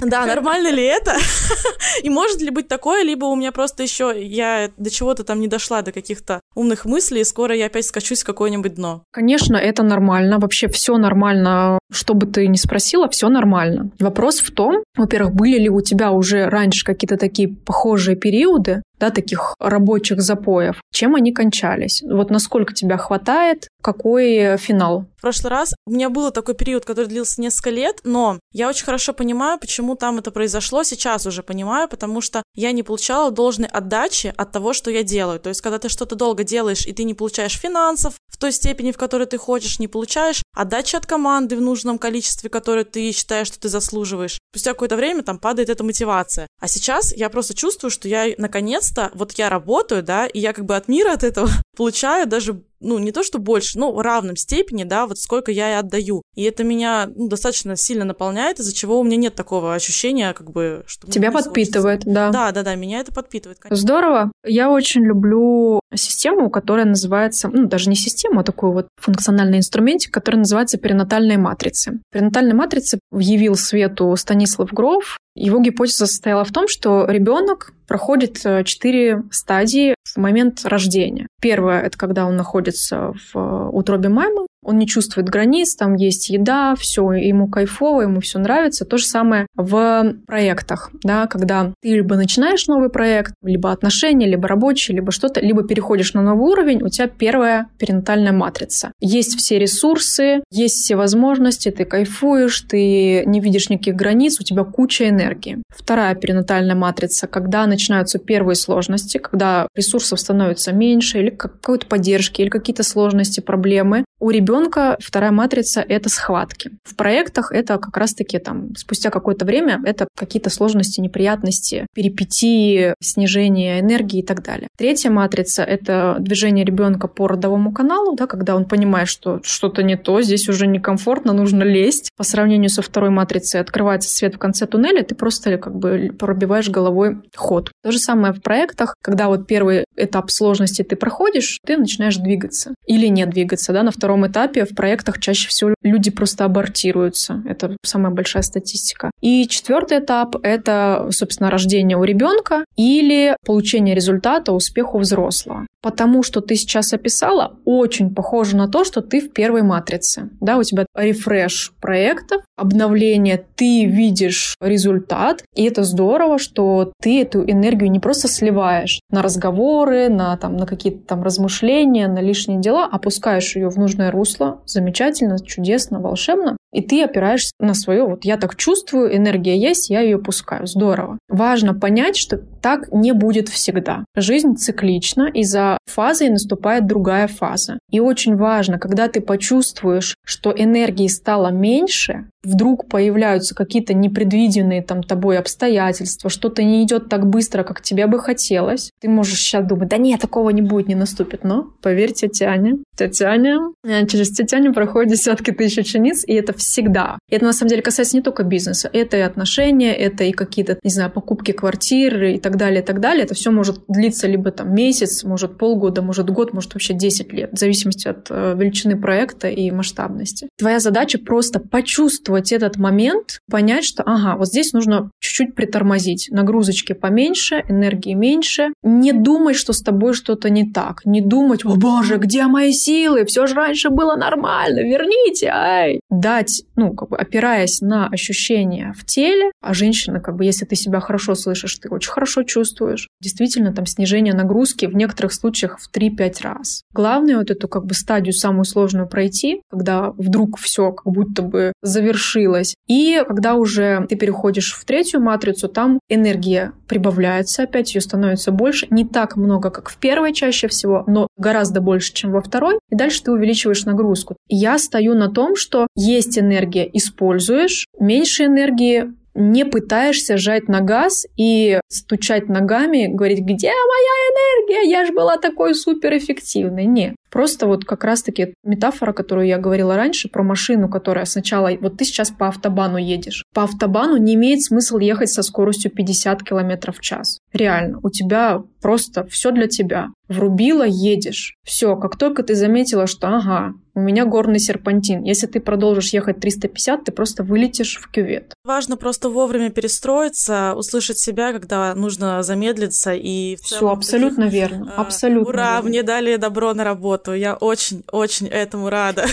Да, 0.00 0.24
нормально 0.24 0.68
ли 0.68 0.84
это? 0.84 1.16
И 2.02 2.08
может 2.08 2.40
ли 2.40 2.50
быть 2.50 2.68
такое, 2.68 3.02
либо 3.02 3.26
у 3.26 3.36
меня 3.36 3.52
просто 3.52 3.82
еще 3.82 4.14
я 4.16 4.67
до 4.76 4.90
чего-то 4.90 5.24
там 5.24 5.40
не 5.40 5.48
дошла, 5.48 5.82
до 5.82 5.92
каких-то 5.92 6.40
умных 6.54 6.84
мыслей, 6.84 7.20
и 7.20 7.24
скоро 7.24 7.54
я 7.54 7.66
опять 7.66 7.86
скачусь 7.86 8.22
в 8.22 8.26
какое-нибудь 8.26 8.74
дно. 8.74 9.02
Конечно, 9.12 9.56
это 9.56 9.82
нормально. 9.82 10.38
Вообще 10.38 10.68
все 10.68 10.96
нормально. 10.96 11.78
Что 11.90 12.14
бы 12.14 12.26
ты 12.26 12.46
ни 12.48 12.56
спросила, 12.56 13.08
все 13.08 13.28
нормально. 13.28 13.90
Вопрос 13.98 14.40
в 14.40 14.52
том, 14.52 14.82
во-первых, 14.96 15.34
были 15.34 15.58
ли 15.58 15.70
у 15.70 15.80
тебя 15.80 16.12
уже 16.12 16.46
раньше 16.46 16.84
какие-то 16.84 17.16
такие 17.16 17.48
похожие 17.48 18.16
периоды, 18.16 18.82
да, 18.98 19.10
таких 19.10 19.54
рабочих 19.60 20.20
запоев, 20.20 20.80
чем 20.92 21.14
они 21.14 21.32
кончались. 21.32 22.02
Вот 22.02 22.30
насколько 22.30 22.74
тебя 22.74 22.96
хватает, 22.96 23.68
какой 23.82 24.56
финал. 24.58 25.06
В 25.18 25.20
прошлый 25.20 25.50
раз 25.50 25.74
у 25.84 25.90
меня 25.90 26.10
был 26.10 26.30
такой 26.30 26.54
период, 26.54 26.84
который 26.84 27.06
длился 27.06 27.40
несколько 27.40 27.70
лет, 27.70 28.00
но 28.04 28.38
я 28.52 28.68
очень 28.68 28.84
хорошо 28.84 29.12
понимаю, 29.12 29.58
почему 29.58 29.96
там 29.96 30.18
это 30.18 30.30
произошло, 30.30 30.84
сейчас 30.84 31.26
уже 31.26 31.42
понимаю, 31.42 31.88
потому 31.88 32.20
что 32.20 32.44
я 32.54 32.70
не 32.70 32.84
получала 32.84 33.32
должной 33.32 33.66
отдачи 33.66 34.32
от 34.36 34.52
того, 34.52 34.72
что 34.72 34.92
я 34.92 35.02
делаю. 35.02 35.40
То 35.40 35.48
есть, 35.48 35.60
когда 35.60 35.80
ты 35.80 35.88
что-то 35.88 36.14
долго 36.14 36.44
делаешь, 36.44 36.86
и 36.86 36.92
ты 36.92 37.02
не 37.02 37.14
получаешь 37.14 37.58
финансов 37.58 38.14
в 38.28 38.36
той 38.36 38.52
степени, 38.52 38.92
в 38.92 38.96
которой 38.96 39.26
ты 39.26 39.38
хочешь, 39.38 39.80
не 39.80 39.88
получаешь 39.88 40.44
отдачи 40.54 40.94
от 40.94 41.04
команды 41.04 41.56
в 41.56 41.60
нужном 41.60 41.98
количестве, 41.98 42.48
которое 42.48 42.84
ты 42.84 43.10
считаешь, 43.10 43.48
что 43.48 43.58
ты 43.58 43.68
заслуживаешь. 43.68 44.38
Спустя 44.52 44.72
какое-то 44.72 44.94
время 44.94 45.24
там 45.24 45.40
падает 45.40 45.68
эта 45.68 45.82
мотивация. 45.82 46.46
А 46.60 46.68
сейчас 46.68 47.12
я 47.12 47.28
просто 47.28 47.54
чувствую, 47.54 47.90
что 47.90 48.06
я 48.06 48.34
наконец-то, 48.38 49.10
вот 49.14 49.32
я 49.32 49.48
работаю, 49.48 50.04
да, 50.04 50.26
и 50.26 50.38
я 50.38 50.52
как 50.52 50.64
бы 50.64 50.76
от 50.76 50.86
мира 50.86 51.12
от 51.12 51.24
этого 51.24 51.50
получаю 51.76 52.28
даже 52.28 52.62
ну, 52.80 52.98
не 52.98 53.12
то 53.12 53.22
что 53.22 53.38
больше, 53.38 53.78
но 53.78 53.92
в 53.92 54.00
равном 54.00 54.36
степени, 54.36 54.84
да, 54.84 55.06
вот 55.06 55.18
сколько 55.18 55.50
я 55.50 55.72
и 55.72 55.74
отдаю. 55.74 56.22
И 56.34 56.42
это 56.42 56.64
меня 56.64 57.08
ну, 57.14 57.28
достаточно 57.28 57.76
сильно 57.76 58.04
наполняет, 58.04 58.58
из-за 58.60 58.74
чего 58.74 59.00
у 59.00 59.04
меня 59.04 59.16
нет 59.16 59.34
такого 59.34 59.74
ощущения, 59.74 60.32
как 60.32 60.50
бы, 60.50 60.84
что... 60.86 61.10
Тебя 61.10 61.32
подпитывает, 61.32 62.02
да. 62.04 62.30
Да, 62.30 62.52
да, 62.52 62.62
да, 62.62 62.74
меня 62.74 63.00
это 63.00 63.12
подпитывает. 63.12 63.58
Конечно. 63.58 63.80
Здорово. 63.80 64.32
Я 64.44 64.70
очень 64.70 65.02
люблю 65.04 65.80
систему, 65.94 66.50
которая 66.50 66.86
называется, 66.86 67.48
ну, 67.48 67.66
даже 67.66 67.88
не 67.88 67.96
систему, 67.96 68.40
а 68.40 68.44
такой 68.44 68.72
вот 68.72 68.88
функциональный 69.00 69.58
инструментик, 69.58 70.12
который 70.12 70.36
называется 70.36 70.78
перинатальные 70.78 71.38
матрицы. 71.38 72.00
Перинатальные 72.12 72.54
матрицы 72.54 72.98
явил 73.12 73.56
свету 73.56 74.14
Станислав 74.16 74.72
Гров, 74.72 75.18
его 75.38 75.60
гипотеза 75.60 76.06
состояла 76.06 76.44
в 76.44 76.52
том, 76.52 76.66
что 76.66 77.06
ребенок 77.06 77.72
проходит 77.86 78.44
э, 78.44 78.64
четыре 78.64 79.22
стадии 79.30 79.94
в 80.14 80.16
момент 80.18 80.64
рождения. 80.64 81.28
Первое— 81.40 81.80
это 81.82 81.96
когда 81.96 82.26
он 82.26 82.36
находится 82.36 83.12
в 83.32 83.70
утробе 83.70 84.08
мамы, 84.08 84.46
он 84.62 84.78
не 84.78 84.86
чувствует 84.86 85.28
границ, 85.28 85.74
там 85.76 85.94
есть 85.94 86.28
еда, 86.30 86.74
все, 86.76 87.12
ему 87.12 87.48
кайфово, 87.48 88.02
ему 88.02 88.20
все 88.20 88.38
нравится. 88.38 88.84
То 88.84 88.98
же 88.98 89.06
самое 89.06 89.46
в 89.54 90.14
проектах, 90.26 90.90
да, 91.02 91.26
когда 91.26 91.72
ты 91.80 91.88
либо 91.94 92.16
начинаешь 92.16 92.66
новый 92.66 92.90
проект, 92.90 93.34
либо 93.42 93.72
отношения, 93.72 94.26
либо 94.26 94.48
рабочие, 94.48 94.96
либо 94.96 95.12
что-то, 95.12 95.40
либо 95.40 95.66
переходишь 95.66 96.14
на 96.14 96.22
новый 96.22 96.50
уровень, 96.50 96.82
у 96.82 96.88
тебя 96.88 97.08
первая 97.08 97.68
перинатальная 97.78 98.32
матрица. 98.32 98.92
Есть 99.00 99.38
все 99.38 99.58
ресурсы, 99.58 100.42
есть 100.50 100.76
все 100.76 100.96
возможности, 100.96 101.70
ты 101.70 101.84
кайфуешь, 101.84 102.60
ты 102.62 103.24
не 103.24 103.40
видишь 103.40 103.70
никаких 103.70 103.94
границ, 103.94 104.40
у 104.40 104.44
тебя 104.44 104.64
куча 104.64 105.08
энергии. 105.08 105.62
Вторая 105.74 106.14
перинатальная 106.14 106.76
матрица, 106.76 107.26
когда 107.26 107.66
начинаются 107.66 108.18
первые 108.18 108.56
сложности, 108.56 109.18
когда 109.18 109.68
ресурсов 109.74 110.20
становится 110.20 110.72
меньше, 110.72 111.20
или 111.20 111.30
какой-то 111.30 111.86
поддержки, 111.86 112.42
или 112.42 112.48
какие-то 112.48 112.82
сложности, 112.82 113.40
проблемы. 113.40 114.04
У 114.20 114.30
ребенка 114.30 114.47
ребенка 114.48 114.96
вторая 115.00 115.30
матрица— 115.30 115.84
это 115.88 116.08
схватки. 116.08 116.70
В 116.84 116.96
проектах 116.96 117.52
это 117.52 117.78
как 117.78 117.96
раз-таки 117.96 118.38
там 118.38 118.74
спустя 118.76 119.10
какое-то 119.10 119.44
время 119.44 119.80
это 119.84 120.08
какие-то 120.16 120.48
сложности, 120.50 121.00
неприятности, 121.00 121.86
перипетии, 121.94 122.94
снижение 123.00 123.80
энергии 123.80 124.20
и 124.20 124.22
так 124.26 124.42
далее. 124.42 124.68
Третья 124.76 125.10
матрица— 125.10 125.62
это 125.64 126.16
движение 126.18 126.64
ребенка 126.64 127.08
по 127.08 127.28
родовому 127.28 127.72
каналу, 127.72 128.16
да, 128.16 128.26
когда 128.26 128.56
он 128.56 128.64
понимает, 128.64 129.08
что 129.08 129.40
что-то 129.42 129.82
не 129.82 129.96
то, 129.96 130.22
здесь 130.22 130.48
уже 130.48 130.66
некомфортно, 130.66 131.32
нужно 131.32 131.62
лезть. 131.62 132.10
По 132.16 132.24
сравнению 132.24 132.70
со 132.70 132.80
второй 132.80 133.10
матрицей 133.10 133.60
открывается 133.60 134.08
свет 134.08 134.36
в 134.36 134.38
конце 134.38 134.66
туннеля, 134.66 135.02
ты 135.02 135.14
просто 135.14 135.58
как 135.58 135.76
бы 135.76 136.10
пробиваешь 136.18 136.70
головой 136.70 137.18
ход. 137.36 137.70
То 137.82 137.90
же 137.90 137.98
самое 137.98 138.32
в 138.32 138.40
проектах, 138.40 138.94
когда 139.02 139.28
вот 139.28 139.46
первый 139.46 139.84
этап 139.96 140.30
сложности 140.30 140.82
ты 140.82 140.96
проходишь, 140.96 141.58
ты 141.66 141.76
начинаешь 141.76 142.16
двигаться 142.16 142.74
или 142.86 143.08
не 143.08 143.26
двигаться, 143.26 143.72
да, 143.72 143.82
на 143.82 143.90
втором 143.90 144.26
этапе 144.26 144.37
этапе 144.38 144.64
в 144.64 144.74
проектах 144.74 145.20
чаще 145.20 145.48
всего 145.48 145.74
люди 145.82 146.10
просто 146.10 146.44
абортируются. 146.44 147.42
Это 147.46 147.76
самая 147.84 148.12
большая 148.12 148.42
статистика. 148.42 149.10
И 149.20 149.46
четвертый 149.48 149.98
этап— 149.98 150.36
это, 150.42 151.08
собственно, 151.10 151.50
рождение 151.50 151.96
у 151.96 152.04
ребенка 152.04 152.64
или 152.76 153.36
получение 153.44 153.94
результата, 153.94 154.52
успеха 154.52 154.96
у 154.96 154.98
взрослого. 155.00 155.66
Потому 155.82 156.22
что 156.22 156.40
ты 156.40 156.56
сейчас 156.56 156.92
описала, 156.92 157.56
очень 157.64 158.14
похоже 158.14 158.56
на 158.56 158.68
то, 158.68 158.84
что 158.84 159.00
ты 159.00 159.20
в 159.20 159.32
первой 159.32 159.62
матрице. 159.62 160.30
Да, 160.40 160.56
у 160.56 160.62
тебя 160.62 160.86
рефреш 160.94 161.72
проектов, 161.80 162.42
обновление, 162.56 163.44
ты 163.54 163.84
видишь 163.84 164.56
результат, 164.60 165.44
и 165.54 165.64
это 165.64 165.84
здорово, 165.84 166.38
что 166.38 166.92
ты 167.00 167.22
эту 167.22 167.48
энергию 167.48 167.90
не 167.90 168.00
просто 168.00 168.26
сливаешь 168.28 169.00
на 169.10 169.22
разговоры, 169.22 170.08
на, 170.08 170.36
там, 170.36 170.56
на 170.56 170.66
какие-то 170.66 171.06
там 171.06 171.22
размышления, 171.22 172.08
на 172.08 172.20
лишние 172.20 172.60
дела, 172.60 172.86
опускаешь 172.86 173.54
ее 173.54 173.68
в 173.68 173.76
нужное 173.76 174.10
русло, 174.10 174.60
замечательно, 174.66 175.38
чудесно, 175.38 176.00
волшебно, 176.00 176.56
и 176.78 176.80
ты 176.80 177.02
опираешься 177.02 177.50
на 177.58 177.74
свое, 177.74 178.04
вот 178.04 178.24
я 178.24 178.36
так 178.36 178.54
чувствую, 178.54 179.14
энергия 179.16 179.58
есть, 179.58 179.90
я 179.90 180.00
ее 180.00 180.18
пускаю, 180.18 180.68
здорово. 180.68 181.18
Важно 181.28 181.74
понять, 181.74 182.16
что 182.16 182.38
так 182.38 182.92
не 182.92 183.12
будет 183.12 183.48
всегда. 183.48 184.04
Жизнь 184.14 184.54
циклична, 184.54 185.28
и 185.28 185.42
за 185.42 185.78
фазой 185.86 186.30
наступает 186.30 186.86
другая 186.86 187.26
фаза. 187.26 187.78
И 187.90 187.98
очень 187.98 188.36
важно, 188.36 188.78
когда 188.78 189.08
ты 189.08 189.20
почувствуешь, 189.20 190.14
что 190.24 190.52
энергии 190.56 191.08
стало 191.08 191.48
меньше, 191.48 192.26
вдруг 192.44 192.88
появляются 192.88 193.54
какие-то 193.54 193.94
непредвиденные 193.94 194.82
там 194.82 195.02
тобой 195.02 195.38
обстоятельства, 195.38 196.30
что-то 196.30 196.62
не 196.62 196.84
идет 196.84 197.08
так 197.08 197.26
быстро, 197.26 197.64
как 197.64 197.82
тебе 197.82 198.06
бы 198.06 198.20
хотелось, 198.20 198.90
ты 199.00 199.08
можешь 199.08 199.40
сейчас 199.40 199.66
думать, 199.66 199.88
да 199.88 199.96
нет, 199.96 200.20
такого 200.20 200.50
не 200.50 200.62
будет, 200.62 200.88
не 200.88 200.94
наступит. 200.94 201.42
Но 201.44 201.72
поверьте, 201.82 202.28
тетя 202.28 202.50
Аня, 202.50 202.78
тетя 202.96 203.30
Аня, 203.30 203.58
э, 203.84 204.06
через 204.06 204.30
тетя 204.30 204.58
Аню 204.58 204.72
проходит 204.72 205.12
десятки 205.12 205.50
тысяч 205.50 205.78
учениц, 205.78 206.24
и 206.26 206.34
это 206.34 206.52
всегда. 206.68 207.18
И 207.28 207.34
это 207.34 207.44
на 207.44 207.52
самом 207.52 207.70
деле 207.70 207.82
касается 207.82 208.16
не 208.16 208.22
только 208.22 208.42
бизнеса, 208.42 208.90
это 208.92 209.16
и 209.16 209.20
отношения, 209.20 209.94
это 209.94 210.24
и 210.24 210.32
какие-то, 210.32 210.78
не 210.82 210.90
знаю, 210.90 211.10
покупки 211.10 211.52
квартиры 211.52 212.34
и 212.34 212.38
так 212.38 212.56
далее, 212.56 212.82
и 212.82 212.84
так 212.84 213.00
далее. 213.00 213.24
Это 213.24 213.34
все 213.34 213.50
может 213.50 213.80
длиться 213.88 214.26
либо 214.26 214.50
там 214.50 214.74
месяц, 214.74 215.24
может 215.24 215.58
полгода, 215.58 216.02
может 216.02 216.30
год, 216.30 216.52
может 216.52 216.74
вообще 216.74 216.94
10 216.94 217.32
лет, 217.32 217.50
в 217.52 217.58
зависимости 217.58 218.08
от 218.08 218.26
э, 218.30 218.54
величины 218.56 219.00
проекта 219.00 219.48
и 219.48 219.70
масштабности. 219.70 220.48
Твоя 220.58 220.78
задача 220.78 221.18
просто 221.18 221.58
почувствовать 221.60 222.52
этот 222.52 222.76
момент, 222.76 223.40
понять, 223.50 223.84
что, 223.84 224.02
ага, 224.04 224.36
вот 224.36 224.48
здесь 224.48 224.72
нужно 224.72 225.10
чуть-чуть 225.20 225.54
притормозить, 225.54 226.28
нагрузочки 226.30 226.92
поменьше, 226.92 227.64
энергии 227.68 228.14
меньше, 228.14 228.72
не 228.82 229.12
думать, 229.12 229.56
что 229.56 229.72
с 229.72 229.80
тобой 229.80 230.12
что-то 230.12 230.50
не 230.50 230.70
так, 230.70 231.04
не 231.04 231.20
думать, 231.20 231.64
о 231.64 231.76
боже, 231.76 232.16
где 232.16 232.46
мои 232.46 232.72
силы, 232.72 233.24
все 233.24 233.46
же 233.46 233.54
раньше 233.54 233.90
было 233.90 234.16
нормально, 234.16 234.80
верните, 234.80 235.48
ай. 235.52 236.00
Дать, 236.48 236.64
ну, 236.76 236.92
как 236.94 237.10
бы 237.10 237.16
опираясь 237.16 237.80
на 237.80 238.08
ощущения 238.08 238.94
в 238.96 239.04
теле, 239.04 239.52
а 239.60 239.74
женщина, 239.74 240.20
как 240.20 240.36
бы, 240.36 240.44
если 240.44 240.64
ты 240.64 240.76
себя 240.76 241.00
хорошо 241.00 241.34
слышишь, 241.34 241.76
ты 241.76 241.88
очень 241.88 242.10
хорошо 242.10 242.42
чувствуешь, 242.42 243.08
действительно, 243.20 243.72
там, 243.72 243.86
снижение 243.86 244.34
нагрузки 244.34 244.86
в 244.86 244.94
некоторых 244.94 245.32
случаях 245.32 245.78
в 245.78 245.90
3-5 245.94 246.42
раз. 246.42 246.82
Главное 246.92 247.38
вот 247.38 247.50
эту, 247.50 247.68
как 247.68 247.84
бы, 247.84 247.94
стадию 247.94 248.32
самую 248.32 248.64
сложную 248.64 249.08
пройти, 249.08 249.62
когда 249.70 250.10
вдруг 250.12 250.58
все 250.58 250.92
как 250.92 251.12
будто 251.12 251.42
бы 251.42 251.72
завершилось, 251.82 252.74
и 252.86 253.22
когда 253.26 253.54
уже 253.54 254.06
ты 254.08 254.16
переходишь 254.16 254.72
в 254.74 254.84
третью 254.84 255.20
матрицу, 255.20 255.68
там 255.68 256.00
энергия 256.08 256.72
прибавляется 256.86 257.64
опять, 257.64 257.94
ее 257.94 258.00
становится 258.00 258.52
больше, 258.52 258.86
не 258.90 259.04
так 259.04 259.36
много, 259.36 259.70
как 259.70 259.90
в 259.90 259.98
первой 259.98 260.32
чаще 260.32 260.68
всего, 260.68 261.04
но 261.06 261.28
гораздо 261.36 261.80
больше, 261.80 262.12
чем 262.14 262.32
во 262.32 262.40
второй, 262.40 262.78
и 262.90 262.96
дальше 262.96 263.22
ты 263.22 263.32
увеличиваешь 263.32 263.84
нагрузку. 263.84 264.36
Я 264.48 264.78
стою 264.78 265.14
на 265.14 265.28
том, 265.28 265.56
что 265.56 265.86
есть 265.94 266.37
энергия, 266.38 266.88
используешь, 266.92 267.86
меньше 267.98 268.44
энергии 268.46 269.12
не 269.34 269.64
пытаешься 269.64 270.36
жать 270.36 270.68
на 270.68 270.80
газ 270.80 271.24
и 271.36 271.78
стучать 271.88 272.48
ногами, 272.48 273.06
говорить, 273.06 273.40
где 273.40 273.68
моя 273.68 274.16
энергия, 274.32 274.90
я 274.90 275.06
же 275.06 275.12
была 275.12 275.36
такой 275.36 275.74
суперэффективной. 275.74 276.86
Нет. 276.86 277.14
Просто 277.30 277.66
вот 277.66 277.84
как 277.84 278.04
раз-таки 278.04 278.54
метафора, 278.64 279.12
которую 279.12 279.46
я 279.46 279.58
говорила 279.58 279.96
раньше, 279.96 280.28
про 280.28 280.42
машину, 280.42 280.88
которая 280.88 281.24
сначала... 281.24 281.70
Вот 281.80 281.98
ты 281.98 282.04
сейчас 282.04 282.30
по 282.30 282.48
автобану 282.48 282.96
едешь. 282.96 283.44
По 283.54 283.64
автобану 283.64 284.16
не 284.16 284.34
имеет 284.34 284.62
смысла 284.62 284.98
ехать 284.98 285.30
со 285.30 285.42
скоростью 285.42 285.90
50 285.90 286.42
км 286.42 286.92
в 286.92 287.00
час. 287.00 287.38
Реально. 287.52 287.98
У 288.02 288.10
тебя 288.10 288.62
просто 288.80 289.26
все 289.26 289.50
для 289.50 289.66
тебя. 289.66 290.08
Врубила, 290.28 290.84
едешь. 290.86 291.54
Все, 291.64 291.96
как 291.96 292.16
только 292.16 292.42
ты 292.42 292.54
заметила, 292.54 293.06
что 293.06 293.28
ага, 293.28 293.72
у 293.98 294.00
меня 294.00 294.26
горный 294.26 294.60
серпантин. 294.60 295.24
Если 295.24 295.46
ты 295.46 295.58
продолжишь 295.58 296.12
ехать 296.12 296.38
350, 296.38 297.04
ты 297.04 297.12
просто 297.12 297.42
вылетишь 297.42 297.96
в 297.96 298.08
кювет. 298.10 298.54
Важно 298.64 298.96
просто 298.96 299.28
вовремя 299.28 299.70
перестроиться, 299.70 300.74
услышать 300.76 301.18
себя, 301.18 301.52
когда 301.52 301.94
нужно 301.96 302.42
замедлиться 302.44 303.12
и... 303.12 303.56
Все, 303.56 303.88
абсолютно 303.88 304.44
таких, 304.44 304.52
верно. 304.52 304.94
А, 304.96 305.00
абсолютно. 305.00 305.48
Ура, 305.48 305.74
верно. 305.74 305.88
мне 305.88 306.02
дали 306.04 306.36
добро 306.36 306.74
на 306.74 306.84
работу. 306.84 307.17
Я 307.26 307.54
очень-очень 307.54 308.46
этому 308.48 308.90
рада. 308.90 309.26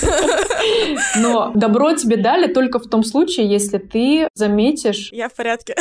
Но 1.15 1.51
добро 1.55 1.93
тебе 1.93 2.17
дали 2.17 2.51
только 2.51 2.79
в 2.79 2.87
том 2.87 3.03
случае, 3.03 3.49
если 3.49 3.77
ты 3.77 4.27
заметишь... 4.33 5.09
Я 5.11 5.29
в 5.29 5.33
порядке. 5.33 5.75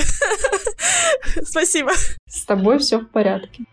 Спасибо. 1.44 1.92
С 2.28 2.44
тобой 2.44 2.78
все 2.78 2.98
в 2.98 3.08
порядке. 3.08 3.64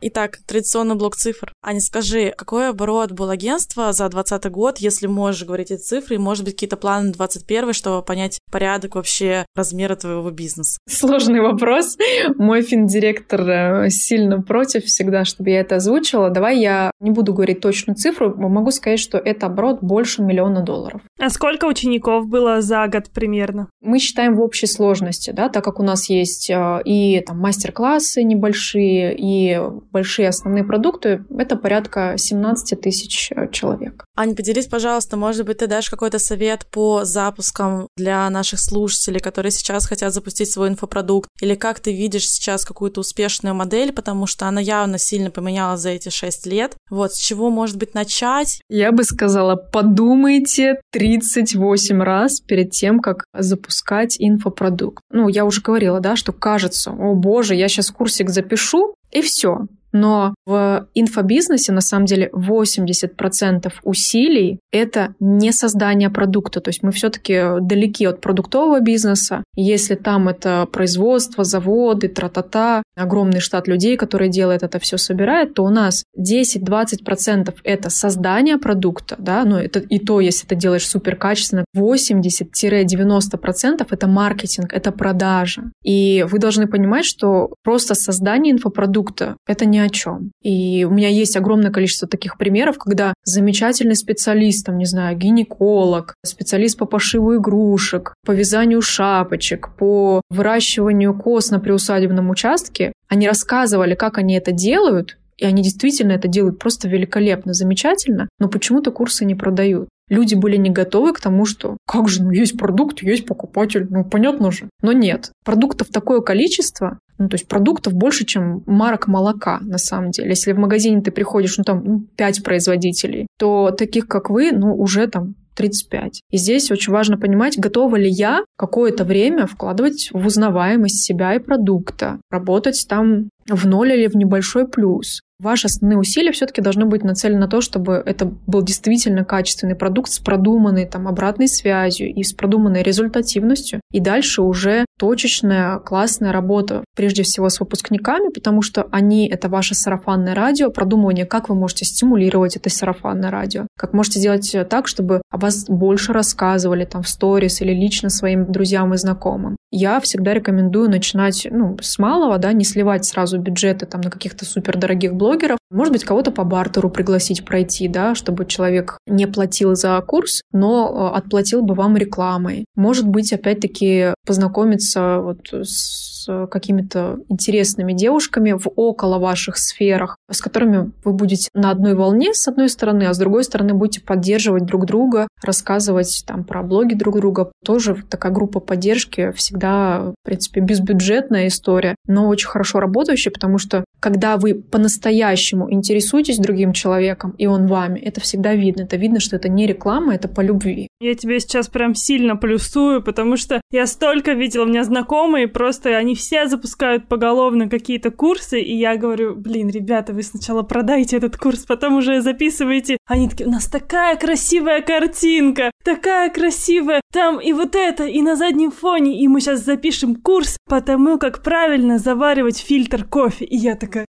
Итак, 0.00 0.38
традиционный 0.46 0.94
блок 0.94 1.16
цифр. 1.16 1.52
Аня, 1.60 1.80
скажи, 1.80 2.32
какой 2.36 2.68
оборот 2.68 3.10
был 3.10 3.30
агентства 3.30 3.92
за 3.92 4.08
2020 4.08 4.52
год, 4.52 4.78
если 4.78 5.08
можешь 5.08 5.44
говорить 5.44 5.72
эти 5.72 5.80
цифры, 5.80 6.14
и, 6.14 6.18
может 6.18 6.44
быть, 6.44 6.54
какие-то 6.54 6.76
планы 6.76 7.08
на 7.08 7.12
2021, 7.14 7.72
чтобы 7.72 8.04
понять 8.04 8.38
порядок 8.52 8.94
вообще 8.94 9.44
размера 9.56 9.96
твоего 9.96 10.30
бизнеса? 10.30 10.78
Сложный 10.88 11.40
вопрос. 11.40 11.96
Мой 12.36 12.62
финдиректор 12.62 13.40
э, 13.40 13.90
сильно 13.90 14.40
против 14.40 14.84
всегда, 14.84 15.24
чтобы 15.24 15.50
я 15.50 15.60
это 15.60 15.76
озвучила. 15.76 16.30
Давай 16.30 16.60
я 16.60 16.92
не 17.00 17.10
буду 17.10 17.34
говорить 17.34 17.60
точную 17.60 17.96
цифру, 17.96 18.32
могу 18.36 18.70
сказать, 18.70 19.00
что 19.00 19.18
это 19.18 19.46
оборот 19.46 19.78
больше 19.82 20.22
миллиона 20.22 20.62
долларов. 20.62 21.00
А 21.18 21.28
сколько 21.28 21.64
учеников 21.64 22.28
было 22.28 22.60
за 22.60 22.86
год 22.86 23.10
примерно? 23.12 23.68
Мы 23.80 23.98
считаем 23.98 24.36
в 24.36 24.40
общей 24.42 24.68
сложности, 24.68 25.32
да, 25.32 25.48
так 25.48 25.64
как 25.64 25.80
у 25.80 25.82
нас 25.82 26.08
есть 26.08 26.50
э, 26.50 26.82
и 26.84 27.20
там 27.26 27.40
мастер-классы 27.40 28.22
небольшие, 28.22 29.16
и 29.18 29.58
большие 29.98 30.28
основные 30.28 30.62
продукты, 30.62 31.24
это 31.36 31.56
порядка 31.56 32.14
17 32.16 32.80
тысяч 32.80 33.32
э, 33.34 33.48
человек. 33.50 34.04
Аня, 34.14 34.36
поделись, 34.36 34.66
пожалуйста, 34.66 35.16
может 35.16 35.44
быть, 35.44 35.58
ты 35.58 35.66
дашь 35.66 35.90
какой-то 35.90 36.20
совет 36.20 36.66
по 36.70 37.04
запускам 37.04 37.88
для 37.96 38.30
наших 38.30 38.60
слушателей, 38.60 39.18
которые 39.18 39.50
сейчас 39.50 39.86
хотят 39.86 40.14
запустить 40.14 40.52
свой 40.52 40.68
инфопродукт, 40.68 41.28
или 41.40 41.56
как 41.56 41.80
ты 41.80 41.92
видишь 41.92 42.28
сейчас 42.28 42.64
какую-то 42.64 43.00
успешную 43.00 43.56
модель, 43.56 43.92
потому 43.92 44.26
что 44.26 44.46
она 44.46 44.60
явно 44.60 44.98
сильно 44.98 45.32
поменялась 45.32 45.80
за 45.80 45.90
эти 45.90 46.10
6 46.10 46.46
лет. 46.46 46.76
Вот, 46.90 47.12
с 47.14 47.18
чего, 47.18 47.50
может 47.50 47.76
быть, 47.76 47.94
начать? 47.94 48.60
Я 48.68 48.92
бы 48.92 49.02
сказала, 49.02 49.56
подумайте 49.56 50.80
38 50.92 52.02
раз 52.02 52.38
перед 52.38 52.70
тем, 52.70 53.00
как 53.00 53.24
запускать 53.36 54.14
инфопродукт. 54.20 55.02
Ну, 55.10 55.26
я 55.26 55.44
уже 55.44 55.60
говорила, 55.60 55.98
да, 55.98 56.14
что 56.14 56.32
кажется, 56.32 56.92
о 56.92 57.14
боже, 57.14 57.56
я 57.56 57.66
сейчас 57.66 57.90
курсик 57.90 58.30
запишу, 58.30 58.94
и 59.10 59.22
все. 59.22 59.66
Но 59.92 60.34
в 60.46 60.86
инфобизнесе 60.94 61.72
на 61.72 61.80
самом 61.80 62.06
деле 62.06 62.30
80% 62.32 63.72
усилий— 63.82 64.60
это 64.72 65.14
не 65.20 65.52
создание 65.52 66.10
продукта. 66.10 66.60
То 66.60 66.68
есть 66.68 66.82
мы 66.82 66.90
все-таки 66.92 67.60
далеки 67.60 68.06
от 68.06 68.20
продуктового 68.20 68.80
бизнеса. 68.80 69.42
Если 69.56 69.94
там 69.94 70.28
это 70.28 70.66
производство, 70.70 71.44
заводы, 71.44 72.08
тра-та-та, 72.08 72.82
огромный 72.96 73.40
штат 73.40 73.68
людей, 73.68 73.96
которые 73.96 74.30
делают 74.30 74.62
это 74.62 74.78
все, 74.78 74.98
собирает, 74.98 75.54
то 75.54 75.64
у 75.64 75.70
нас 75.70 76.04
10-20% 76.18 77.54
это 77.64 77.90
создание 77.90 78.58
продукта, 78.58 79.16
да, 79.18 79.44
но 79.44 79.60
это 79.60 79.80
и 79.80 79.98
то, 79.98 80.20
если 80.20 80.46
ты 80.46 80.54
делаешь 80.54 80.86
супер 80.86 81.16
качественно, 81.16 81.64
80-90% 81.76 83.86
это 83.90 84.06
маркетинг, 84.06 84.72
это 84.72 84.92
продажа. 84.92 85.64
И 85.82 86.24
вы 86.28 86.38
должны 86.38 86.66
понимать, 86.66 87.04
что 87.04 87.54
просто 87.62 87.94
создание 87.94 88.52
инфопродукта— 88.52 89.36
это 89.46 89.64
не 89.64 89.77
ни 89.78 89.86
о 89.86 89.88
чем. 89.88 90.32
И 90.42 90.84
у 90.84 90.90
меня 90.90 91.08
есть 91.08 91.36
огромное 91.36 91.70
количество 91.70 92.08
таких 92.08 92.36
примеров, 92.36 92.78
когда 92.78 93.14
замечательный 93.24 93.96
специалист, 93.96 94.66
там, 94.66 94.78
не 94.78 94.86
знаю, 94.86 95.16
гинеколог, 95.16 96.14
специалист 96.24 96.76
по 96.76 96.86
пошиву 96.86 97.36
игрушек, 97.36 98.14
по 98.26 98.32
вязанию 98.32 98.82
шапочек, 98.82 99.70
по 99.76 100.20
выращиванию 100.30 101.16
коз 101.16 101.50
на 101.50 101.60
приусадебном 101.60 102.30
участке, 102.30 102.92
они 103.08 103.26
рассказывали, 103.26 103.94
как 103.94 104.18
они 104.18 104.34
это 104.34 104.52
делают, 104.52 105.16
и 105.36 105.44
они 105.44 105.62
действительно 105.62 106.12
это 106.12 106.26
делают 106.28 106.58
просто 106.58 106.88
великолепно, 106.88 107.54
замечательно, 107.54 108.28
но 108.40 108.48
почему-то 108.48 108.90
курсы 108.90 109.24
не 109.24 109.34
продают. 109.34 109.88
Люди 110.08 110.34
были 110.34 110.56
не 110.56 110.70
готовы 110.70 111.12
к 111.12 111.20
тому, 111.20 111.44
что 111.44 111.76
как 111.86 112.08
же, 112.08 112.22
ну 112.22 112.30
есть 112.30 112.56
продукт, 112.58 113.02
есть 113.02 113.26
покупатель, 113.26 113.86
ну 113.90 114.04
понятно 114.04 114.50
же. 114.50 114.68
Но 114.82 114.92
нет, 114.92 115.32
продуктов 115.44 115.88
такое 115.88 116.20
количество, 116.20 116.98
ну, 117.18 117.28
то 117.28 117.34
есть 117.34 117.48
продуктов 117.48 117.94
больше, 117.94 118.24
чем 118.24 118.62
марок 118.66 119.08
молока, 119.08 119.58
на 119.60 119.78
самом 119.78 120.10
деле. 120.10 120.30
Если 120.30 120.52
в 120.52 120.58
магазине 120.58 121.02
ты 121.02 121.10
приходишь, 121.10 121.58
ну, 121.58 121.64
там, 121.64 121.82
ну, 121.84 122.00
5 122.16 122.44
производителей, 122.44 123.26
то 123.38 123.72
таких, 123.72 124.06
как 124.06 124.30
вы, 124.30 124.52
ну, 124.52 124.74
уже 124.74 125.08
там 125.08 125.34
35. 125.56 126.20
И 126.30 126.36
здесь 126.36 126.70
очень 126.70 126.92
важно 126.92 127.18
понимать, 127.18 127.58
готова 127.58 127.96
ли 127.96 128.08
я 128.08 128.44
какое-то 128.56 129.04
время 129.04 129.48
вкладывать 129.48 130.10
в 130.12 130.24
узнаваемость 130.24 131.04
себя 131.04 131.34
и 131.34 131.40
продукта, 131.40 132.20
работать 132.30 132.86
там 132.88 133.28
в 133.48 133.66
ноль 133.66 133.92
или 133.92 134.06
в 134.06 134.16
небольшой 134.16 134.66
плюс. 134.66 135.22
Ваши 135.40 135.66
основные 135.68 135.98
усилия 135.98 136.32
все-таки 136.32 136.60
должны 136.60 136.84
быть 136.84 137.04
нацелены 137.04 137.42
на 137.42 137.48
то, 137.48 137.60
чтобы 137.60 138.02
это 138.04 138.26
был 138.26 138.60
действительно 138.60 139.24
качественный 139.24 139.76
продукт 139.76 140.10
с 140.10 140.18
продуманной 140.18 140.84
там 140.84 141.06
обратной 141.06 141.46
связью 141.46 142.12
и 142.12 142.24
с 142.24 142.32
продуманной 142.32 142.82
результативностью. 142.82 143.80
И 143.92 144.00
дальше 144.00 144.42
уже 144.42 144.84
точечная, 144.98 145.78
классная 145.78 146.32
работа, 146.32 146.82
прежде 146.96 147.22
всего 147.22 147.50
с 147.50 147.60
выпускниками, 147.60 148.32
потому 148.32 148.62
что 148.62 148.88
они— 148.90 149.28
это 149.30 149.48
ваше 149.48 149.76
сарафанное 149.76 150.34
радио, 150.34 150.70
продумывание, 150.70 151.24
как 151.24 151.48
вы 151.48 151.54
можете 151.54 151.84
стимулировать 151.84 152.56
это 152.56 152.68
сарафанное 152.68 153.30
радио, 153.30 153.68
как 153.78 153.92
можете 153.92 154.18
сделать 154.18 154.56
так, 154.68 154.88
чтобы 154.88 155.22
о 155.30 155.38
вас 155.38 155.66
больше 155.68 156.12
рассказывали 156.12 156.84
там 156.84 157.04
в 157.04 157.08
сторис 157.08 157.60
или 157.60 157.72
лично 157.72 158.10
своим 158.10 158.50
друзьям 158.50 158.92
и 158.92 158.96
знакомым. 158.96 159.56
Я 159.70 160.00
всегда 160.00 160.34
рекомендую 160.34 160.90
начинать 160.90 161.46
ну, 161.48 161.76
с 161.80 161.98
малого, 161.98 162.38
да, 162.38 162.52
не 162.52 162.64
сливать 162.64 163.04
сразу 163.04 163.37
сразу 163.38 163.42
бюджеты 163.42 163.86
там 163.86 164.00
на 164.00 164.10
каких-то 164.10 164.44
супердорогих 164.44 165.14
блогеров. 165.14 165.58
Может 165.70 165.92
быть, 165.92 166.04
кого-то 166.04 166.30
по 166.30 166.44
бартеру 166.44 166.90
пригласить 166.90 167.44
пройти, 167.44 167.88
да, 167.88 168.14
чтобы 168.14 168.46
человек 168.46 168.98
не 169.06 169.26
платил 169.26 169.74
за 169.74 170.00
курс, 170.00 170.42
но 170.52 171.12
э, 171.12 171.18
отплатил 171.18 171.62
бы 171.62 171.74
вам 171.74 171.96
рекламой. 171.96 172.64
Может 172.74 173.06
быть, 173.06 173.32
опять-таки 173.32 174.14
познакомиться 174.26 175.18
вот 175.20 175.52
с 175.52 176.46
какими-то 176.50 177.20
интересными 177.28 177.92
девушками 177.92 178.52
в 178.52 178.68
около 178.76 179.18
ваших 179.18 179.56
сферах, 179.56 180.16
с 180.30 180.40
которыми 180.40 180.92
вы 181.04 181.12
будете 181.12 181.48
на 181.54 181.70
одной 181.70 181.94
волне, 181.94 182.34
с 182.34 182.46
одной 182.48 182.68
стороны, 182.68 183.04
а 183.04 183.14
с 183.14 183.18
другой 183.18 183.44
стороны 183.44 183.74
будете 183.74 184.00
поддерживать 184.00 184.64
друг 184.64 184.86
друга, 184.86 185.28
рассказывать 185.42 186.24
там 186.26 186.44
про 186.44 186.62
блоги 186.62 186.94
друг 186.94 187.16
друга. 187.16 187.50
Тоже 187.64 187.96
такая 188.08 188.32
группа 188.32 188.60
поддержки 188.60 189.32
всегда, 189.32 190.12
в 190.12 190.14
принципе, 190.24 190.60
безбюджетная 190.60 191.48
история, 191.48 191.94
но 192.06 192.28
очень 192.28 192.48
хорошо 192.48 192.80
работающая, 192.80 193.27
потому 193.30 193.58
что 193.58 193.84
когда 194.00 194.36
вы 194.36 194.54
по-настоящему 194.54 195.72
интересуетесь 195.72 196.38
другим 196.38 196.72
человеком, 196.72 197.34
и 197.38 197.46
он 197.46 197.66
вами, 197.66 197.98
это 197.98 198.20
всегда 198.20 198.54
видно. 198.54 198.82
Это 198.82 198.96
видно, 198.96 199.20
что 199.20 199.36
это 199.36 199.48
не 199.48 199.66
реклама, 199.66 200.14
это 200.14 200.28
по 200.28 200.40
любви. 200.40 200.88
Я 201.00 201.14
тебе 201.14 201.40
сейчас 201.40 201.68
прям 201.68 201.94
сильно 201.94 202.36
плюсую, 202.36 203.02
потому 203.02 203.36
что 203.36 203.60
я 203.70 203.86
столько 203.86 204.32
видела, 204.32 204.64
у 204.64 204.68
меня 204.68 204.84
знакомые, 204.84 205.48
просто 205.48 205.96
они 205.96 206.14
все 206.14 206.46
запускают 206.46 207.08
поголовно 207.08 207.68
какие-то 207.68 208.10
курсы, 208.10 208.60
и 208.60 208.76
я 208.76 208.96
говорю, 208.96 209.34
блин, 209.36 209.68
ребята, 209.68 210.12
вы 210.12 210.22
сначала 210.22 210.62
продайте 210.62 211.16
этот 211.16 211.36
курс, 211.36 211.64
потом 211.66 211.96
уже 211.96 212.20
записывайте. 212.20 212.98
Они 213.06 213.28
такие, 213.28 213.46
у 213.46 213.52
нас 213.52 213.66
такая 213.66 214.16
красивая 214.16 214.80
картинка, 214.80 215.70
такая 215.84 216.30
красивая, 216.30 217.00
там 217.12 217.40
и 217.40 217.52
вот 217.52 217.74
это, 217.74 218.06
и 218.06 218.22
на 218.22 218.36
заднем 218.36 218.70
фоне, 218.70 219.20
и 219.20 219.28
мы 219.28 219.40
сейчас 219.40 219.64
запишем 219.64 220.16
курс 220.16 220.56
по 220.68 220.80
тому, 220.80 221.18
как 221.18 221.42
правильно 221.42 221.98
заваривать 221.98 222.58
фильтр 222.58 223.04
кофе. 223.04 223.17
И 223.40 223.56
я 223.56 223.74
такая, 223.74 224.06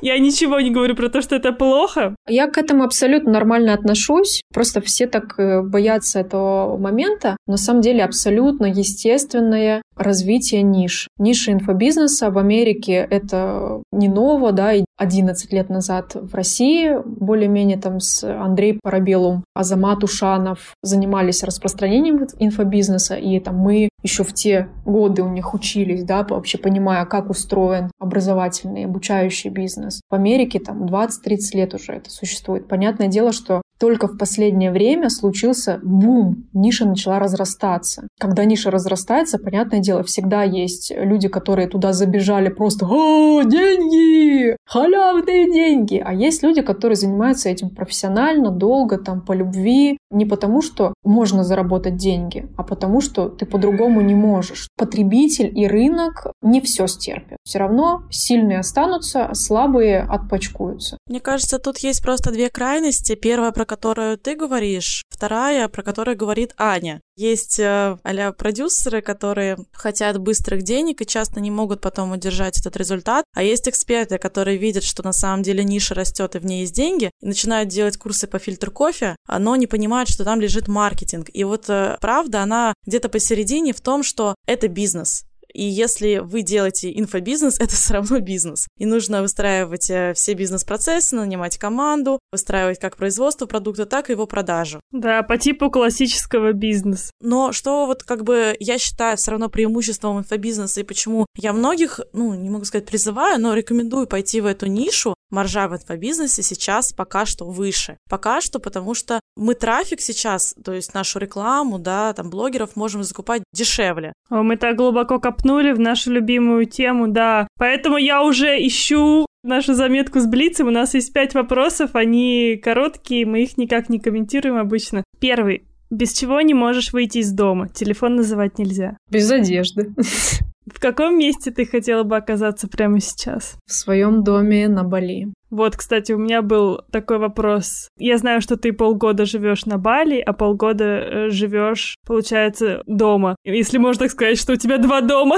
я 0.00 0.18
ничего 0.18 0.60
не 0.60 0.70
говорю 0.70 0.94
про 0.94 1.08
то, 1.08 1.20
что 1.20 1.36
это 1.36 1.52
плохо. 1.52 2.14
Я 2.28 2.46
к 2.46 2.58
этому 2.58 2.84
абсолютно 2.84 3.32
нормально 3.32 3.74
отношусь. 3.74 4.42
Просто 4.52 4.80
все 4.80 5.06
так 5.06 5.38
э, 5.38 5.62
боятся 5.62 6.20
этого 6.20 6.76
момента. 6.76 7.36
На 7.46 7.56
самом 7.56 7.80
деле 7.80 8.04
абсолютно 8.04 8.66
естественное 8.66 9.82
развитие 9.96 10.62
ниш. 10.62 11.08
Ниша 11.18 11.52
инфобизнеса 11.52 12.30
в 12.30 12.38
Америке 12.38 13.06
это 13.10 13.82
не 13.92 14.08
ново, 14.08 14.52
да, 14.52 14.72
11 14.96 15.52
лет 15.52 15.68
назад 15.68 16.14
в 16.14 16.34
России 16.34 16.96
более-менее 17.04 17.78
там 17.78 18.00
с 18.00 18.22
Андрей 18.22 18.78
Парабелум, 18.82 19.44
Азамат 19.54 20.04
Ушанов 20.04 20.74
занимались 20.82 21.42
распространением 21.42 22.26
инфобизнеса, 22.38 23.16
и 23.16 23.40
там 23.40 23.56
мы 23.56 23.88
еще 24.02 24.24
в 24.24 24.32
те 24.32 24.68
годы 24.84 25.22
у 25.22 25.28
них 25.28 25.54
учились, 25.54 26.04
да, 26.04 26.24
вообще 26.28 26.58
понимая, 26.58 27.04
как 27.04 27.30
устроен 27.30 27.90
образовательный, 27.98 28.84
обучающий 28.84 29.50
бизнес. 29.50 30.00
В 30.08 30.14
Америке 30.14 30.60
там 30.60 30.84
20-30 30.84 31.08
лет 31.54 31.74
уже 31.74 31.92
это 31.92 32.10
существует. 32.10 32.68
Понятное 32.68 33.08
дело, 33.08 33.32
что 33.32 33.62
только 33.78 34.08
в 34.08 34.18
последнее 34.18 34.72
время 34.72 35.08
случился 35.08 35.78
бум, 35.82 36.48
ниша 36.52 36.84
начала 36.84 37.18
разрастаться. 37.20 38.08
Когда 38.18 38.44
ниша 38.44 38.70
разрастается, 38.70 39.38
понятное 39.38 39.78
дело, 39.78 40.02
всегда 40.02 40.42
есть 40.42 40.92
люди, 40.94 41.28
которые 41.28 41.68
туда 41.68 41.92
забежали 41.92 42.48
просто 42.48 42.86
«О, 42.86 43.42
деньги! 43.42 44.56
Халявные 44.66 45.52
деньги!» 45.52 46.02
А 46.04 46.12
есть 46.12 46.42
люди, 46.42 46.60
которые 46.60 46.96
занимаются 46.96 47.48
этим 47.48 47.70
профессионально, 47.70 48.50
долго, 48.50 48.98
там, 48.98 49.20
по 49.20 49.32
любви, 49.32 49.98
не 50.10 50.24
потому, 50.24 50.60
что 50.60 50.94
можно 51.04 51.44
заработать 51.44 51.96
деньги, 51.96 52.48
а 52.56 52.64
потому, 52.64 53.00
что 53.00 53.28
ты 53.28 53.46
по-другому 53.46 53.87
не 53.88 54.14
можешь. 54.14 54.68
Потребитель 54.76 55.52
и 55.58 55.66
рынок 55.66 56.26
не 56.42 56.60
все 56.60 56.86
стерпят. 56.86 57.38
Все 57.44 57.58
равно 57.58 58.04
сильные 58.10 58.58
останутся, 58.60 59.30
слабые 59.32 60.00
отпочкуются. 60.00 60.98
Мне 61.06 61.20
кажется, 61.20 61.58
тут 61.58 61.78
есть 61.78 62.02
просто 62.02 62.30
две 62.30 62.50
крайности. 62.50 63.14
Первая, 63.14 63.52
про 63.52 63.64
которую 63.64 64.18
ты 64.18 64.34
говоришь, 64.34 65.04
вторая, 65.08 65.68
про 65.68 65.82
которую 65.82 66.16
говорит 66.16 66.54
Аня. 66.56 67.00
Есть 67.16 67.58
а 67.60 67.96
продюсеры, 68.36 69.02
которые 69.02 69.58
хотят 69.72 70.18
быстрых 70.18 70.62
денег 70.62 71.00
и 71.00 71.06
часто 71.06 71.40
не 71.40 71.50
могут 71.50 71.80
потом 71.80 72.12
удержать 72.12 72.58
этот 72.60 72.76
результат. 72.76 73.24
А 73.34 73.42
есть 73.42 73.68
эксперты, 73.68 74.18
которые 74.18 74.56
видят, 74.56 74.84
что 74.84 75.02
на 75.02 75.12
самом 75.12 75.42
деле 75.42 75.64
ниша 75.64 75.94
растет 75.94 76.36
и 76.36 76.38
в 76.38 76.46
ней 76.46 76.60
есть 76.60 76.74
деньги, 76.74 77.10
и 77.20 77.26
начинают 77.26 77.68
делать 77.68 77.96
курсы 77.96 78.26
по 78.26 78.38
фильтру 78.38 78.70
кофе, 78.70 79.16
но 79.28 79.56
не 79.56 79.66
понимают, 79.66 80.08
что 80.08 80.24
там 80.24 80.40
лежит 80.40 80.68
маркетинг. 80.68 81.28
И 81.32 81.44
вот 81.44 81.68
э, 81.68 81.96
правда, 82.00 82.42
она 82.42 82.74
где-то 82.86 83.08
посередине 83.08 83.72
в 83.78 83.80
том, 83.80 84.02
что 84.02 84.34
это 84.46 84.68
бизнес. 84.68 85.24
И 85.52 85.62
если 85.62 86.18
вы 86.18 86.42
делаете 86.42 86.92
инфобизнес, 86.98 87.58
это 87.60 87.74
все 87.74 87.94
равно 87.94 88.20
бизнес. 88.20 88.66
И 88.76 88.86
нужно 88.86 89.22
выстраивать 89.22 89.90
э, 89.90 90.12
все 90.14 90.34
бизнес-процессы, 90.34 91.16
нанимать 91.16 91.58
команду, 91.58 92.18
выстраивать 92.32 92.78
как 92.78 92.96
производство 92.96 93.46
продукта, 93.46 93.86
так 93.86 94.10
и 94.10 94.12
его 94.12 94.26
продажу. 94.26 94.80
Да, 94.92 95.22
по 95.22 95.38
типу 95.38 95.70
классического 95.70 96.52
бизнеса. 96.52 97.10
Но 97.20 97.52
что 97.52 97.86
вот 97.86 98.02
как 98.02 98.24
бы 98.24 98.56
я 98.60 98.78
считаю 98.78 99.16
все 99.16 99.30
равно 99.32 99.48
преимуществом 99.48 100.18
инфобизнеса 100.18 100.80
и 100.80 100.84
почему 100.84 101.26
я 101.36 101.52
многих, 101.52 102.00
ну, 102.12 102.34
не 102.34 102.50
могу 102.50 102.64
сказать 102.64 102.86
призываю, 102.86 103.40
но 103.40 103.54
рекомендую 103.54 104.06
пойти 104.06 104.40
в 104.40 104.46
эту 104.46 104.66
нишу, 104.66 105.14
маржа 105.30 105.68
в 105.68 105.74
инфобизнесе 105.74 106.42
сейчас 106.42 106.92
пока 106.92 107.26
что 107.26 107.46
выше. 107.46 107.98
Пока 108.08 108.40
что, 108.40 108.58
потому 108.58 108.94
что 108.94 109.20
мы 109.36 109.54
трафик 109.54 110.00
сейчас, 110.00 110.54
то 110.64 110.72
есть 110.72 110.94
нашу 110.94 111.18
рекламу, 111.18 111.78
да, 111.78 112.12
там 112.12 112.30
блогеров 112.30 112.76
можем 112.76 113.02
закупать 113.02 113.42
дешевле. 113.52 114.12
Мы 114.30 114.56
так 114.56 114.76
глубоко 114.76 115.20
копнули 115.38 115.72
в 115.72 115.80
нашу 115.80 116.12
любимую 116.12 116.66
тему, 116.66 117.08
да. 117.08 117.48
Поэтому 117.58 117.96
я 117.96 118.22
уже 118.22 118.56
ищу 118.66 119.26
нашу 119.42 119.74
заметку 119.74 120.20
с 120.20 120.26
Блицем. 120.26 120.68
У 120.68 120.70
нас 120.70 120.94
есть 120.94 121.12
пять 121.12 121.34
вопросов, 121.34 121.90
они 121.94 122.60
короткие, 122.62 123.26
мы 123.26 123.42
их 123.42 123.56
никак 123.56 123.88
не 123.88 123.98
комментируем 123.98 124.56
обычно. 124.56 125.04
Первый. 125.20 125.62
Без 125.90 126.12
чего 126.12 126.40
не 126.40 126.54
можешь 126.54 126.92
выйти 126.92 127.18
из 127.18 127.32
дома? 127.32 127.68
Телефон 127.68 128.16
называть 128.16 128.58
нельзя. 128.58 128.96
Без 129.10 129.30
одежды. 129.30 129.94
В 130.72 130.80
каком 130.80 131.18
месте 131.18 131.50
ты 131.50 131.64
хотела 131.64 132.02
бы 132.02 132.16
оказаться 132.16 132.68
прямо 132.68 133.00
сейчас? 133.00 133.56
В 133.66 133.72
своем 133.72 134.22
доме 134.22 134.68
на 134.68 134.84
Бали. 134.84 135.32
Вот, 135.50 135.76
кстати, 135.76 136.12
у 136.12 136.18
меня 136.18 136.42
был 136.42 136.82
такой 136.92 137.18
вопрос. 137.18 137.88
Я 137.98 138.18
знаю, 138.18 138.40
что 138.42 138.56
ты 138.56 138.72
полгода 138.72 139.24
живешь 139.24 139.64
на 139.64 139.78
Бали, 139.78 140.20
а 140.20 140.32
полгода 140.32 140.84
э, 140.84 141.30
живешь, 141.30 141.96
получается, 142.06 142.82
дома. 142.86 143.36
Если 143.44 143.78
можно 143.78 144.04
так 144.04 144.10
сказать, 144.10 144.38
что 144.38 144.52
у 144.52 144.56
тебя 144.56 144.78
два 144.78 145.00
дома. 145.00 145.36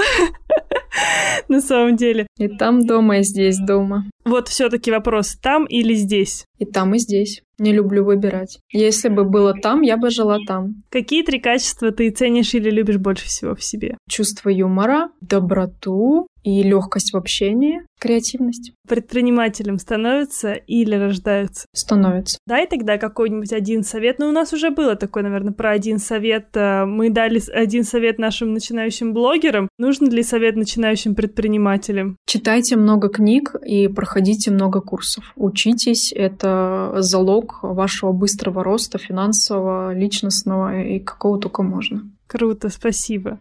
На 1.47 1.61
самом 1.61 1.95
деле. 1.95 2.27
И 2.37 2.49
там 2.49 2.85
дома, 2.85 3.19
и 3.19 3.23
здесь 3.23 3.57
дома. 3.57 4.10
Вот 4.25 4.47
все-таки 4.47 4.91
вопрос, 4.91 5.35
там 5.41 5.65
или 5.65 5.93
здесь? 5.93 6.45
И 6.57 6.65
там, 6.65 6.93
и 6.93 6.99
здесь. 6.99 7.41
Не 7.57 7.73
люблю 7.73 8.03
выбирать. 8.03 8.59
Если 8.71 9.09
бы 9.09 9.23
было 9.23 9.53
там, 9.53 9.81
я 9.81 9.97
бы 9.97 10.09
жила 10.09 10.37
там. 10.47 10.83
Какие 10.89 11.23
три 11.23 11.39
качества 11.39 11.91
ты 11.91 12.09
ценишь 12.09 12.53
или 12.53 12.69
любишь 12.69 12.97
больше 12.97 13.25
всего 13.25 13.55
в 13.55 13.63
себе? 13.63 13.97
Чувство 14.09 14.49
юмора, 14.49 15.09
доброту 15.21 16.27
и 16.43 16.63
легкость 16.63 17.13
в 17.13 17.17
общении, 17.17 17.81
креативность. 17.99 18.73
Предпринимателем 18.87 19.77
становятся 19.77 20.53
или 20.53 20.95
рождаются? 20.95 21.67
Становятся. 21.73 22.39
Дай 22.47 22.67
тогда 22.67 22.97
какой-нибудь 22.97 23.53
один 23.53 23.83
совет. 23.83 24.19
Ну, 24.19 24.29
у 24.29 24.31
нас 24.31 24.53
уже 24.53 24.71
было 24.71 24.95
такое, 24.95 25.23
наверное, 25.23 25.53
про 25.53 25.71
один 25.71 25.99
совет. 25.99 26.47
Э, 26.55 26.85
мы 26.85 27.09
дали 27.09 27.41
один 27.53 27.83
совет 27.83 28.17
нашим 28.17 28.53
начинающим 28.53 29.13
блогерам. 29.13 29.69
Нужен 29.77 30.09
ли 30.09 30.23
совет 30.23 30.55
начинающим 30.55 31.15
предпринимателям? 31.15 32.17
Читайте 32.25 32.75
много 32.75 33.09
книг 33.09 33.55
и 33.65 33.87
проходите 33.87 34.51
много 34.51 34.81
курсов. 34.81 35.31
Учитесь. 35.35 36.11
Это 36.11 36.95
залог 36.97 37.59
вашего 37.61 38.11
быстрого 38.11 38.63
роста 38.63 38.97
финансового, 38.97 39.93
личностного 39.93 40.81
и 40.83 40.99
какого 40.99 41.39
только 41.39 41.63
можно. 41.63 42.01
Круто, 42.27 42.69
спасибо. 42.69 43.39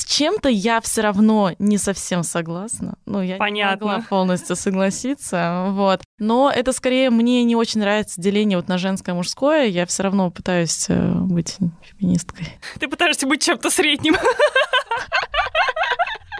С 0.00 0.04
чем-то 0.06 0.48
я 0.48 0.80
все 0.80 1.02
равно 1.02 1.52
не 1.58 1.76
совсем 1.76 2.22
согласна. 2.22 2.94
Ну, 3.04 3.20
я 3.20 3.36
Понятно. 3.36 3.84
не 3.84 3.90
могла 3.90 4.06
полностью 4.08 4.56
согласиться. 4.56 5.66
Вот. 5.72 6.00
Но 6.18 6.50
это 6.50 6.72
скорее 6.72 7.10
мне 7.10 7.44
не 7.44 7.54
очень 7.54 7.80
нравится 7.80 8.18
деление 8.18 8.56
вот 8.56 8.66
на 8.66 8.78
женское 8.78 9.14
мужское. 9.14 9.66
Я 9.66 9.84
все 9.84 10.02
равно 10.02 10.30
пытаюсь 10.30 10.86
э, 10.88 11.12
быть 11.12 11.58
феминисткой. 11.82 12.48
Ты 12.78 12.88
пытаешься 12.88 13.26
быть 13.26 13.42
чем-то 13.42 13.68
средним. 13.68 14.16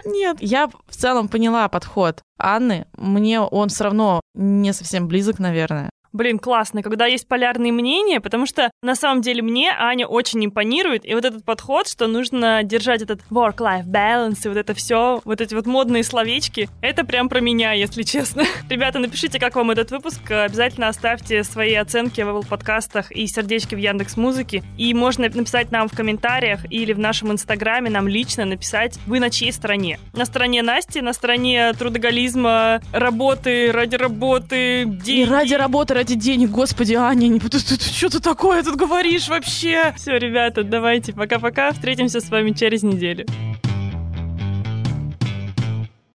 Нет, 0.05 0.37
я 0.39 0.67
в 0.67 0.95
целом 0.95 1.27
поняла 1.27 1.69
подход 1.69 2.23
Анны. 2.39 2.87
Мне 2.97 3.41
он 3.41 3.69
все 3.69 3.83
равно 3.83 4.21
не 4.33 4.73
совсем 4.73 5.07
близок, 5.07 5.37
наверное. 5.37 5.91
Блин, 6.13 6.39
классно, 6.39 6.83
когда 6.83 7.05
есть 7.05 7.27
полярные 7.27 7.71
мнения, 7.71 8.19
потому 8.19 8.45
что 8.45 8.69
на 8.81 8.95
самом 8.95 9.21
деле 9.21 9.41
мне 9.41 9.71
Аня 9.71 10.07
очень 10.07 10.43
импонирует, 10.45 11.05
и 11.05 11.13
вот 11.13 11.23
этот 11.23 11.45
подход, 11.45 11.87
что 11.87 12.07
нужно 12.07 12.63
держать 12.63 13.01
этот 13.01 13.21
work-life 13.29 13.85
balance 13.85 14.39
и 14.43 14.49
вот 14.49 14.57
это 14.57 14.73
все, 14.73 15.21
вот 15.23 15.39
эти 15.39 15.53
вот 15.53 15.65
модные 15.65 16.03
словечки, 16.03 16.69
это 16.81 17.05
прям 17.05 17.29
про 17.29 17.39
меня, 17.39 17.71
если 17.71 18.03
честно. 18.03 18.43
Ребята, 18.69 18.99
напишите, 18.99 19.39
как 19.39 19.55
вам 19.55 19.71
этот 19.71 19.91
выпуск, 19.91 20.19
обязательно 20.29 20.89
оставьте 20.89 21.43
свои 21.43 21.75
оценки 21.75 22.19
в 22.21 22.27
Apple 22.27 22.47
подкастах 22.47 23.11
и 23.11 23.25
сердечки 23.27 23.75
в 23.75 23.77
Яндекс 23.77 24.17
Музыке, 24.17 24.63
и 24.77 24.93
можно 24.93 25.29
написать 25.29 25.71
нам 25.71 25.87
в 25.87 25.95
комментариях 25.95 26.69
или 26.69 26.91
в 26.91 26.99
нашем 26.99 27.31
инстаграме 27.31 27.89
нам 27.89 28.09
лично 28.09 28.43
написать, 28.43 28.99
вы 29.07 29.21
на 29.21 29.29
чьей 29.29 29.53
стороне. 29.53 29.97
На 30.13 30.25
стороне 30.25 30.61
Насти, 30.61 30.99
на 30.99 31.13
стороне 31.13 31.71
трудоголизма, 31.73 32.81
работы 32.91 33.71
ради 33.71 33.95
работы, 33.95 34.83
деньги. 34.85 35.21
И 35.21 35.25
ради 35.25 35.53
работы, 35.53 35.93
ради 36.01 36.15
денег, 36.15 36.49
господи, 36.49 36.95
Аня, 36.95 37.27
не, 37.27 37.39
ты, 37.39 37.47
ты, 37.59 37.77
ты, 37.77 37.83
что 37.83 38.09
ты 38.09 38.19
такое 38.19 38.63
тут 38.63 38.75
говоришь 38.75 39.27
вообще? 39.27 39.93
Все, 39.95 40.17
ребята, 40.17 40.63
давайте, 40.63 41.13
пока-пока, 41.13 41.71
встретимся 41.73 42.21
с 42.21 42.29
вами 42.31 42.53
через 42.53 42.81
неделю. 42.81 43.27